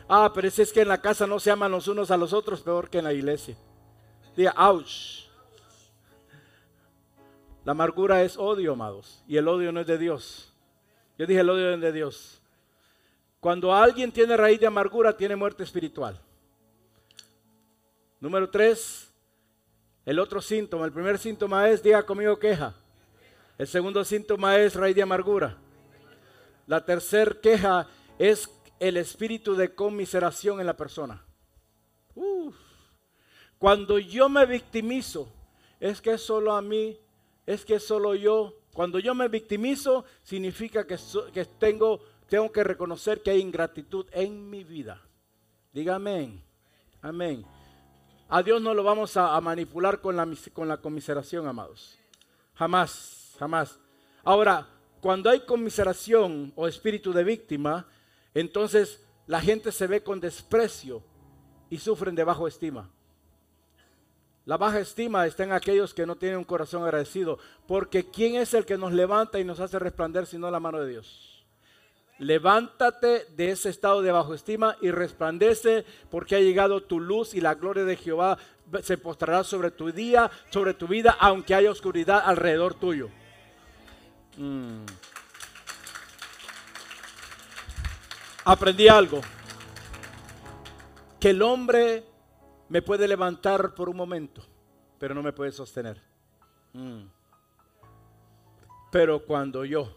Ah, 0.08 0.32
pero 0.34 0.50
si 0.50 0.62
es 0.62 0.72
que 0.72 0.80
en 0.80 0.88
la 0.88 1.02
casa 1.02 1.26
no 1.26 1.38
se 1.38 1.50
aman 1.50 1.70
los 1.70 1.88
unos 1.88 2.10
a 2.10 2.16
los 2.16 2.32
otros, 2.32 2.62
peor 2.62 2.88
que 2.88 2.96
en 2.96 3.04
la 3.04 3.12
iglesia. 3.12 3.54
Diga, 4.34 4.54
ouch. 4.56 5.26
La 7.66 7.72
amargura 7.72 8.22
es 8.22 8.38
odio, 8.38 8.72
amados. 8.72 9.22
Y 9.28 9.36
el 9.36 9.46
odio 9.46 9.72
no 9.72 9.80
es 9.80 9.86
de 9.86 9.98
Dios. 9.98 10.54
Yo 11.18 11.26
dije, 11.26 11.40
el 11.40 11.50
odio 11.50 11.74
es 11.74 11.80
de 11.82 11.92
Dios. 11.92 12.40
Cuando 13.38 13.74
alguien 13.74 14.10
tiene 14.10 14.38
raíz 14.38 14.58
de 14.58 14.68
amargura, 14.68 15.14
tiene 15.14 15.36
muerte 15.36 15.64
espiritual. 15.64 16.18
Número 18.20 18.48
tres, 18.48 19.12
el 20.06 20.18
otro 20.18 20.40
síntoma. 20.40 20.86
El 20.86 20.92
primer 20.92 21.18
síntoma 21.18 21.68
es, 21.68 21.82
diga 21.82 22.06
conmigo, 22.06 22.38
queja. 22.38 22.74
El 23.62 23.68
segundo 23.68 24.04
síntoma 24.04 24.58
es 24.58 24.74
raíz 24.74 24.96
de 24.96 25.02
amargura. 25.02 25.56
La 26.66 26.84
tercera 26.84 27.40
queja 27.40 27.86
es 28.18 28.50
el 28.80 28.96
espíritu 28.96 29.54
de 29.54 29.72
conmiseración 29.72 30.58
en 30.58 30.66
la 30.66 30.76
persona. 30.76 31.24
Cuando 33.60 34.00
yo 34.00 34.28
me 34.28 34.46
victimizo, 34.46 35.28
es 35.78 36.00
que 36.00 36.18
solo 36.18 36.56
a 36.56 36.60
mí, 36.60 36.98
es 37.46 37.64
que 37.64 37.78
solo 37.78 38.16
yo. 38.16 38.52
Cuando 38.72 38.98
yo 38.98 39.14
me 39.14 39.28
victimizo, 39.28 40.06
significa 40.24 40.84
que, 40.84 40.98
que 41.32 41.44
tengo, 41.44 42.00
tengo 42.28 42.50
que 42.50 42.64
reconocer 42.64 43.22
que 43.22 43.30
hay 43.30 43.40
ingratitud 43.40 44.06
en 44.10 44.50
mi 44.50 44.64
vida. 44.64 45.00
Dígame, 45.72 46.42
amén. 47.00 47.46
A 48.28 48.42
Dios 48.42 48.60
no 48.60 48.74
lo 48.74 48.82
vamos 48.82 49.16
a, 49.16 49.40
manipular 49.40 50.00
con 50.00 50.16
la, 50.16 50.28
con 50.52 50.66
la 50.66 50.78
conmiseración, 50.78 51.46
amados. 51.46 51.96
Jamás 52.54 53.21
jamás. 53.38 53.78
Ahora, 54.24 54.68
cuando 55.00 55.30
hay 55.30 55.40
conmiseración 55.40 56.52
o 56.54 56.68
espíritu 56.68 57.12
de 57.12 57.24
víctima, 57.24 57.86
entonces 58.34 59.00
la 59.26 59.40
gente 59.40 59.72
se 59.72 59.86
ve 59.86 60.02
con 60.02 60.20
desprecio 60.20 61.02
y 61.70 61.78
sufren 61.78 62.14
de 62.14 62.24
bajo 62.24 62.46
estima. 62.46 62.90
La 64.44 64.56
baja 64.56 64.80
estima 64.80 65.26
está 65.26 65.44
en 65.44 65.52
aquellos 65.52 65.94
que 65.94 66.04
no 66.04 66.16
tienen 66.16 66.38
un 66.38 66.44
corazón 66.44 66.82
agradecido, 66.82 67.38
porque 67.66 68.10
¿quién 68.10 68.34
es 68.34 68.54
el 68.54 68.64
que 68.64 68.76
nos 68.76 68.92
levanta 68.92 69.38
y 69.38 69.44
nos 69.44 69.60
hace 69.60 69.78
resplandecer 69.78 70.26
sino 70.26 70.50
la 70.50 70.58
mano 70.58 70.80
de 70.80 70.88
Dios? 70.88 71.46
Levántate 72.18 73.26
de 73.36 73.50
ese 73.50 73.68
estado 73.68 74.02
de 74.02 74.12
bajo 74.12 74.34
estima 74.34 74.76
y 74.80 74.90
resplandece 74.90 75.84
porque 76.10 76.36
ha 76.36 76.40
llegado 76.40 76.82
tu 76.82 77.00
luz 77.00 77.34
y 77.34 77.40
la 77.40 77.54
gloria 77.54 77.84
de 77.84 77.96
Jehová 77.96 78.38
se 78.82 78.98
postrará 78.98 79.44
sobre 79.44 79.70
tu 79.70 79.90
día, 79.90 80.30
sobre 80.50 80.74
tu 80.74 80.86
vida, 80.86 81.16
aunque 81.18 81.54
haya 81.54 81.70
oscuridad 81.70 82.22
alrededor 82.24 82.74
tuyo. 82.74 83.10
Mm. 84.36 84.84
Aprendí 88.44 88.88
algo. 88.88 89.20
Que 91.20 91.30
el 91.30 91.42
hombre 91.42 92.04
me 92.68 92.82
puede 92.82 93.06
levantar 93.06 93.74
por 93.74 93.88
un 93.88 93.96
momento, 93.96 94.42
pero 94.98 95.14
no 95.14 95.22
me 95.22 95.32
puede 95.32 95.52
sostener. 95.52 96.00
Mm. 96.72 97.02
Pero 98.90 99.24
cuando 99.24 99.64
yo 99.64 99.94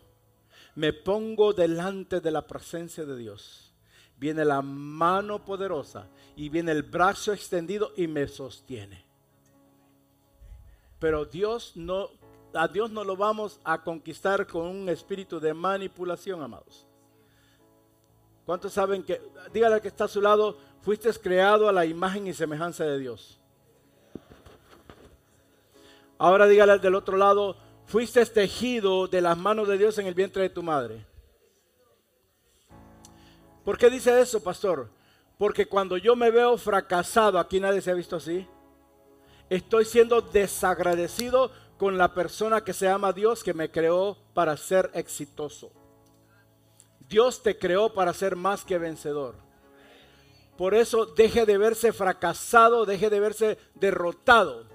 me 0.75 0.93
pongo 0.93 1.53
delante 1.53 2.19
de 2.19 2.31
la 2.31 2.45
presencia 2.45 3.05
de 3.05 3.17
Dios, 3.17 3.73
viene 4.17 4.45
la 4.45 4.61
mano 4.61 5.43
poderosa 5.43 6.07
y 6.35 6.49
viene 6.49 6.71
el 6.71 6.83
brazo 6.83 7.33
extendido 7.33 7.93
y 7.97 8.07
me 8.07 8.27
sostiene. 8.27 9.03
Pero 10.99 11.25
Dios 11.25 11.73
no 11.75 12.09
a 12.55 12.67
Dios 12.67 12.89
no 12.91 13.03
lo 13.03 13.15
vamos 13.15 13.59
a 13.63 13.81
conquistar 13.83 14.47
con 14.47 14.63
un 14.67 14.89
espíritu 14.89 15.39
de 15.39 15.53
manipulación, 15.53 16.41
amados. 16.41 16.87
¿Cuántos 18.45 18.73
saben 18.73 19.03
que, 19.03 19.21
dígale 19.51 19.75
al 19.75 19.81
que 19.81 19.87
está 19.87 20.05
a 20.05 20.07
su 20.07 20.21
lado, 20.21 20.57
fuiste 20.81 21.11
creado 21.13 21.67
a 21.67 21.71
la 21.71 21.85
imagen 21.85 22.27
y 22.27 22.33
semejanza 22.33 22.85
de 22.85 22.99
Dios? 22.99 23.39
Ahora 26.17 26.47
dígale 26.47 26.73
al 26.73 26.81
del 26.81 26.95
otro 26.95 27.17
lado, 27.17 27.57
fuiste 27.87 28.25
tejido 28.25 29.07
de 29.07 29.21
las 29.21 29.37
manos 29.37 29.67
de 29.67 29.77
Dios 29.77 29.97
en 29.97 30.07
el 30.07 30.13
vientre 30.13 30.43
de 30.43 30.49
tu 30.49 30.63
madre. 30.63 31.05
¿Por 33.65 33.77
qué 33.77 33.89
dice 33.89 34.21
eso, 34.21 34.41
pastor? 34.41 34.89
Porque 35.37 35.65
cuando 35.65 35.97
yo 35.97 36.15
me 36.15 36.31
veo 36.31 36.57
fracasado, 36.57 37.39
aquí 37.39 37.59
nadie 37.59 37.81
se 37.81 37.91
ha 37.91 37.95
visto 37.95 38.15
así, 38.15 38.47
estoy 39.49 39.85
siendo 39.85 40.21
desagradecido 40.21 41.51
con 41.77 41.97
la 41.97 42.13
persona 42.13 42.63
que 42.63 42.73
se 42.73 42.85
llama 42.85 43.13
Dios 43.13 43.43
que 43.43 43.53
me 43.53 43.69
creó 43.69 44.17
para 44.33 44.55
ser 44.57 44.89
exitoso. 44.93 45.71
Dios 47.07 47.43
te 47.43 47.57
creó 47.57 47.93
para 47.93 48.13
ser 48.13 48.35
más 48.35 48.63
que 48.63 48.77
vencedor. 48.77 49.35
Por 50.57 50.73
eso 50.73 51.05
deje 51.05 51.45
de 51.45 51.57
verse 51.57 51.91
fracasado, 51.91 52.85
deje 52.85 53.09
de 53.09 53.19
verse 53.19 53.57
derrotado. 53.73 54.65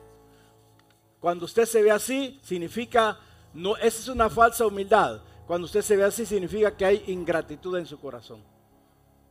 Cuando 1.21 1.47
usted 1.47 1.65
se 1.65 1.83
ve 1.83 1.91
así, 1.91 2.39
significa, 2.43 3.19
no, 3.55 3.77
esa 3.77 4.01
es 4.01 4.09
una 4.09 4.29
falsa 4.29 4.67
humildad. 4.67 5.23
Cuando 5.47 5.65
usted 5.65 5.83
se 5.83 5.97
ve 5.97 6.05
así, 6.05 6.27
significa 6.27 6.77
que 6.77 6.85
hay 6.85 7.05
ingratitud 7.09 7.77
en 7.77 7.87
su 7.87 7.99
corazón. 7.99 8.43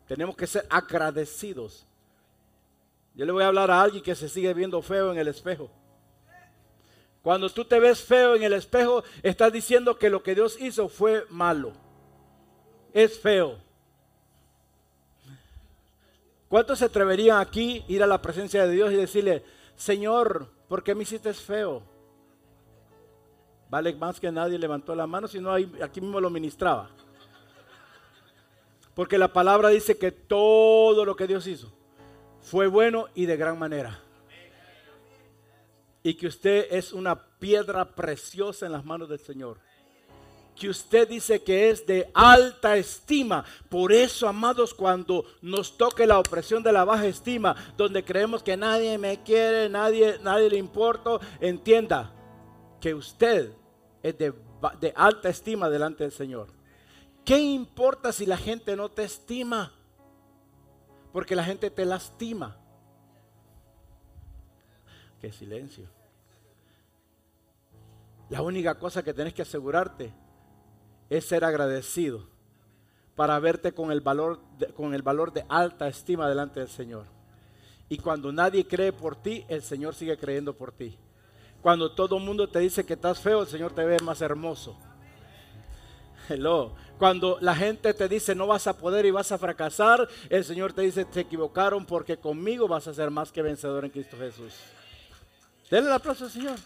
Tenemos 0.08 0.36
que 0.36 0.48
ser 0.48 0.66
agradecidos. 0.70 1.86
Yo 3.14 3.26
le 3.26 3.32
voy 3.32 3.44
a 3.44 3.48
hablar 3.48 3.70
a 3.70 3.82
alguien 3.82 4.04
que 4.04 4.16
se 4.16 4.28
sigue 4.28 4.54
viendo 4.54 4.82
feo 4.82 5.12
en 5.12 5.20
el 5.20 5.28
espejo. 5.28 5.70
Cuando 7.24 7.50
tú 7.50 7.66
te 7.66 7.80
ves 7.80 8.02
feo 8.02 8.36
en 8.36 8.44
el 8.44 8.54
espejo, 8.54 9.04
estás 9.24 9.52
diciendo 9.52 9.98
que 9.98 10.10
lo 10.10 10.24
que 10.24 10.36
Dios 10.36 10.60
hizo 10.60 10.88
fue 10.88 11.26
malo. 11.30 11.74
Es 12.94 13.20
feo. 13.20 13.58
¿Cuántos 16.48 16.80
se 16.80 16.86
atreverían 16.86 17.40
aquí 17.40 17.84
ir 17.88 18.02
a 18.02 18.08
la 18.08 18.22
presencia 18.22 18.66
de 18.66 18.74
Dios 18.74 18.92
y 18.92 18.96
decirle, 18.96 19.44
Señor, 19.76 20.48
¿por 20.68 20.84
qué 20.84 20.96
me 20.96 21.04
hiciste 21.04 21.34
feo? 21.34 21.84
Vale 23.70 23.94
más 23.94 24.20
que 24.20 24.32
nadie 24.32 24.58
levantó 24.58 24.96
la 24.96 25.06
mano, 25.06 25.28
sino 25.28 25.52
aquí 25.54 26.02
mismo 26.02 26.20
lo 26.20 26.32
ministraba. 26.32 26.90
Porque 28.96 29.20
la 29.20 29.32
palabra 29.32 29.70
dice 29.70 29.98
que 29.98 30.12
todo 30.12 31.06
lo 31.06 31.16
que 31.16 31.28
Dios 31.28 31.46
hizo 31.46 31.72
fue 32.42 32.68
bueno 32.68 33.08
y 33.14 33.28
de 33.28 33.38
gran 33.38 33.60
manera. 33.60 34.02
Y 36.04 36.14
que 36.14 36.28
usted 36.28 36.68
es 36.72 36.94
una 36.94 37.22
piedra 37.40 37.86
preciosa 37.86 38.66
en 38.66 38.72
las 38.72 38.86
manos 38.86 39.10
del 39.10 39.20
Señor. 39.20 39.60
Que 40.56 40.70
usted 40.70 41.08
dice 41.08 41.42
que 41.42 41.70
es 41.70 41.86
de 41.86 42.10
alta 42.14 42.78
estima. 42.78 43.46
Por 43.70 43.92
eso, 43.92 44.28
amados, 44.28 44.74
cuando 44.74 45.26
nos 45.42 45.78
toque 45.78 46.06
la 46.06 46.20
opresión 46.20 46.64
de 46.64 46.74
la 46.74 46.84
baja 46.84 47.06
estima, 47.06 47.56
donde 47.78 48.04
creemos 48.04 48.44
que 48.44 48.58
nadie 48.58 48.98
me 48.98 49.22
quiere, 49.24 49.70
nadie, 49.70 50.18
nadie 50.22 50.50
le 50.50 50.58
importa, 50.58 51.20
entienda 51.40 52.12
que 52.82 52.94
usted 52.94 53.52
es 54.04 54.18
de, 54.18 54.34
de 54.80 54.94
alta 54.96 55.30
estima 55.30 55.70
delante 55.70 56.04
del 56.04 56.12
Señor. 56.12 56.48
¿Qué 57.26 57.38
importa 57.40 58.12
si 58.12 58.26
la 58.26 58.38
gente 58.38 58.76
no 58.76 58.90
te 58.90 59.04
estima? 59.04 59.72
Porque 61.12 61.36
la 61.36 61.44
gente 61.44 61.70
te 61.70 61.86
lastima. 61.86 62.58
Qué 65.20 65.32
silencio. 65.32 65.86
La 68.30 68.42
única 68.42 68.76
cosa 68.76 69.04
que 69.04 69.14
tenés 69.14 69.34
que 69.34 69.42
asegurarte 69.42 70.14
es 71.10 71.26
ser 71.26 71.44
agradecido 71.44 72.28
para 73.16 73.38
verte 73.40 73.74
con 73.74 73.92
el 73.92 74.02
valor 74.02 74.40
de, 74.58 74.68
con 74.68 74.94
el 74.94 75.02
valor 75.02 75.34
de 75.34 75.46
alta 75.50 75.88
estima 75.88 76.30
delante 76.30 76.60
del 76.60 76.70
Señor. 76.70 77.06
Y 77.90 77.98
cuando 77.98 78.32
nadie 78.32 78.68
cree 78.68 78.94
por 78.94 79.16
ti, 79.16 79.46
el 79.50 79.64
Señor 79.64 79.96
sigue 79.96 80.18
creyendo 80.18 80.56
por 80.56 80.72
ti. 80.72 80.98
Cuando 81.62 81.92
todo 81.92 82.18
el 82.18 82.24
mundo 82.24 82.48
te 82.48 82.60
dice 82.60 82.86
que 82.86 82.94
estás 82.94 83.20
feo, 83.20 83.42
el 83.42 83.48
Señor 83.48 83.74
te 83.74 83.84
ve 83.84 83.98
más 84.04 84.22
hermoso. 84.22 84.78
Hello. 86.30 86.76
Cuando 87.00 87.40
la 87.42 87.56
gente 87.56 87.94
te 87.94 88.08
dice 88.08 88.36
no 88.36 88.46
vas 88.46 88.68
a 88.68 88.78
poder 88.78 89.06
y 89.06 89.12
vas 89.12 89.32
a 89.32 89.38
fracasar, 89.40 90.08
el 90.30 90.46
Señor 90.46 90.74
te 90.74 90.84
dice 90.84 91.04
te 91.04 91.22
equivocaron 91.22 91.86
porque 91.86 92.18
conmigo 92.18 92.68
vas 92.68 92.88
a 92.88 92.94
ser 92.94 93.10
más 93.10 93.32
que 93.32 93.42
vencedor 93.42 93.84
en 93.86 93.92
Cristo 93.92 94.16
Jesús. 94.18 94.54
Denle 95.70 95.90
el 95.90 95.96
aplauso 95.96 96.26
al 96.26 96.32
Señor. 96.32 96.58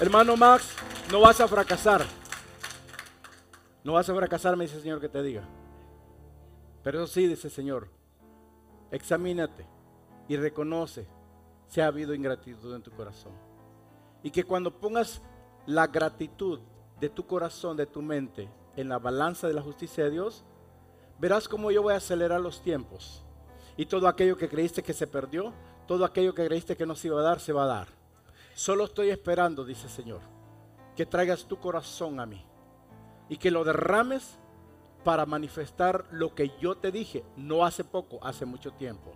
Hermano 0.00 0.36
Max, 0.36 0.74
no 1.10 1.20
vas 1.20 1.40
a 1.40 1.48
fracasar. 1.48 2.04
No 3.84 3.94
vas 3.94 4.08
a 4.08 4.14
fracasar, 4.14 4.56
me 4.56 4.64
dice 4.64 4.76
el 4.76 4.82
Señor 4.82 5.00
que 5.00 5.08
te 5.08 5.22
diga. 5.22 5.44
Pero 6.82 7.02
eso 7.02 7.12
sí, 7.12 7.26
dice 7.26 7.48
el 7.48 7.52
Señor, 7.52 7.88
examínate 8.90 9.66
y 10.28 10.36
reconoce 10.36 11.06
si 11.68 11.80
ha 11.80 11.86
habido 11.86 12.14
ingratitud 12.14 12.74
en 12.74 12.82
tu 12.82 12.90
corazón. 12.90 13.32
Y 14.22 14.30
que 14.30 14.44
cuando 14.44 14.78
pongas 14.78 15.22
la 15.66 15.86
gratitud 15.86 16.60
de 17.00 17.08
tu 17.08 17.26
corazón, 17.26 17.76
de 17.76 17.86
tu 17.86 18.02
mente, 18.02 18.48
en 18.76 18.88
la 18.88 18.98
balanza 18.98 19.48
de 19.48 19.54
la 19.54 19.62
justicia 19.62 20.04
de 20.04 20.10
Dios, 20.10 20.44
verás 21.18 21.48
cómo 21.48 21.70
yo 21.70 21.82
voy 21.82 21.94
a 21.94 21.98
acelerar 21.98 22.40
los 22.40 22.62
tiempos. 22.62 23.24
Y 23.76 23.86
todo 23.86 24.08
aquello 24.08 24.36
que 24.36 24.48
creíste 24.48 24.82
que 24.82 24.92
se 24.92 25.06
perdió, 25.06 25.52
todo 25.86 26.04
aquello 26.04 26.34
que 26.34 26.46
creíste 26.46 26.76
que 26.76 26.86
no 26.86 26.94
se 26.94 27.08
iba 27.08 27.20
a 27.20 27.24
dar, 27.24 27.40
se 27.40 27.52
va 27.52 27.64
a 27.64 27.66
dar. 27.66 27.88
Solo 28.54 28.84
estoy 28.84 29.10
esperando, 29.10 29.64
dice 29.64 29.86
el 29.86 29.92
Señor, 29.92 30.20
que 30.94 31.06
traigas 31.06 31.46
tu 31.46 31.58
corazón 31.58 32.20
a 32.20 32.26
mí 32.26 32.44
y 33.28 33.38
que 33.38 33.50
lo 33.50 33.64
derrames 33.64 34.38
para 35.04 35.26
manifestar 35.26 36.04
lo 36.10 36.34
que 36.34 36.52
yo 36.60 36.76
te 36.76 36.92
dije, 36.92 37.24
no 37.36 37.64
hace 37.64 37.82
poco, 37.82 38.18
hace 38.22 38.44
mucho 38.44 38.72
tiempo. 38.72 39.12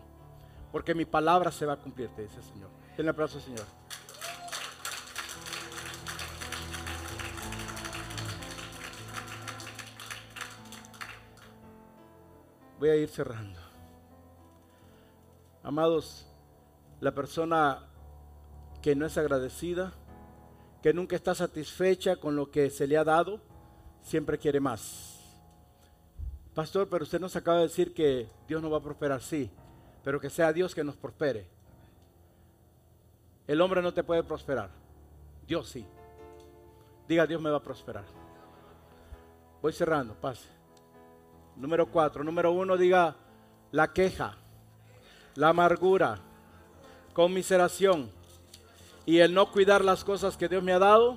Porque 0.73 0.95
mi 0.95 1.05
palabra 1.05 1.53
se 1.53 1.67
va 1.67 1.75
a 1.75 1.81
cumplir, 1.81 2.09
te 2.11 2.23
dice 2.23 2.39
el 2.39 2.45
Señor. 2.45 2.71
Denle 2.97 3.11
aplauso, 3.11 3.39
Señor. 3.41 3.65
voy 12.79 12.91
a 12.91 12.97
ir 12.97 13.09
cerrando. 13.09 13.66
Amados, 15.67 16.25
la 17.01 17.13
persona 17.13 17.89
que 18.81 18.95
no 18.95 19.05
es 19.05 19.19
agradecida, 19.19 19.93
que 20.81 20.95
nunca 20.95 21.17
está 21.17 21.35
satisfecha 21.35 22.15
con 22.15 22.37
lo 22.37 22.53
que 22.53 22.71
se 22.71 22.87
le 22.87 22.97
ha 22.97 23.03
dado, 23.03 23.41
siempre 24.01 24.39
quiere 24.39 24.61
más. 24.61 25.19
Pastor, 26.55 26.89
pero 26.89 27.03
usted 27.03 27.19
nos 27.19 27.35
acaba 27.35 27.57
de 27.57 27.65
decir 27.65 27.93
que 27.93 28.29
Dios 28.47 28.63
no 28.63 28.71
va 28.71 28.79
a 28.79 28.81
prosperar, 28.81 29.21
sí, 29.21 29.51
pero 30.05 30.21
que 30.21 30.31
sea 30.31 30.53
Dios 30.53 30.73
que 30.73 30.85
nos 30.85 30.97
prospere. 30.97 31.49
El 33.49 33.61
hombre 33.61 33.83
no 33.83 33.93
te 33.93 34.05
puede 34.05 34.23
prosperar, 34.23 34.71
Dios 35.49 35.69
sí. 35.69 35.85
Diga, 37.09 37.27
Dios 37.27 37.43
me 37.43 37.51
va 37.51 37.57
a 37.57 37.63
prosperar. 37.65 38.05
Voy 39.61 39.73
cerrando, 39.73 40.15
pase. 40.15 40.49
Número 41.57 41.91
cuatro. 41.91 42.23
Número 42.23 42.53
uno, 42.53 42.77
diga 42.77 43.17
la 43.73 43.93
queja, 43.93 44.39
la 45.37 45.51
amargura, 45.51 46.19
conmiseración 47.13 48.11
y 49.05 49.19
el 49.19 49.33
no 49.33 49.53
cuidar 49.53 49.85
las 49.85 50.03
cosas 50.03 50.37
que 50.37 50.49
Dios 50.49 50.63
me 50.63 50.73
ha 50.73 50.79
dado 50.79 51.17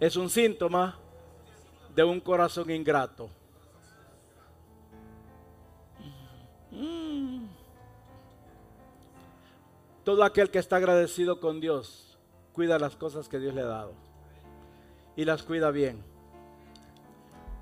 es 0.00 0.16
un 0.16 0.30
síntoma 0.30 0.98
de 1.94 2.02
un 2.04 2.20
corazón 2.20 2.70
ingrato. 2.70 3.28
Todo 10.04 10.24
aquel 10.24 10.50
que 10.50 10.58
está 10.58 10.76
agradecido 10.76 11.38
con 11.38 11.60
Dios 11.60 12.18
cuida 12.52 12.78
las 12.78 12.96
cosas 12.96 13.28
que 13.28 13.38
Dios 13.38 13.54
le 13.54 13.60
ha 13.60 13.66
dado 13.66 13.92
y 15.16 15.24
las 15.24 15.42
cuida 15.42 15.70
bien. 15.70 16.02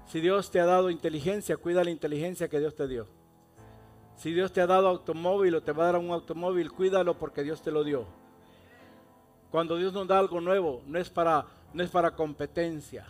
Si 0.06 0.20
Dios 0.20 0.50
te 0.50 0.60
ha 0.60 0.64
dado 0.64 0.88
inteligencia, 0.88 1.56
cuida 1.56 1.84
la 1.84 1.90
inteligencia 1.90 2.48
que 2.48 2.60
Dios 2.60 2.74
te 2.74 2.86
dio. 2.86 3.17
Si 4.18 4.32
Dios 4.32 4.52
te 4.52 4.60
ha 4.60 4.66
dado 4.66 4.88
automóvil 4.88 5.54
o 5.54 5.62
te 5.62 5.72
va 5.72 5.84
a 5.84 5.92
dar 5.92 6.00
un 6.00 6.10
automóvil, 6.10 6.70
cuídalo 6.70 7.14
porque 7.14 7.42
Dios 7.42 7.62
te 7.62 7.70
lo 7.70 7.84
dio. 7.84 8.04
Cuando 9.50 9.76
Dios 9.76 9.92
nos 9.92 10.06
da 10.06 10.18
algo 10.18 10.40
nuevo, 10.40 10.82
no 10.86 10.98
es 10.98 11.08
para, 11.08 11.46
no 11.72 11.82
es 11.82 11.90
para 11.90 12.10
competencia. 12.10 13.06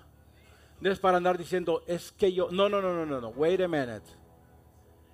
No 0.80 0.90
es 0.90 1.00
para 1.00 1.16
andar 1.16 1.36
diciendo, 1.36 1.82
es 1.86 2.12
que 2.12 2.32
yo. 2.32 2.48
No, 2.52 2.68
no, 2.68 2.80
no, 2.80 2.94
no, 2.94 3.04
no, 3.04 3.20
no. 3.20 3.28
Wait 3.30 3.60
a 3.60 3.66
minute. 3.66 4.06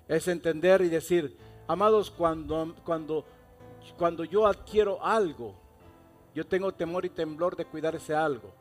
Es 0.07 0.27
entender 0.27 0.81
y 0.81 0.89
decir, 0.89 1.35
amados, 1.67 2.11
cuando, 2.11 2.75
cuando, 2.83 3.25
cuando 3.97 4.23
yo 4.23 4.45
adquiero 4.45 5.03
algo, 5.03 5.55
yo 6.35 6.45
tengo 6.45 6.71
temor 6.71 7.05
y 7.05 7.09
temblor 7.09 7.55
de 7.55 7.65
cuidar 7.65 7.95
ese 7.95 8.13
algo 8.13 8.53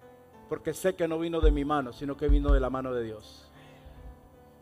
porque 0.49 0.74
sé 0.74 0.95
que 0.95 1.09
no 1.09 1.18
vino 1.18 1.41
de 1.41 1.51
mi 1.51 1.64
mano, 1.64 1.93
sino 1.93 2.16
que 2.16 2.28
vino 2.28 2.53
de 2.53 2.61
la 2.61 2.70
mano 2.70 2.93
de 2.93 3.03
Dios. 3.03 3.51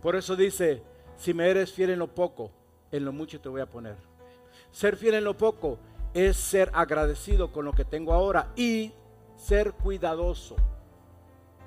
Por 0.01 0.17
eso 0.17 0.37
dice, 0.37 0.83
si 1.17 1.35
me 1.35 1.49
eres 1.49 1.73
fiel 1.73 1.91
en 1.91 1.99
lo 1.99 2.09
poco, 2.09 2.51
en 2.93 3.05
lo 3.05 3.13
mucho 3.13 3.41
te 3.41 3.49
voy 3.49 3.61
a 3.61 3.67
poner. 3.67 3.97
Ser 4.71 4.97
fiel 4.97 5.15
en 5.15 5.25
lo 5.25 5.37
poco 5.37 5.79
es 6.15 6.37
ser 6.37 6.71
agradecido 6.75 7.51
con 7.51 7.65
lo 7.65 7.73
que 7.73 7.85
tengo 7.85 8.13
ahora 8.13 8.53
y 8.55 8.93
ser 9.37 9.73
cuidadoso. 9.73 10.57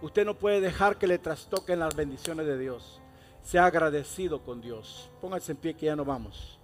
Usted 0.02 0.26
no 0.26 0.36
puede 0.36 0.62
dejar 0.62 0.98
que 0.98 1.08
le 1.08 1.18
trastoquen 1.18 1.80
las 1.80 1.96
bendiciones 1.96 2.46
de 2.46 2.58
Dios. 2.58 3.02
Sea 3.42 3.66
agradecido 3.66 4.44
con 4.44 4.62
Dios. 4.62 5.10
Póngase 5.20 5.52
en 5.52 5.58
pie 5.58 5.76
que 5.76 5.88
ya 5.88 5.96
no 5.96 6.06
vamos. 6.06 6.60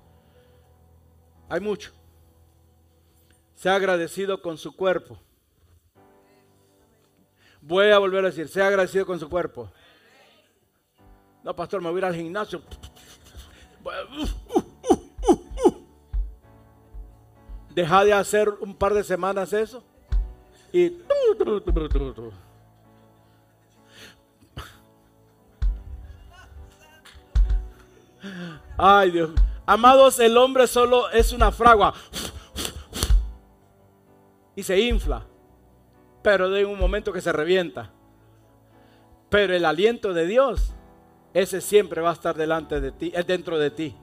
Hay 1.50 1.60
mucho. 1.60 1.92
Sea 3.56 3.76
agradecido 3.76 4.42
con 4.42 4.58
su 4.58 4.76
cuerpo. 4.76 5.18
Voy 7.62 7.92
a 7.92 8.00
volver 8.00 8.26
a 8.26 8.30
decir, 8.30 8.48
sea 8.48 8.68
agradecido 8.68 9.06
con 9.06 9.20
su 9.20 9.30
cuerpo. 9.30 9.72
No, 11.44 11.56
pastor, 11.56 11.82
me 11.82 11.90
voy 11.90 11.98
a 11.98 12.00
ir 12.00 12.06
al 12.06 12.16
gimnasio. 12.16 12.62
Deja 17.74 18.04
de 18.04 18.14
hacer 18.14 18.50
un 18.60 18.76
par 18.76 18.94
de 18.94 19.04
semanas 19.04 19.54
eso. 19.54 19.84
Y... 20.74 20.98
Ay 28.78 29.12
Dios. 29.12 29.32
Amados, 29.66 30.20
el 30.20 30.38
hombre 30.38 30.68
solo 30.68 31.10
es 31.12 31.34
una 31.34 31.52
fragua. 31.52 31.94
Y 34.56 34.64
se 34.64 34.80
infla 34.80 35.26
pero 36.22 36.50
de 36.50 36.66
un 36.66 36.78
momento 36.78 37.12
que 37.14 37.22
se 37.22 37.32
revienta. 37.32 37.92
Pero 39.30 39.56
el 39.56 39.66
aliento 39.66 40.14
de 40.14 40.26
Dios 40.28 40.74
ese 41.34 41.62
siempre 41.62 42.02
va 42.02 42.10
a 42.10 42.14
estar 42.14 42.36
delante 42.36 42.82
de 42.82 42.92
ti, 42.92 43.12
es 43.16 43.26
dentro 43.26 43.58
de 43.58 43.72
ti. 43.72 43.96